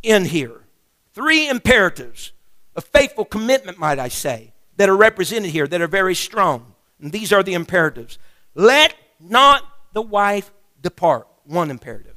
in 0.01 0.25
here. 0.25 0.61
Three 1.13 1.47
imperatives 1.49 2.31
of 2.75 2.85
faithful 2.85 3.25
commitment, 3.25 3.77
might 3.77 3.99
I 3.99 4.07
say, 4.07 4.53
that 4.77 4.89
are 4.89 4.97
represented 4.97 5.51
here 5.51 5.67
that 5.67 5.81
are 5.81 5.87
very 5.87 6.15
strong. 6.15 6.73
And 7.01 7.11
these 7.11 7.33
are 7.33 7.43
the 7.43 7.53
imperatives. 7.53 8.17
Let 8.55 8.95
not 9.19 9.63
the 9.93 10.01
wife 10.01 10.51
depart. 10.81 11.27
One 11.43 11.69
imperative. 11.69 12.16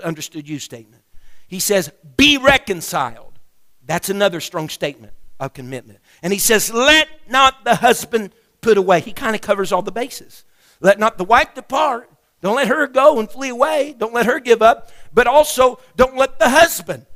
Understood 0.00 0.48
you 0.48 0.58
statement. 0.58 1.02
He 1.48 1.60
says, 1.60 1.92
be 2.16 2.38
reconciled. 2.38 3.38
That's 3.84 4.08
another 4.08 4.40
strong 4.40 4.68
statement 4.68 5.12
of 5.38 5.52
commitment. 5.52 5.98
And 6.22 6.32
he 6.32 6.38
says, 6.38 6.72
let 6.72 7.08
not 7.28 7.64
the 7.64 7.74
husband 7.76 8.32
put 8.60 8.78
away. 8.78 9.00
He 9.00 9.12
kind 9.12 9.34
of 9.34 9.42
covers 9.42 9.72
all 9.72 9.82
the 9.82 9.92
bases. 9.92 10.44
Let 10.80 10.98
not 10.98 11.18
the 11.18 11.24
wife 11.24 11.54
depart. 11.54 12.08
Don't 12.40 12.56
let 12.56 12.68
her 12.68 12.86
go 12.86 13.18
and 13.18 13.30
flee 13.30 13.50
away. 13.50 13.94
Don't 13.96 14.14
let 14.14 14.26
her 14.26 14.40
give 14.40 14.62
up. 14.62 14.90
But 15.12 15.26
also, 15.26 15.78
don't 15.96 16.16
let 16.16 16.38
the 16.38 16.48
husband 16.48 17.06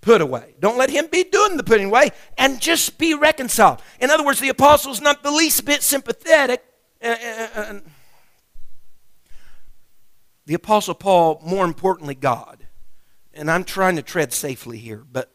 put 0.00 0.20
away. 0.20 0.54
Don't 0.60 0.78
let 0.78 0.90
him 0.90 1.08
be 1.10 1.24
doing 1.24 1.56
the 1.56 1.64
putting 1.64 1.88
away 1.88 2.10
and 2.38 2.60
just 2.60 2.98
be 2.98 3.14
reconciled. 3.14 3.82
In 4.00 4.10
other 4.10 4.24
words, 4.24 4.40
the 4.40 4.48
apostle's 4.48 5.00
not 5.00 5.22
the 5.22 5.32
least 5.32 5.64
bit 5.64 5.82
sympathetic. 5.82 6.62
Uh, 7.02 7.16
uh, 7.22 7.48
uh, 7.54 7.80
the 10.46 10.54
Apostle 10.54 10.94
Paul, 10.94 11.40
more 11.44 11.64
importantly, 11.64 12.14
God. 12.14 12.66
And 13.34 13.50
I'm 13.50 13.64
trying 13.64 13.96
to 13.96 14.02
tread 14.02 14.32
safely 14.32 14.78
here, 14.78 15.04
but 15.10 15.30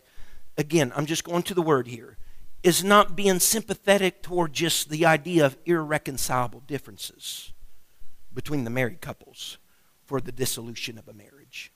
again, 0.57 0.91
I'm 0.95 1.05
just 1.05 1.23
going 1.23 1.43
to 1.43 1.53
the 1.53 1.61
word 1.61 1.87
here, 1.87 2.17
is 2.63 2.83
not 2.83 3.15
being 3.15 3.39
sympathetic 3.39 4.23
toward 4.23 4.53
just 4.53 4.89
the 4.89 5.05
idea 5.05 5.45
of 5.45 5.57
irreconcilable 5.65 6.61
differences 6.61 7.53
between 8.33 8.63
the 8.63 8.69
married 8.69 9.01
couples 9.01 9.57
for 10.05 10.21
the 10.21 10.31
dissolution 10.31 10.97
of 10.97 11.07
a 11.07 11.13
marriage. 11.13 11.71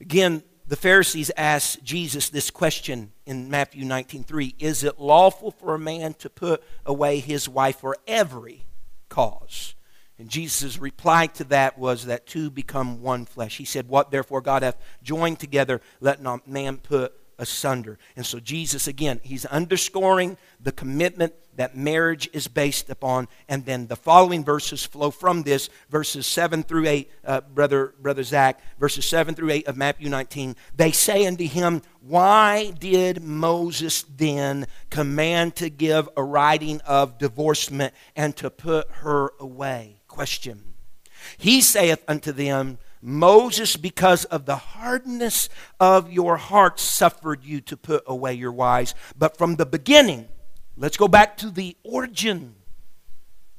Again, 0.00 0.42
the 0.66 0.76
Pharisees 0.76 1.30
asked 1.36 1.82
Jesus 1.82 2.28
this 2.28 2.50
question 2.50 3.12
in 3.26 3.50
Matthew 3.50 3.84
19:3, 3.84 4.54
is 4.58 4.84
it 4.84 5.00
lawful 5.00 5.50
for 5.50 5.74
a 5.74 5.78
man 5.78 6.14
to 6.14 6.28
put 6.28 6.62
away 6.84 7.20
his 7.20 7.48
wife 7.48 7.80
for 7.80 7.96
every 8.06 8.64
cause? 9.08 9.74
And 10.18 10.28
Jesus' 10.28 10.78
reply 10.78 11.28
to 11.28 11.44
that 11.44 11.78
was 11.78 12.06
that 12.06 12.26
two 12.26 12.50
become 12.50 13.02
one 13.02 13.24
flesh. 13.24 13.56
He 13.56 13.64
said, 13.64 13.88
What 13.88 14.10
therefore 14.10 14.40
God 14.40 14.62
hath 14.62 14.76
joined 15.02 15.38
together, 15.38 15.80
let 16.00 16.20
not 16.20 16.48
man 16.48 16.78
put 16.78 17.14
asunder. 17.38 17.98
And 18.16 18.26
so, 18.26 18.40
Jesus, 18.40 18.88
again, 18.88 19.20
he's 19.22 19.46
underscoring 19.46 20.36
the 20.60 20.72
commitment 20.72 21.34
that 21.54 21.76
marriage 21.76 22.28
is 22.32 22.48
based 22.48 22.90
upon. 22.90 23.28
And 23.48 23.64
then 23.64 23.86
the 23.86 23.96
following 23.96 24.44
verses 24.44 24.84
flow 24.84 25.10
from 25.10 25.42
this 25.42 25.70
verses 25.88 26.26
7 26.26 26.64
through 26.64 26.86
8, 26.86 27.10
uh, 27.24 27.40
brother, 27.42 27.94
brother 28.00 28.22
Zach, 28.22 28.60
verses 28.78 29.04
7 29.06 29.34
through 29.34 29.50
8 29.50 29.66
of 29.68 29.76
Matthew 29.76 30.08
19. 30.08 30.56
They 30.76 30.92
say 30.92 31.26
unto 31.26 31.46
him, 31.46 31.82
Why 32.00 32.70
did 32.70 33.22
Moses 33.22 34.02
then 34.02 34.66
command 34.90 35.56
to 35.56 35.70
give 35.70 36.08
a 36.16 36.22
writing 36.22 36.80
of 36.82 37.18
divorcement 37.18 37.94
and 38.16 38.36
to 38.36 38.50
put 38.50 38.90
her 38.90 39.32
away? 39.38 39.97
Question. 40.08 40.64
He 41.36 41.60
saith 41.60 42.02
unto 42.08 42.32
them, 42.32 42.78
Moses, 43.00 43.76
because 43.76 44.24
of 44.24 44.46
the 44.46 44.56
hardness 44.56 45.48
of 45.78 46.10
your 46.10 46.36
heart, 46.36 46.80
suffered 46.80 47.44
you 47.44 47.60
to 47.62 47.76
put 47.76 48.02
away 48.06 48.34
your 48.34 48.52
wives. 48.52 48.94
But 49.16 49.36
from 49.36 49.56
the 49.56 49.66
beginning, 49.66 50.28
let's 50.76 50.96
go 50.96 51.06
back 51.06 51.36
to 51.38 51.50
the 51.50 51.76
origin, 51.84 52.56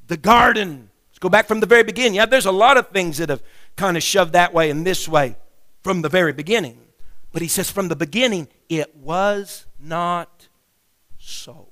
the 0.07 0.17
garden. 0.17 0.89
Let's 1.09 1.19
go 1.19 1.29
back 1.29 1.47
from 1.47 1.61
the 1.61 1.65
very 1.65 1.83
beginning. 1.83 2.15
Yeah, 2.15 2.25
there's 2.25 2.45
a 2.45 2.51
lot 2.51 2.77
of 2.77 2.89
things 2.89 3.17
that 3.17 3.29
have 3.29 3.43
kind 3.77 3.95
of 3.95 4.03
shoved 4.03 4.33
that 4.33 4.53
way 4.53 4.69
and 4.69 4.85
this 4.85 5.07
way 5.07 5.37
from 5.83 6.01
the 6.01 6.09
very 6.09 6.33
beginning. 6.33 6.77
But 7.31 7.41
he 7.41 7.47
says, 7.47 7.69
from 7.69 7.87
the 7.87 7.95
beginning, 7.95 8.47
it 8.67 8.95
was 8.97 9.65
not 9.79 10.47
so. 11.17 11.69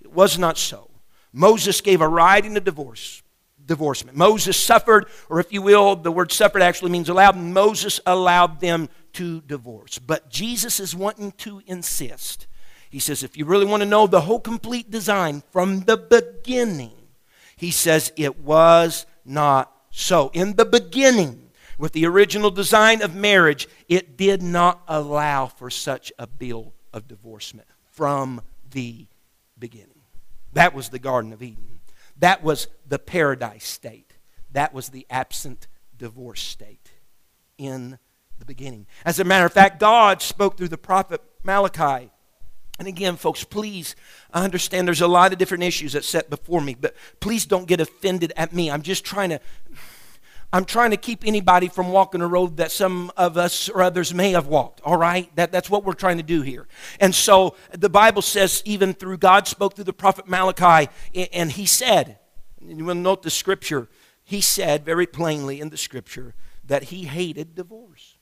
It 0.00 0.12
was 0.12 0.38
not 0.38 0.58
so. 0.58 0.90
Moses 1.32 1.80
gave 1.80 2.00
a 2.00 2.08
writing 2.08 2.56
of 2.56 2.64
divorce 2.64 3.22
divorcement. 3.70 4.16
Moses 4.16 4.56
suffered, 4.56 5.06
or 5.30 5.38
if 5.38 5.52
you 5.52 5.62
will, 5.62 5.94
the 5.94 6.10
word 6.10 6.32
suffered 6.32 6.60
actually 6.60 6.90
means 6.90 7.08
allowed. 7.08 7.36
Moses 7.36 8.00
allowed 8.04 8.60
them 8.60 8.88
to 9.12 9.40
divorce. 9.42 9.98
But 9.98 10.28
Jesus 10.28 10.80
is 10.80 10.94
wanting 10.94 11.32
to 11.38 11.62
insist. 11.66 12.48
He 12.90 12.98
says, 12.98 13.22
if 13.22 13.36
you 13.36 13.44
really 13.44 13.64
want 13.64 13.82
to 13.82 13.88
know 13.88 14.08
the 14.08 14.22
whole 14.22 14.40
complete 14.40 14.90
design 14.90 15.44
from 15.52 15.82
the 15.82 15.96
beginning, 15.96 16.90
he 17.56 17.70
says 17.70 18.12
it 18.16 18.40
was 18.40 19.06
not 19.24 19.72
So, 19.92 20.30
in 20.32 20.54
the 20.54 20.64
beginning, 20.64 21.50
with 21.76 21.92
the 21.92 22.06
original 22.06 22.50
design 22.50 23.02
of 23.02 23.14
marriage, 23.14 23.68
it 23.88 24.16
did 24.16 24.40
not 24.40 24.82
allow 24.86 25.46
for 25.46 25.68
such 25.68 26.12
a 26.16 26.26
bill 26.26 26.74
of 26.92 27.08
divorcement 27.08 27.66
from 27.90 28.40
the 28.70 29.06
beginning. 29.58 30.02
That 30.52 30.74
was 30.74 30.88
the 30.88 31.00
Garden 31.00 31.32
of 31.32 31.42
Eden. 31.42 31.69
That 32.20 32.42
was 32.42 32.68
the 32.86 32.98
paradise 32.98 33.66
state. 33.66 34.14
That 34.52 34.72
was 34.72 34.90
the 34.90 35.06
absent 35.10 35.66
divorce 35.96 36.40
state 36.40 36.92
in 37.58 37.98
the 38.38 38.44
beginning. 38.44 38.86
As 39.04 39.18
a 39.18 39.24
matter 39.24 39.46
of 39.46 39.52
fact, 39.52 39.80
God 39.80 40.22
spoke 40.22 40.56
through 40.56 40.68
the 40.68 40.78
prophet 40.78 41.20
Malachi. 41.42 42.10
And 42.78 42.88
again, 42.88 43.16
folks, 43.16 43.44
please 43.44 43.94
I 44.32 44.42
understand 44.42 44.86
there's 44.86 45.02
a 45.02 45.06
lot 45.06 45.32
of 45.32 45.38
different 45.38 45.64
issues 45.64 45.92
that 45.92 46.04
set 46.04 46.30
before 46.30 46.62
me, 46.62 46.74
but 46.74 46.94
please 47.20 47.44
don't 47.44 47.66
get 47.66 47.80
offended 47.80 48.32
at 48.36 48.54
me. 48.54 48.70
I'm 48.70 48.82
just 48.82 49.04
trying 49.04 49.30
to 49.30 49.40
I'm 50.52 50.64
trying 50.64 50.90
to 50.90 50.96
keep 50.96 51.24
anybody 51.24 51.68
from 51.68 51.92
walking 51.92 52.20
a 52.20 52.26
road 52.26 52.56
that 52.56 52.72
some 52.72 53.12
of 53.16 53.36
us 53.36 53.68
or 53.68 53.82
others 53.82 54.12
may 54.12 54.32
have 54.32 54.48
walked, 54.48 54.80
all 54.80 54.96
right? 54.96 55.34
That, 55.36 55.52
that's 55.52 55.70
what 55.70 55.84
we're 55.84 55.92
trying 55.92 56.16
to 56.16 56.24
do 56.24 56.42
here. 56.42 56.66
And 56.98 57.14
so 57.14 57.54
the 57.70 57.88
Bible 57.88 58.22
says, 58.22 58.60
even 58.64 58.92
through 58.92 59.18
God 59.18 59.46
spoke 59.46 59.74
through 59.74 59.84
the 59.84 59.92
prophet 59.92 60.26
Malachi, 60.26 60.90
and 61.32 61.52
he 61.52 61.66
said, 61.66 62.18
you 62.60 62.84
will 62.84 62.96
note 62.96 63.22
the 63.22 63.30
scripture, 63.30 63.88
he 64.24 64.40
said 64.40 64.84
very 64.84 65.06
plainly 65.06 65.60
in 65.60 65.70
the 65.70 65.76
scripture 65.76 66.34
that 66.64 66.84
he 66.84 67.04
hated 67.04 67.54
divorce. 67.54 68.16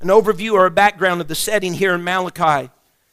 An 0.00 0.08
overview 0.08 0.52
or 0.52 0.66
a 0.66 0.70
background 0.70 1.20
of 1.20 1.28
the 1.28 1.34
setting 1.34 1.74
here 1.74 1.94
in 1.94 2.04
Malachi, 2.04 2.70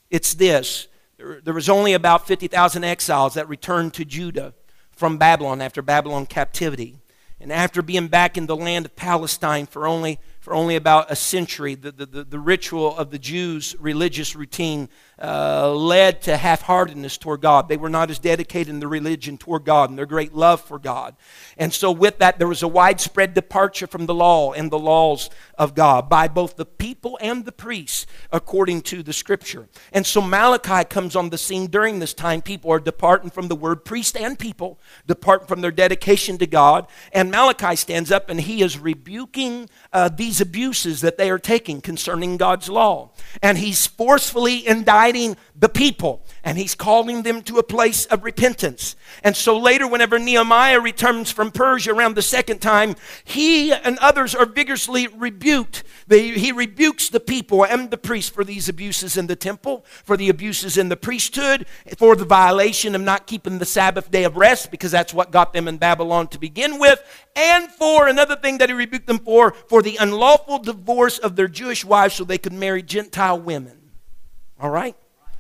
it's 0.10 0.34
this. 0.34 0.88
There, 1.18 1.54
was 1.54 1.68
only 1.68 1.94
about 1.94 2.28
50,000 2.28 2.84
exiles 2.84 3.34
that 3.34 3.50
returned 3.50 3.94
to 3.96 4.06
Judah 4.06 4.54
from 4.98 5.18
Babylon 5.18 5.62
after 5.62 5.82
Babylon 5.82 6.26
captivity. 6.26 7.00
And 7.40 7.54
after 7.54 7.84
being 7.84 8.08
back 8.08 8.36
in 8.36 8.48
the 8.48 8.56
land 8.56 8.86
of 8.86 8.96
Palestine 8.96 9.68
for 9.68 9.88
only, 9.88 10.20
for 10.40 10.56
only 10.56 10.76
about 10.76 11.12
a 11.12 11.16
century, 11.16 11.76
the, 11.76 11.92
the, 11.92 12.24
the 12.24 12.40
ritual 12.40 12.98
of 12.98 13.12
the 13.12 13.20
Jews' 13.20 13.76
religious 13.80 14.36
routine 14.36 14.90
uh, 15.22 15.74
led 15.74 16.22
to 16.22 16.38
half 16.38 16.62
heartedness 16.62 17.18
toward 17.18 17.42
God. 17.42 17.70
They 17.70 17.78
were 17.78 17.90
not 17.90 18.12
as 18.12 18.20
dedicated 18.20 18.70
in 18.70 18.80
their 18.80 18.90
religion 18.90 19.38
toward 19.38 19.66
God 19.66 19.90
and 19.90 19.98
their 19.98 20.06
great 20.06 20.34
love 20.34 20.62
for 20.62 20.78
God. 20.78 21.16
And 21.58 21.74
so, 21.74 21.92
with 21.92 22.20
that, 22.20 22.38
there 22.38 22.48
was 22.48 22.62
a 22.62 22.68
widespread 22.68 23.34
departure 23.34 23.88
from 23.88 24.06
the 24.06 24.14
law 24.14 24.54
and 24.54 24.72
the 24.72 24.80
laws 24.80 25.30
of 25.58 25.74
God 25.74 26.08
by 26.08 26.28
both 26.28 26.56
the 26.56 26.66
people 26.66 27.18
and 27.22 27.46
the 27.46 27.52
priests, 27.52 28.06
according 28.32 28.82
to 28.84 29.02
the 29.02 29.14
scripture. 29.14 29.68
And 29.92 30.06
so, 30.06 30.22
Malachi 30.22 30.84
comes 30.88 31.16
on 31.16 31.30
the 31.30 31.38
scene 31.38 31.68
during 31.68 32.00
this 32.00 32.14
time. 32.14 32.42
People 32.42 32.72
are 32.72 32.80
departing 32.80 33.32
from 33.32 33.48
the 33.48 33.56
word 33.56 33.86
priest 33.86 34.16
and 34.16 34.38
people, 34.38 34.80
departing 35.08 35.48
from 35.48 35.62
their 35.62 35.72
dedication 35.72 36.38
to 36.38 36.48
God. 36.48 36.88
And 37.12 37.32
Malachi 37.32 37.76
stands 37.76 38.12
up 38.12 38.30
and 38.30 38.42
he 38.42 38.62
is 38.62 38.78
rebuking 38.78 39.70
uh, 39.92 40.10
these 40.10 40.42
abuses 40.42 41.02
that 41.02 41.18
they 41.18 41.30
are 41.32 41.40
taking 41.40 41.82
concerning 41.82 42.38
God's 42.38 42.70
law. 42.70 43.12
And 43.42 43.58
he's 43.58 43.88
forcefully 43.88 44.68
the 45.56 45.70
people 45.70 46.26
and 46.44 46.58
he's 46.58 46.76
calling 46.76 47.24
them 47.24 47.42
to 47.44 47.58
a 47.58 47.64
place 47.64 48.06
of 48.06 48.24
repentance. 48.24 48.96
And 49.24 49.36
so 49.36 49.58
later, 49.58 49.88
whenever 49.88 50.20
Nehemiah 50.20 50.80
returns 50.80 51.32
from 51.32 51.52
Persia 51.52 51.94
around 51.94 52.16
the 52.16 52.22
second 52.22 52.62
time, 52.62 52.96
he 53.24 53.74
and 53.74 53.98
others 54.00 54.36
are 54.36 54.46
vigorously 54.46 55.08
rebuked. 55.08 55.84
They, 56.08 56.30
he 56.30 56.52
rebukes 56.52 57.10
the 57.10 57.20
people 57.20 57.66
and 57.66 57.92
the 57.92 57.98
priests 57.98 58.30
for 58.30 58.44
these 58.44 58.70
abuses 58.70 59.18
in 59.18 59.28
the 59.28 59.36
temple, 59.36 59.86
for 60.04 60.16
the 60.16 60.30
abuses 60.30 60.78
in 60.78 60.90
the 60.90 60.96
priesthood, 60.96 61.66
for 61.98 62.16
the 62.16 62.26
violation 62.26 62.96
of 62.96 63.02
not 63.02 63.28
keeping 63.28 63.58
the 63.58 63.66
Sabbath 63.66 64.12
day 64.12 64.24
of 64.24 64.38
rest, 64.38 64.72
because 64.72 64.92
that's 64.92 65.14
what 65.14 65.32
got 65.32 65.54
them 65.54 65.68
in 65.68 65.78
Babylon 65.78 66.28
to 66.30 66.40
begin 66.40 66.80
with, 66.80 67.02
and 67.36 67.70
for 67.72 68.08
another 68.08 68.36
thing 68.36 68.58
that 68.60 68.70
he 68.70 68.76
rebuked 68.76 69.08
them 69.08 69.20
for, 69.20 69.52
for 69.68 69.82
the 69.82 69.98
unlawful 69.98 70.60
divorce 70.60 71.18
of 71.18 71.36
their 71.36 71.48
Jewish 71.48 71.84
wives 71.84 72.16
so 72.16 72.24
they 72.24 72.38
could 72.38 72.54
marry 72.54 72.82
Gentile 72.82 73.40
women. 73.40 73.87
All 74.60 74.70
right? 74.70 74.96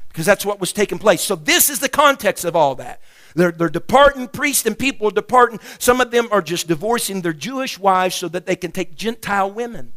Because 0.10 0.26
that's 0.26 0.46
what 0.46 0.60
was 0.60 0.74
taking 0.74 1.00
place. 1.00 1.22
So, 1.22 1.36
this 1.36 1.70
is 1.70 1.80
the 1.80 1.90
context 1.90 2.46
of 2.46 2.56
all 2.56 2.76
that. 2.76 3.02
They're, 3.36 3.52
they're 3.52 3.70
departing, 3.70 4.28
priests 4.28 4.66
and 4.66 4.78
people 4.78 5.08
are 5.10 5.12
departing. 5.12 5.60
Some 5.78 6.02
of 6.02 6.10
them 6.10 6.28
are 6.32 6.42
just 6.42 6.68
divorcing 6.68 7.22
their 7.22 7.34
Jewish 7.34 7.78
wives 7.78 8.16
so 8.16 8.28
that 8.30 8.48
they 8.48 8.56
can 8.56 8.72
take 8.72 8.96
Gentile 8.96 9.52
women. 9.52 9.94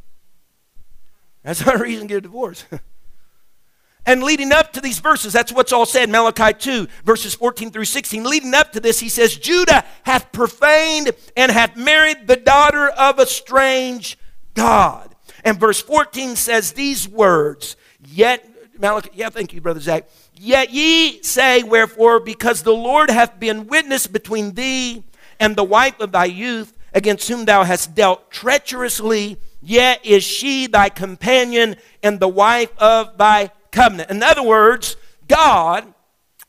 That's 1.42 1.64
not 1.66 1.76
a 1.76 1.82
reason 1.82 2.02
to 2.02 2.08
get 2.08 2.18
a 2.18 2.20
divorce. 2.20 2.64
and 4.06 4.22
leading 4.22 4.52
up 4.52 4.74
to 4.74 4.80
these 4.80 4.98
verses, 4.98 5.32
that's 5.32 5.52
what's 5.52 5.72
all 5.72 5.86
said, 5.86 6.10
Malachi 6.10 6.52
2, 6.52 6.86
verses 7.04 7.34
14 7.34 7.70
through 7.70 7.86
16. 7.86 8.24
Leading 8.24 8.52
up 8.52 8.72
to 8.72 8.80
this, 8.80 9.00
he 9.00 9.08
says, 9.08 9.36
Judah 9.36 9.84
hath 10.02 10.32
profaned 10.32 11.12
and 11.36 11.50
hath 11.50 11.76
married 11.76 12.26
the 12.26 12.36
daughter 12.36 12.88
of 12.90 13.18
a 13.18 13.26
strange 13.26 14.18
God. 14.54 15.14
And 15.44 15.58
verse 15.58 15.80
14 15.80 16.36
says 16.36 16.72
these 16.72 17.08
words, 17.08 17.76
Yet 18.06 18.49
Malachi, 18.80 19.10
yeah, 19.12 19.28
thank 19.28 19.52
you, 19.52 19.60
Brother 19.60 19.80
Zach. 19.80 20.08
Yet 20.34 20.70
ye 20.70 21.22
say, 21.22 21.62
Wherefore, 21.62 22.18
because 22.18 22.62
the 22.62 22.72
Lord 22.72 23.10
hath 23.10 23.38
been 23.38 23.66
witness 23.66 24.06
between 24.06 24.54
thee 24.54 25.04
and 25.38 25.54
the 25.54 25.64
wife 25.64 26.00
of 26.00 26.12
thy 26.12 26.24
youth, 26.24 26.74
against 26.92 27.28
whom 27.28 27.44
thou 27.44 27.62
hast 27.64 27.94
dealt 27.94 28.30
treacherously, 28.30 29.36
yet 29.62 30.04
is 30.04 30.24
she 30.24 30.66
thy 30.66 30.88
companion 30.88 31.76
and 32.02 32.18
the 32.18 32.28
wife 32.28 32.72
of 32.78 33.16
thy 33.16 33.50
covenant. 33.70 34.10
In 34.10 34.22
other 34.22 34.42
words, 34.42 34.96
God 35.28 35.92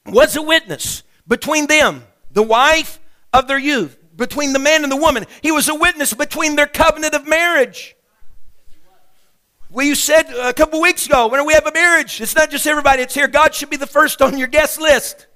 was 0.06 0.36
a 0.36 0.42
witness 0.42 1.04
between 1.28 1.68
them, 1.68 2.04
the 2.32 2.44
wife 2.44 3.00
of 3.34 3.48
their 3.48 3.60
youth, 3.60 3.98
between 4.16 4.54
the 4.54 4.60
man 4.60 4.84
and 4.84 4.92
the 4.92 4.98
woman. 4.98 5.26
He 5.42 5.52
was 5.52 5.70
a 5.70 5.76
witness 5.76 6.14
between 6.14 6.56
their 6.56 6.68
covenant 6.68 7.14
of 7.14 7.28
marriage. 7.28 7.96
Well, 9.72 9.86
you 9.86 9.96
said 9.96 10.30
a 10.30 10.52
couple 10.54 10.82
weeks 10.82 11.06
ago, 11.06 11.28
when 11.28 11.46
we 11.46 11.54
have 11.54 11.66
a 11.66 11.72
marriage, 11.72 12.20
it's 12.20 12.36
not 12.36 12.52
just 12.52 12.68
everybody 12.68 13.04
that's 13.04 13.14
here. 13.14 13.30
God 13.30 13.56
should 13.56 13.70
be 13.70 13.78
the 13.78 13.88
first 13.88 14.22
on 14.22 14.38
your 14.38 14.50
guest 14.50 14.82
list. 14.82 15.28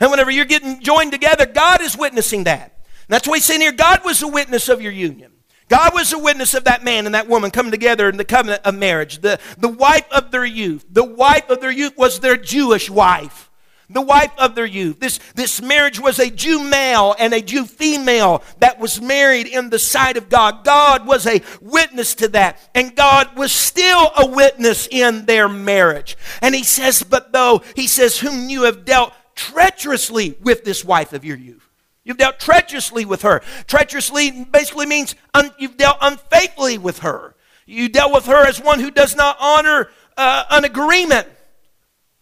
And 0.00 0.10
whenever 0.10 0.30
you're 0.30 0.46
getting 0.46 0.80
joined 0.80 1.12
together, 1.12 1.44
God 1.44 1.82
is 1.82 1.94
witnessing 1.94 2.44
that. 2.44 2.72
And 2.72 3.08
that's 3.08 3.28
why 3.28 3.36
he's 3.36 3.44
saying 3.44 3.60
here, 3.60 3.72
God 3.72 4.04
was 4.06 4.22
a 4.22 4.28
witness 4.28 4.70
of 4.70 4.80
your 4.80 4.92
union. 4.92 5.32
God 5.68 5.92
was 5.92 6.14
a 6.14 6.18
witness 6.18 6.54
of 6.54 6.64
that 6.64 6.82
man 6.82 7.04
and 7.04 7.14
that 7.14 7.28
woman 7.28 7.50
coming 7.50 7.70
together 7.70 8.08
in 8.08 8.16
the 8.16 8.24
covenant 8.24 8.62
of 8.64 8.74
marriage. 8.74 9.18
The, 9.18 9.38
the 9.58 9.68
wife 9.68 10.06
of 10.10 10.30
their 10.30 10.46
youth. 10.46 10.86
The 10.90 11.04
wife 11.04 11.50
of 11.50 11.60
their 11.60 11.70
youth 11.70 11.94
was 11.98 12.20
their 12.20 12.38
Jewish 12.38 12.88
wife 12.88 13.47
the 13.90 14.02
wife 14.02 14.32
of 14.36 14.54
their 14.54 14.66
youth. 14.66 15.00
This, 15.00 15.18
this 15.34 15.62
marriage 15.62 15.98
was 15.98 16.18
a 16.18 16.30
Jew 16.30 16.62
male 16.62 17.14
and 17.18 17.32
a 17.32 17.40
Jew 17.40 17.64
female 17.64 18.42
that 18.60 18.78
was 18.78 19.00
married 19.00 19.46
in 19.46 19.70
the 19.70 19.78
sight 19.78 20.16
of 20.16 20.28
God. 20.28 20.64
God 20.64 21.06
was 21.06 21.26
a 21.26 21.42
witness 21.60 22.14
to 22.16 22.28
that, 22.28 22.58
and 22.74 22.94
God 22.94 23.36
was 23.36 23.50
still 23.50 24.10
a 24.16 24.26
witness 24.26 24.88
in 24.90 25.24
their 25.24 25.48
marriage. 25.48 26.16
And 26.42 26.54
he 26.54 26.64
says, 26.64 27.02
But 27.02 27.32
though, 27.32 27.62
he 27.74 27.86
says, 27.86 28.18
Whom 28.18 28.48
you 28.50 28.64
have 28.64 28.84
dealt 28.84 29.12
treacherously 29.34 30.36
with 30.42 30.64
this 30.64 30.84
wife 30.84 31.12
of 31.12 31.24
your 31.24 31.36
youth. 31.36 31.64
You've 32.04 32.18
dealt 32.18 32.40
treacherously 32.40 33.04
with 33.04 33.22
her. 33.22 33.42
Treacherously 33.66 34.44
basically 34.50 34.86
means 34.86 35.14
un, 35.34 35.50
you've 35.58 35.76
dealt 35.76 35.98
unfaithfully 36.00 36.76
with 36.78 37.00
her. 37.00 37.36
You 37.66 37.88
dealt 37.88 38.12
with 38.12 38.26
her 38.26 38.46
as 38.46 38.60
one 38.60 38.80
who 38.80 38.90
does 38.90 39.14
not 39.14 39.36
honor 39.38 39.90
uh, 40.16 40.44
an 40.50 40.64
agreement 40.64 41.28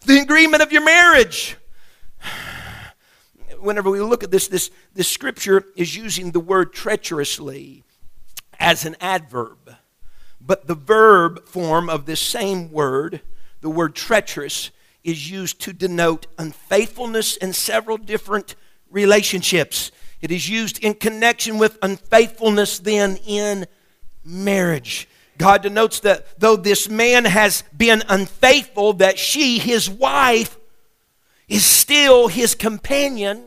the 0.06 0.20
agreement 0.20 0.62
of 0.62 0.72
your 0.72 0.84
marriage. 0.84 1.56
Whenever 3.60 3.90
we 3.90 4.00
look 4.00 4.22
at 4.22 4.30
this, 4.30 4.48
this, 4.48 4.70
this 4.94 5.08
scripture 5.08 5.64
is 5.76 5.96
using 5.96 6.30
the 6.30 6.40
word 6.40 6.72
treacherously 6.72 7.82
as 8.58 8.84
an 8.84 8.96
adverb. 9.00 9.74
But 10.40 10.66
the 10.66 10.74
verb 10.74 11.46
form 11.46 11.90
of 11.90 12.06
this 12.06 12.20
same 12.20 12.70
word, 12.70 13.20
the 13.60 13.70
word 13.70 13.94
treacherous, 13.94 14.70
is 15.02 15.30
used 15.30 15.60
to 15.62 15.72
denote 15.72 16.26
unfaithfulness 16.38 17.36
in 17.36 17.52
several 17.52 17.96
different 17.96 18.54
relationships. 18.90 19.90
It 20.20 20.30
is 20.30 20.48
used 20.48 20.82
in 20.82 20.94
connection 20.94 21.58
with 21.58 21.78
unfaithfulness 21.82 22.78
then 22.78 23.18
in 23.26 23.66
marriage. 24.24 25.08
God 25.38 25.62
denotes 25.62 26.00
that 26.00 26.38
though 26.38 26.56
this 26.56 26.88
man 26.88 27.24
has 27.24 27.62
been 27.76 28.02
unfaithful, 28.08 28.94
that 28.94 29.18
she, 29.18 29.58
his 29.58 29.88
wife, 29.88 30.58
is 31.48 31.64
still 31.64 32.28
his 32.28 32.54
companion 32.54 33.42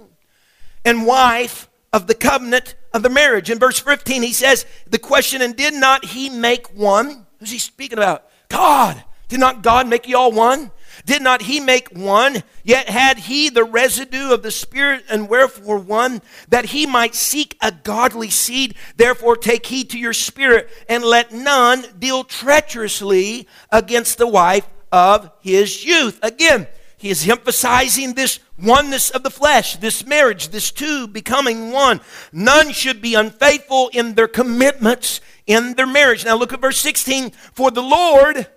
and 0.85 1.05
wife 1.05 1.69
of 1.91 2.07
the 2.07 2.15
covenant 2.15 2.75
of 2.93 3.03
the 3.03 3.09
marriage. 3.09 3.49
In 3.49 3.59
verse 3.59 3.79
15, 3.79 4.21
he 4.21 4.33
says, 4.33 4.65
The 4.87 4.99
question, 4.99 5.41
and 5.41 5.55
did 5.55 5.73
not 5.73 6.05
he 6.05 6.29
make 6.29 6.67
one? 6.67 7.25
Who's 7.39 7.51
he 7.51 7.59
speaking 7.59 7.97
about? 7.97 8.25
God. 8.49 9.03
Did 9.27 9.39
not 9.39 9.61
God 9.61 9.87
make 9.87 10.07
you 10.07 10.17
all 10.17 10.31
one? 10.31 10.71
Did 11.05 11.21
not 11.21 11.43
he 11.43 11.59
make 11.59 11.89
one? 11.89 12.43
Yet 12.63 12.89
had 12.89 13.17
he 13.19 13.49
the 13.49 13.63
residue 13.63 14.31
of 14.31 14.43
the 14.43 14.51
Spirit, 14.51 15.03
and 15.09 15.29
wherefore 15.29 15.77
one? 15.77 16.21
That 16.49 16.65
he 16.65 16.85
might 16.85 17.15
seek 17.15 17.57
a 17.61 17.71
godly 17.71 18.29
seed. 18.29 18.75
Therefore 18.97 19.35
take 19.37 19.65
heed 19.65 19.89
to 19.91 19.99
your 19.99 20.13
spirit, 20.13 20.69
and 20.87 21.03
let 21.03 21.31
none 21.31 21.85
deal 21.97 22.23
treacherously 22.23 23.47
against 23.71 24.17
the 24.17 24.27
wife 24.27 24.67
of 24.91 25.31
his 25.41 25.85
youth. 25.85 26.19
Again, 26.21 26.67
he 26.97 27.09
is 27.09 27.27
emphasizing 27.29 28.13
this 28.13 28.39
oneness 28.57 29.09
of 29.09 29.23
the 29.23 29.29
flesh, 29.29 29.77
this 29.77 30.05
marriage, 30.05 30.49
this 30.49 30.69
two 30.69 31.07
becoming 31.07 31.71
one. 31.71 32.01
None 32.33 32.71
should 32.73 33.01
be 33.01 33.15
unfaithful 33.15 33.89
in 33.93 34.15
their 34.15 34.27
commitments 34.27 35.21
in 35.47 35.75
their 35.75 35.87
marriage. 35.87 36.25
Now 36.25 36.35
look 36.35 36.51
at 36.51 36.61
verse 36.61 36.77
16. 36.79 37.31
For 37.31 37.71
the 37.71 37.81
Lord, 37.81 38.47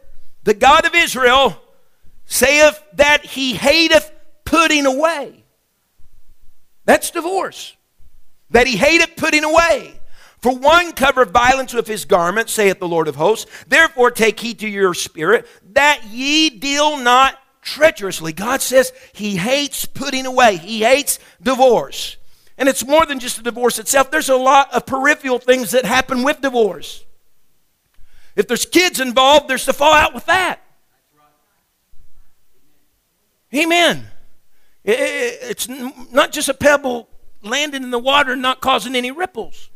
the 0.42 0.54
God 0.54 0.84
of 0.84 0.94
Israel, 0.94 1.56
saith 2.32 2.82
that 2.94 3.26
he 3.26 3.52
hateth 3.52 4.10
putting 4.46 4.86
away. 4.86 5.44
That's 6.86 7.10
divorce. 7.10 7.76
That 8.50 8.66
he 8.66 8.78
hateth 8.78 9.16
putting 9.16 9.44
away. 9.44 10.00
For 10.38 10.56
one 10.56 10.92
cover 10.92 11.22
of 11.22 11.30
violence 11.30 11.74
with 11.74 11.86
his 11.86 12.06
garment, 12.06 12.48
saith 12.48 12.80
the 12.80 12.88
Lord 12.88 13.06
of 13.06 13.16
hosts. 13.16 13.50
Therefore 13.68 14.10
take 14.10 14.40
heed 14.40 14.60
to 14.60 14.68
your 14.68 14.94
spirit, 14.94 15.46
that 15.74 16.04
ye 16.08 16.48
deal 16.48 16.96
not 16.96 17.38
treacherously. 17.60 18.32
God 18.32 18.62
says 18.62 18.94
he 19.12 19.36
hates 19.36 19.84
putting 19.84 20.24
away, 20.24 20.56
he 20.56 20.80
hates 20.80 21.18
divorce. 21.42 22.16
And 22.56 22.66
it's 22.66 22.84
more 22.84 23.04
than 23.04 23.18
just 23.18 23.36
the 23.36 23.42
divorce 23.42 23.78
itself, 23.78 24.10
there's 24.10 24.30
a 24.30 24.36
lot 24.36 24.72
of 24.72 24.86
peripheral 24.86 25.38
things 25.38 25.72
that 25.72 25.84
happen 25.84 26.22
with 26.22 26.40
divorce. 26.40 27.04
If 28.36 28.48
there's 28.48 28.64
kids 28.64 29.00
involved, 29.00 29.48
there's 29.48 29.66
the 29.66 29.74
fallout 29.74 30.14
with 30.14 30.24
that. 30.26 30.61
Amen. 33.54 34.06
It's 34.84 35.68
not 35.68 36.32
just 36.32 36.48
a 36.48 36.54
pebble 36.54 37.08
landing 37.42 37.82
in 37.82 37.90
the 37.90 37.98
water 37.98 38.32
and 38.32 38.42
not 38.42 38.60
causing 38.60 38.96
any 38.96 39.10
ripples. 39.10 39.70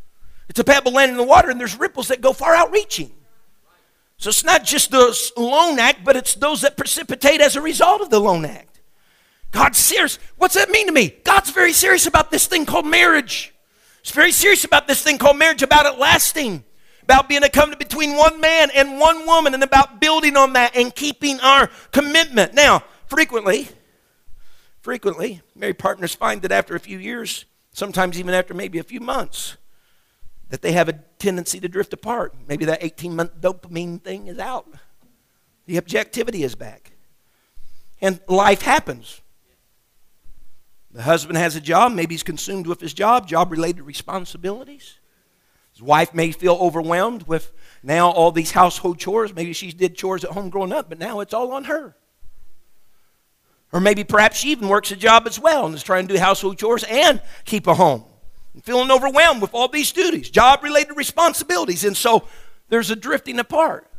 It's 0.49 0.59
a 0.59 0.65
pebble 0.65 0.93
landing 0.93 1.15
in 1.15 1.19
the 1.19 1.29
water 1.29 1.51
and 1.51 1.61
there's 1.61 1.79
ripples 1.79 2.09
that 2.09 2.21
go 2.21 2.33
far 2.33 2.55
out 2.55 2.73
reaching. 2.73 3.13
So 4.19 4.31
it's 4.31 4.45
not 4.45 4.65
just 4.65 4.91
the 4.91 5.33
lone 5.37 5.79
act, 5.79 6.05
but 6.05 6.17
it's 6.17 6.35
those 6.35 6.63
that 6.63 6.77
precipitate 6.77 7.41
as 7.41 7.55
a 7.57 7.61
result 7.61 8.01
of 8.01 8.11
the 8.11 8.19
lone 8.19 8.47
act. 8.47 8.81
God's 9.53 9.79
serious. 9.79 10.19
What's 10.37 10.55
that 10.55 10.71
mean 10.71 10.87
to 10.87 10.93
me? 10.93 11.15
God's 11.25 11.51
very 11.51 11.73
serious 11.73 12.07
about 12.07 12.31
this 12.31 12.47
thing 12.47 12.65
called 12.67 12.87
marriage. 12.87 13.55
He's 14.03 14.13
very 14.13 14.33
serious 14.33 14.65
about 14.65 14.87
this 14.89 15.03
thing 15.03 15.19
called 15.19 15.37
marriage, 15.37 15.63
about 15.63 15.87
it 15.87 15.99
lasting, 15.99 16.65
about 17.03 17.29
being 17.29 17.43
a 17.43 17.49
covenant 17.49 17.79
between 17.79 18.17
one 18.17 18.41
man 18.41 18.71
and 18.75 18.99
one 18.99 19.27
woman, 19.27 19.55
and 19.55 19.63
about 19.63 20.01
building 20.01 20.37
on 20.37 20.55
that 20.55 20.77
and 20.77 20.95
keeping 20.95 21.39
our 21.41 21.69
commitment. 21.93 22.55
Now, 22.55 22.85
frequently, 23.07 23.69
frequently, 24.81 25.43
married 25.55 25.79
partners 25.79 26.15
find 26.15 26.43
that 26.43 26.53
after 26.53 26.75
a 26.75 26.81
few 26.81 26.99
years, 26.99 27.45
sometimes 27.73 28.19
even 28.19 28.35
after 28.35 28.55
maybe 28.55 28.79
a 28.79 28.85
few 28.85 29.01
months, 29.01 29.57
that 30.49 30.63
they 30.63 30.73
have 30.73 30.89
a 30.89 30.93
tendency 31.19 31.61
to 31.61 31.69
drift 31.69 31.93
apart. 31.93 32.35
Maybe 32.47 32.65
that 32.67 32.83
18 32.83 33.17
month 33.17 33.41
dopamine 33.41 34.01
thing 34.01 34.29
is 34.29 34.39
out, 34.39 34.69
the 35.67 35.79
objectivity 35.79 36.43
is 36.43 36.55
back. 36.55 36.93
And 38.01 38.21
life 38.29 38.63
happens. 38.63 39.21
The 40.93 41.03
husband 41.03 41.37
has 41.37 41.57
a 41.57 41.61
job, 41.61 41.93
maybe 41.93 42.15
he's 42.15 42.23
consumed 42.23 42.67
with 42.67 42.81
his 42.81 42.95
job, 42.95 43.29
job 43.29 43.51
related 43.51 43.83
responsibilities. 43.83 44.99
His 45.73 45.83
wife 45.83 46.15
may 46.15 46.33
feel 46.33 46.55
overwhelmed 46.55 47.25
with 47.25 47.53
now 47.83 48.11
all 48.11 48.33
these 48.33 48.53
household 48.53 48.99
chores. 48.99 49.35
Maybe 49.35 49.53
she 49.53 49.73
did 49.73 49.95
chores 49.95 50.25
at 50.25 50.31
home 50.31 50.49
growing 50.49 50.73
up, 50.73 50.89
but 50.89 50.99
now 50.99 51.21
it's 51.21 51.35
all 51.35 51.53
on 51.53 51.65
her. 51.65 51.95
Or 53.73 53.81
maybe 53.81 54.05
perhaps 54.05 54.39
she 54.39 54.51
even 54.51 54.69
works 54.69 54.91
a 54.91 54.97
job 54.97 55.27
as 55.27 55.39
well 55.39 55.67
and 55.67 55.75
is 55.75 55.83
trying 55.83 56.07
to 56.09 56.15
do 56.15 56.21
household 56.21 56.59
chores 56.59 56.85
and 56.85 57.21
keep 57.45 57.67
a 57.67 57.75
home 57.75 58.05
feeling 58.63 58.91
overwhelmed 58.91 59.43
with 59.43 59.55
all 59.55 59.69
these 59.69 59.93
duties, 59.93 60.31
job 60.31 60.63
related 60.63 60.97
responsibilities. 60.97 61.85
And 61.85 61.97
so 61.97 62.27
there's 62.69 62.91
a 62.91 62.97
drifting 62.97 63.39
apart. 63.39 63.91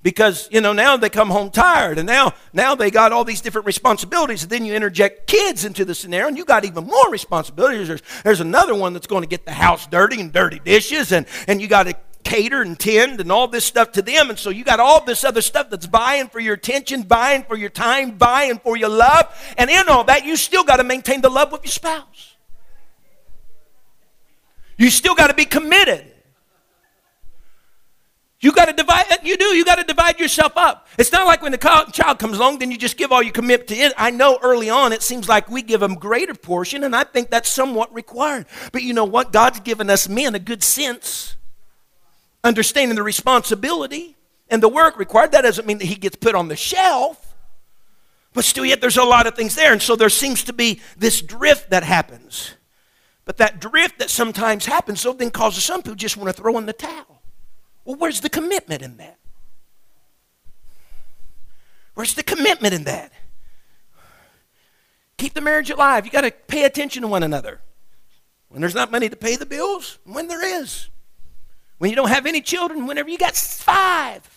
Because, 0.00 0.48
you 0.52 0.60
know, 0.60 0.72
now 0.72 0.96
they 0.96 1.10
come 1.10 1.28
home 1.28 1.50
tired 1.50 1.98
and 1.98 2.06
now, 2.06 2.32
now 2.52 2.76
they 2.76 2.88
got 2.88 3.10
all 3.12 3.24
these 3.24 3.40
different 3.40 3.66
responsibilities. 3.66 4.44
And 4.44 4.50
then 4.50 4.64
you 4.64 4.74
interject 4.74 5.26
kids 5.26 5.64
into 5.64 5.84
the 5.84 5.94
scenario 5.94 6.28
and 6.28 6.38
you 6.38 6.44
got 6.44 6.64
even 6.64 6.84
more 6.84 7.10
responsibilities. 7.10 7.88
There's, 7.88 8.02
there's 8.22 8.40
another 8.40 8.76
one 8.76 8.92
that's 8.92 9.08
going 9.08 9.22
to 9.22 9.28
get 9.28 9.44
the 9.44 9.52
house 9.52 9.88
dirty 9.88 10.20
and 10.20 10.32
dirty 10.32 10.60
dishes 10.60 11.10
and, 11.10 11.26
and 11.48 11.60
you 11.60 11.66
got 11.66 11.84
to 11.84 11.94
cater 12.28 12.60
and 12.60 12.78
tend 12.78 13.20
and 13.20 13.32
all 13.32 13.48
this 13.48 13.64
stuff 13.64 13.92
to 13.92 14.02
them. 14.02 14.28
And 14.28 14.38
so 14.38 14.50
you 14.50 14.62
got 14.62 14.80
all 14.80 15.02
this 15.02 15.24
other 15.24 15.40
stuff 15.40 15.70
that's 15.70 15.86
buying 15.86 16.28
for 16.28 16.40
your 16.40 16.54
attention, 16.54 17.02
buying 17.02 17.42
for 17.42 17.56
your 17.56 17.70
time, 17.70 18.18
buying 18.18 18.58
for 18.58 18.76
your 18.76 18.90
love. 18.90 19.34
And 19.56 19.70
in 19.70 19.88
all 19.88 20.04
that, 20.04 20.26
you 20.26 20.36
still 20.36 20.62
got 20.62 20.76
to 20.76 20.84
maintain 20.84 21.22
the 21.22 21.30
love 21.30 21.50
with 21.50 21.64
your 21.64 21.72
spouse. 21.72 22.36
You 24.76 24.90
still 24.90 25.14
got 25.14 25.28
to 25.28 25.34
be 25.34 25.46
committed. 25.46 26.04
You 28.40 28.52
got 28.52 28.66
to 28.66 28.72
divide, 28.72 29.06
you 29.24 29.36
do, 29.36 29.46
you 29.46 29.64
got 29.64 29.76
to 29.76 29.84
divide 29.84 30.20
yourself 30.20 30.52
up. 30.56 30.86
It's 30.96 31.10
not 31.10 31.26
like 31.26 31.42
when 31.42 31.50
the 31.50 31.58
child 31.92 32.18
comes 32.20 32.36
along, 32.36 32.60
then 32.60 32.70
you 32.70 32.76
just 32.76 32.96
give 32.96 33.10
all 33.10 33.22
your 33.22 33.32
commit 33.32 33.66
to 33.68 33.74
it. 33.74 33.92
I 33.96 34.10
know 34.10 34.38
early 34.40 34.70
on 34.70 34.92
it 34.92 35.02
seems 35.02 35.28
like 35.28 35.50
we 35.50 35.62
give 35.62 35.80
them 35.80 35.96
greater 35.96 36.34
portion, 36.34 36.84
and 36.84 36.94
I 36.94 37.02
think 37.02 37.30
that's 37.30 37.50
somewhat 37.50 37.92
required. 37.92 38.46
But 38.70 38.84
you 38.84 38.92
know 38.92 39.06
what? 39.06 39.32
God's 39.32 39.58
given 39.60 39.90
us 39.90 40.08
men 40.08 40.36
a 40.36 40.38
good 40.38 40.62
sense, 40.62 41.34
understanding 42.44 42.96
the 42.96 43.02
responsibility 43.02 44.16
and 44.48 44.62
the 44.62 44.68
work 44.68 44.98
required. 44.98 45.32
That 45.32 45.42
doesn't 45.42 45.66
mean 45.66 45.78
that 45.78 45.86
he 45.86 45.94
gets 45.94 46.16
put 46.16 46.34
on 46.34 46.48
the 46.48 46.56
shelf, 46.56 47.34
but 48.32 48.44
still, 48.44 48.64
yet 48.64 48.80
there's 48.80 48.96
a 48.96 49.04
lot 49.04 49.26
of 49.26 49.34
things 49.34 49.54
there. 49.54 49.72
And 49.72 49.82
so 49.82 49.96
there 49.96 50.08
seems 50.08 50.44
to 50.44 50.52
be 50.52 50.80
this 50.96 51.20
drift 51.20 51.70
that 51.70 51.82
happens. 51.82 52.54
But 53.24 53.38
that 53.38 53.60
drift 53.60 53.98
that 53.98 54.10
sometimes 54.10 54.66
happens 54.66 55.00
so 55.00 55.12
then 55.12 55.30
causes 55.30 55.64
some 55.64 55.82
people 55.82 55.96
just 55.96 56.16
want 56.16 56.34
to 56.34 56.40
throw 56.40 56.56
in 56.56 56.66
the 56.66 56.72
towel. 56.72 57.22
Well, 57.84 57.96
where's 57.96 58.20
the 58.20 58.30
commitment 58.30 58.82
in 58.82 58.96
that? 58.98 59.18
Where's 61.94 62.14
the 62.14 62.22
commitment 62.22 62.74
in 62.74 62.84
that? 62.84 63.12
Keep 65.16 65.34
the 65.34 65.40
marriage 65.40 65.68
alive. 65.68 66.06
You 66.06 66.12
got 66.12 66.20
to 66.20 66.30
pay 66.30 66.64
attention 66.64 67.02
to 67.02 67.08
one 67.08 67.22
another. 67.22 67.60
When 68.48 68.60
there's 68.60 68.74
not 68.74 68.90
money 68.92 69.08
to 69.08 69.16
pay 69.16 69.36
the 69.36 69.46
bills, 69.46 69.98
when 70.04 70.28
there 70.28 70.62
is. 70.62 70.88
When 71.78 71.90
you 71.90 71.96
don't 71.96 72.08
have 72.08 72.26
any 72.26 72.40
children, 72.40 72.86
whenever 72.86 73.08
you 73.08 73.18
got 73.18 73.34
five. 73.36 74.28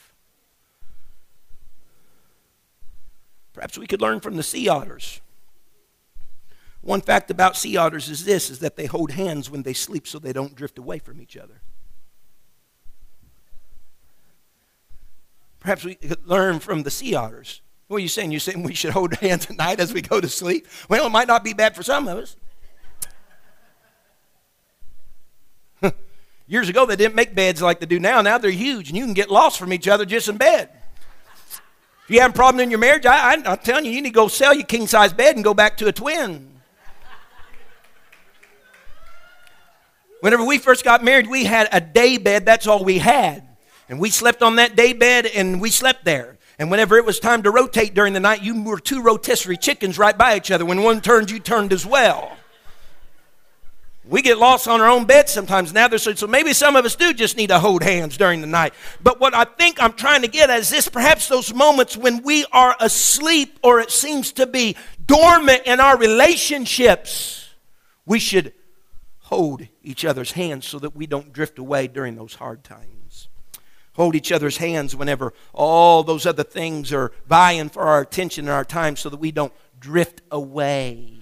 Perhaps 3.54 3.78
we 3.78 3.88
could 3.88 4.02
learn 4.02 4.20
from 4.20 4.38
the 4.38 4.44
sea 4.44 4.70
otters. 4.70 5.22
One 6.82 7.02
fact 7.02 7.30
about 7.30 7.58
sea 7.58 7.78
otters 7.78 8.10
is 8.10 8.26
this 8.26 8.50
is 8.50 8.60
that 8.60 8.76
they 8.76 8.86
hold 8.86 9.12
hands 9.12 9.50
when 9.50 9.64
they 9.64 9.74
sleep 9.74 10.08
so 10.08 10.18
they 10.18 10.34
don't 10.34 10.56
drift 10.56 10.78
away 10.78 11.00
from 11.00 11.22
each 11.22 11.38
other. 11.38 11.62
Perhaps 15.60 15.84
we 15.84 15.96
could 15.96 16.28
learn 16.28 16.60
from 16.60 16.82
the 16.84 16.89
sea 16.89 17.14
otters. 17.14 17.62
What 17.88 17.98
are 17.98 18.02
you 18.02 18.08
saying? 18.08 18.32
You're 18.32 18.39
saying 18.39 18.64
we 18.64 18.74
should 18.74 18.94
hold 18.94 19.14
hands 19.22 19.48
at 19.50 19.58
night 19.58 19.80
as 19.80 19.94
we 19.94 20.02
go 20.02 20.20
to 20.20 20.28
sleep? 20.28 20.68
Well, 20.89 21.06
it 21.06 21.12
might 21.12 21.28
not 21.28 21.44
be 21.44 21.54
bad 21.54 21.76
for 21.76 21.84
some 21.84 22.08
of 22.08 22.18
us. 22.18 22.36
Years 26.52 26.68
ago, 26.68 26.86
they 26.86 26.97
didn't 26.97 27.16
make 27.16 27.34
beds 27.34 27.62
like 27.62 27.80
they 27.80 27.86
do 27.86 27.97
now. 27.97 28.22
Now 28.22 28.38
they're 28.38 28.52
huge, 28.52 28.89
and 28.89 28.97
you 28.97 29.06
can 29.06 29.14
get 29.14 29.32
lost 29.32 29.58
from 29.58 29.72
each 29.72 29.88
other 29.88 30.04
just 30.04 30.28
in 30.28 30.36
bed. 30.36 30.70
If 32.04 32.10
you 32.10 32.20
have 32.20 32.32
a 32.32 32.34
problem 32.34 32.62
in 32.62 32.70
your 32.70 32.78
marriage, 32.78 33.06
I, 33.06 33.36
am 33.36 33.58
telling 33.60 33.86
you, 33.86 33.91
you 33.91 34.02
need 34.02 34.10
to 34.10 34.14
go 34.14 34.28
sell 34.28 34.54
your 34.54 34.66
king 34.66 34.86
size 34.86 35.14
bed 35.14 35.36
and 35.36 35.45
go 35.45 35.54
back 35.54 35.78
to 35.78 35.88
a 35.88 35.93
twin. 35.93 36.60
Whenever 40.20 40.43
we 40.43 40.58
first 40.58 40.84
got 40.84 41.06
married, 41.06 41.28
we 41.28 41.45
had 41.45 41.70
a 41.72 41.80
day 41.80 42.18
bed. 42.18 42.45
That's 42.45 42.68
all 42.68 42.84
we 42.84 42.97
had. 42.97 43.47
And 43.88 43.97
we 43.97 44.10
slept 44.10 44.43
on 44.43 44.58
that 44.58 44.76
day 44.76 44.91
bed 44.91 45.28
and 45.28 45.62
we 45.62 45.70
slept 45.70 46.04
there. 46.04 46.38
And 46.60 46.70
whenever 46.70 46.97
it 46.97 47.06
was 47.06 47.18
time 47.22 47.43
to 47.43 47.49
rotate 47.49 47.93
during 47.93 48.12
the 48.12 48.20
night, 48.20 48.43
you 48.43 48.62
were 48.62 48.78
two 48.78 49.02
rotisserie 49.02 49.56
chickens 49.56 49.97
right 49.97 50.18
by 50.18 50.36
each 50.36 50.52
other. 50.52 50.66
When 50.66 50.84
one 50.84 50.99
turned, 50.99 51.32
you 51.32 51.39
turned 51.39 51.72
as 51.72 51.86
well. 51.86 52.36
We 54.04 54.24
get 54.24 54.39
lost 54.39 54.68
on 54.68 54.82
our 54.82 54.89
own 54.89 55.06
bed 55.06 55.30
sometimes 55.30 55.72
now. 55.74 55.88
So 55.95 56.26
maybe 56.26 56.54
some 56.54 56.76
of 56.76 56.86
us 56.86 56.95
do 56.95 57.14
just 57.14 57.38
need 57.38 57.47
to 57.47 57.60
hold 57.60 57.84
hands 57.84 58.18
during 58.18 58.41
the 58.41 58.47
night. 58.47 58.74
But 59.02 59.20
what 59.20 59.36
I 59.36 59.43
think 59.43 59.82
I'm 59.82 59.93
trying 59.93 60.24
to 60.24 60.28
get 60.28 60.49
at 60.49 60.60
is 60.60 60.70
this 60.70 60.88
perhaps 60.88 61.28
those 61.28 61.54
moments 61.54 61.95
when 61.95 62.24
we 62.24 62.45
are 62.52 62.76
asleep 62.80 63.60
or 63.64 63.80
it 63.80 63.91
seems 63.91 64.32
to 64.34 64.47
be 64.47 64.76
dormant 65.06 65.64
in 65.66 65.80
our 65.80 65.97
relationships, 65.97 67.49
we 68.06 68.18
should 68.18 68.54
hold 69.20 69.68
each 69.84 70.04
other's 70.04 70.32
hands 70.32 70.68
so 70.68 70.80
that 70.80 70.95
we 70.95 71.06
don't 71.06 71.32
drift 71.32 71.60
away 71.60 71.88
during 71.88 72.16
those 72.16 72.36
hard 72.36 72.64
times. 72.64 73.30
Hold 73.93 74.16
each 74.16 74.32
other's 74.32 74.58
hands 74.58 74.95
whenever 74.95 75.32
all 75.54 76.02
those 76.02 76.26
other 76.26 76.43
things 76.43 76.91
are 76.91 77.12
vying 77.28 77.70
for 77.70 77.84
our 77.84 78.02
attention 78.02 78.45
and 78.45 78.54
our 78.54 78.66
time 78.66 78.95
so 78.95 79.10
that 79.10 79.20
we 79.20 79.32
don't 79.32 79.54
drift 79.80 80.22
away. 80.32 81.20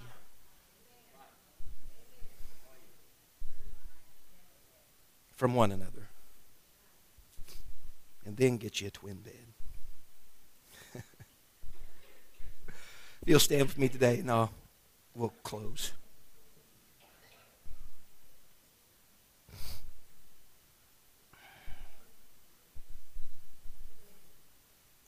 From 5.40 5.54
one 5.54 5.72
another. 5.72 6.10
And 8.26 8.36
then 8.36 8.58
get 8.58 8.82
you 8.82 8.90
a 8.90 8.92
twin 8.92 9.22
bed. 9.22 9.46
you'll 13.26 13.40
stand 13.40 13.68
with 13.68 13.78
me 13.78 13.88
today, 13.88 14.22
no, 14.22 14.50
we'll 15.16 15.32
close. 15.44 15.94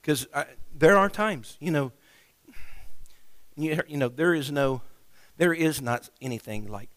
Because 0.01 0.27
there 0.73 0.95
are 0.97 1.09
times, 1.09 1.57
you 1.59 1.71
know, 1.71 1.91
You, 3.57 3.81
you 3.85 3.97
know, 3.97 4.07
there 4.07 4.33
is 4.33 4.49
no, 4.49 4.81
there 5.35 5.53
is 5.53 5.81
not 5.81 6.09
anything 6.21 6.71
like 6.71 6.89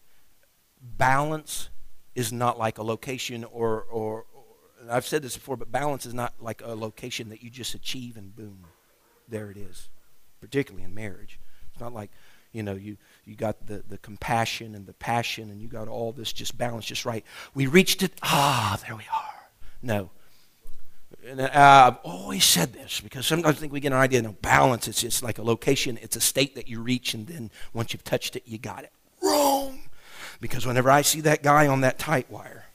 balance 0.81 1.69
is 2.15 2.31
not 2.31 2.57
like 2.57 2.77
a 2.77 2.83
location 2.83 3.43
or, 3.43 3.83
or, 3.91 4.25
or 4.33 4.43
I've 4.89 5.05
said 5.05 5.21
this 5.21 5.35
before, 5.35 5.57
but 5.57 5.71
balance 5.71 6.05
is 6.05 6.13
not 6.13 6.33
like 6.39 6.61
a 6.63 6.73
location 6.73 7.29
that 7.29 7.43
you 7.43 7.49
just 7.49 7.75
achieve 7.75 8.17
and 8.17 8.35
boom, 8.35 8.65
there 9.27 9.51
it 9.51 9.57
is, 9.57 9.89
particularly 10.39 10.85
in 10.85 10.95
marriage. 10.95 11.39
It's 11.71 11.81
not 11.81 11.93
like, 11.93 12.09
you 12.53 12.63
know, 12.63 12.73
you, 12.73 12.97
you 13.25 13.35
got 13.35 13.67
the, 13.67 13.83
the 13.87 13.97
compassion 13.97 14.75
and 14.75 14.85
the 14.85 14.93
passion 14.93 15.49
and 15.49 15.61
you 15.61 15.67
got 15.67 15.89
all 15.89 16.13
this 16.13 16.31
just 16.31 16.57
balanced 16.57 16.87
just 16.87 17.05
right. 17.05 17.25
We 17.53 17.67
reached 17.67 18.01
it. 18.01 18.13
Ah, 18.23 18.79
there 18.85 18.95
we 18.95 19.03
are. 19.13 19.49
No. 19.81 20.09
And 21.27 21.41
uh, 21.41 21.49
I've 21.53 21.97
always 22.03 22.45
said 22.45 22.71
this 22.71 23.01
because 23.01 23.25
sometimes 23.25 23.57
I 23.57 23.59
think 23.59 23.73
we 23.73 23.79
get 23.79 23.91
an 23.91 23.97
idea. 23.97 24.21
No, 24.21 24.35
balance, 24.41 24.87
it's 24.87 25.01
just 25.01 25.21
like 25.21 25.37
a 25.37 25.43
location. 25.43 25.99
It's 26.01 26.15
a 26.15 26.21
state 26.21 26.55
that 26.55 26.69
you 26.69 26.81
reach 26.81 27.13
and 27.13 27.27
then 27.27 27.51
once 27.73 27.91
you've 27.91 28.03
touched 28.03 28.35
it, 28.35 28.43
you 28.45 28.57
got 28.57 28.83
it. 28.83 28.91
Because 30.41 30.65
whenever 30.65 30.89
I 30.89 31.01
see 31.01 31.21
that 31.21 31.43
guy 31.43 31.67
on 31.67 31.81
that 31.81 31.99
tight 31.99 32.29
wire, 32.29 32.65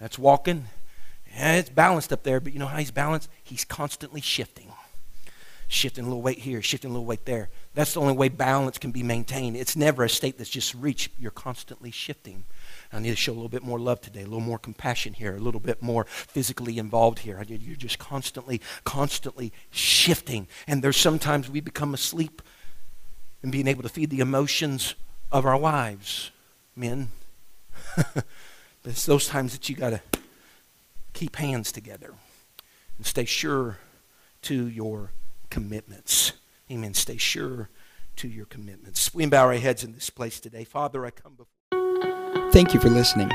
that's 0.00 0.18
walking, 0.18 0.66
yeah, 1.34 1.56
it's 1.56 1.70
balanced 1.70 2.12
up 2.12 2.22
there, 2.22 2.40
but 2.40 2.52
you 2.52 2.58
know 2.58 2.66
how 2.66 2.78
he's 2.78 2.90
balanced? 2.90 3.28
He's 3.42 3.64
constantly 3.64 4.20
shifting. 4.20 4.72
Shifting 5.70 6.04
a 6.04 6.06
little 6.06 6.22
weight 6.22 6.38
here, 6.38 6.62
shifting 6.62 6.90
a 6.90 6.92
little 6.94 7.04
weight 7.04 7.26
there. 7.26 7.50
That's 7.74 7.92
the 7.92 8.00
only 8.00 8.14
way 8.14 8.30
balance 8.30 8.78
can 8.78 8.90
be 8.90 9.02
maintained. 9.02 9.54
It's 9.54 9.76
never 9.76 10.02
a 10.02 10.08
state 10.08 10.38
that's 10.38 10.48
just 10.48 10.74
reached. 10.74 11.10
You're 11.18 11.30
constantly 11.30 11.90
shifting. 11.90 12.44
I 12.90 13.00
need 13.00 13.10
to 13.10 13.16
show 13.16 13.32
a 13.32 13.34
little 13.34 13.50
bit 13.50 13.62
more 13.62 13.78
love 13.78 14.00
today, 14.00 14.22
a 14.22 14.24
little 14.24 14.40
more 14.40 14.58
compassion 14.58 15.12
here, 15.12 15.36
a 15.36 15.40
little 15.40 15.60
bit 15.60 15.82
more 15.82 16.04
physically 16.04 16.78
involved 16.78 17.18
here. 17.18 17.44
You're 17.46 17.76
just 17.76 17.98
constantly, 17.98 18.62
constantly 18.84 19.52
shifting. 19.70 20.48
And 20.66 20.82
there's 20.82 20.96
sometimes 20.96 21.50
we 21.50 21.60
become 21.60 21.92
asleep 21.92 22.40
in 23.42 23.50
being 23.50 23.68
able 23.68 23.82
to 23.82 23.90
feed 23.90 24.08
the 24.08 24.20
emotions 24.20 24.94
of 25.30 25.46
our 25.46 25.56
wives, 25.56 26.30
men. 26.74 27.08
but 27.96 28.24
it's 28.84 29.06
those 29.06 29.28
times 29.28 29.52
that 29.52 29.68
you 29.68 29.76
got 29.76 29.90
to 29.90 30.00
keep 31.12 31.36
hands 31.36 31.72
together 31.72 32.14
and 32.96 33.06
stay 33.06 33.24
sure 33.24 33.78
to 34.42 34.68
your 34.68 35.12
commitments. 35.50 36.32
Amen. 36.70 36.94
Stay 36.94 37.16
sure 37.16 37.70
to 38.16 38.28
your 38.28 38.46
commitments. 38.46 39.14
We 39.14 39.26
bow 39.26 39.46
our 39.46 39.54
heads 39.54 39.84
in 39.84 39.92
this 39.92 40.10
place 40.10 40.40
today. 40.40 40.64
Father, 40.64 41.04
I 41.06 41.10
come 41.10 41.34
before. 41.34 42.50
Thank 42.52 42.74
you 42.74 42.80
for 42.80 42.88
listening. 42.88 43.30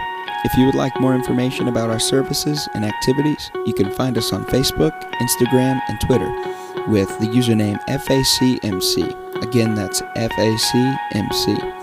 If 0.46 0.58
you 0.58 0.66
would 0.66 0.76
like 0.76 1.00
more 1.00 1.16
information 1.16 1.70
about 1.70 1.90
our 1.90 2.00
services 2.00 2.68
and 2.74 2.84
activities, 2.84 3.50
you 3.66 3.74
can 3.74 3.92
find 3.92 4.18
us 4.18 4.34
on 4.34 4.44
Facebook, 4.46 4.92
Instagram, 5.14 5.82
and 5.88 6.02
Twitter 6.02 6.30
with 6.92 7.08
the 7.20 7.28
username 7.28 7.80
FACMC. 7.88 9.44
Again, 9.44 9.76
that's 9.76 10.02
FACMC. 10.02 11.83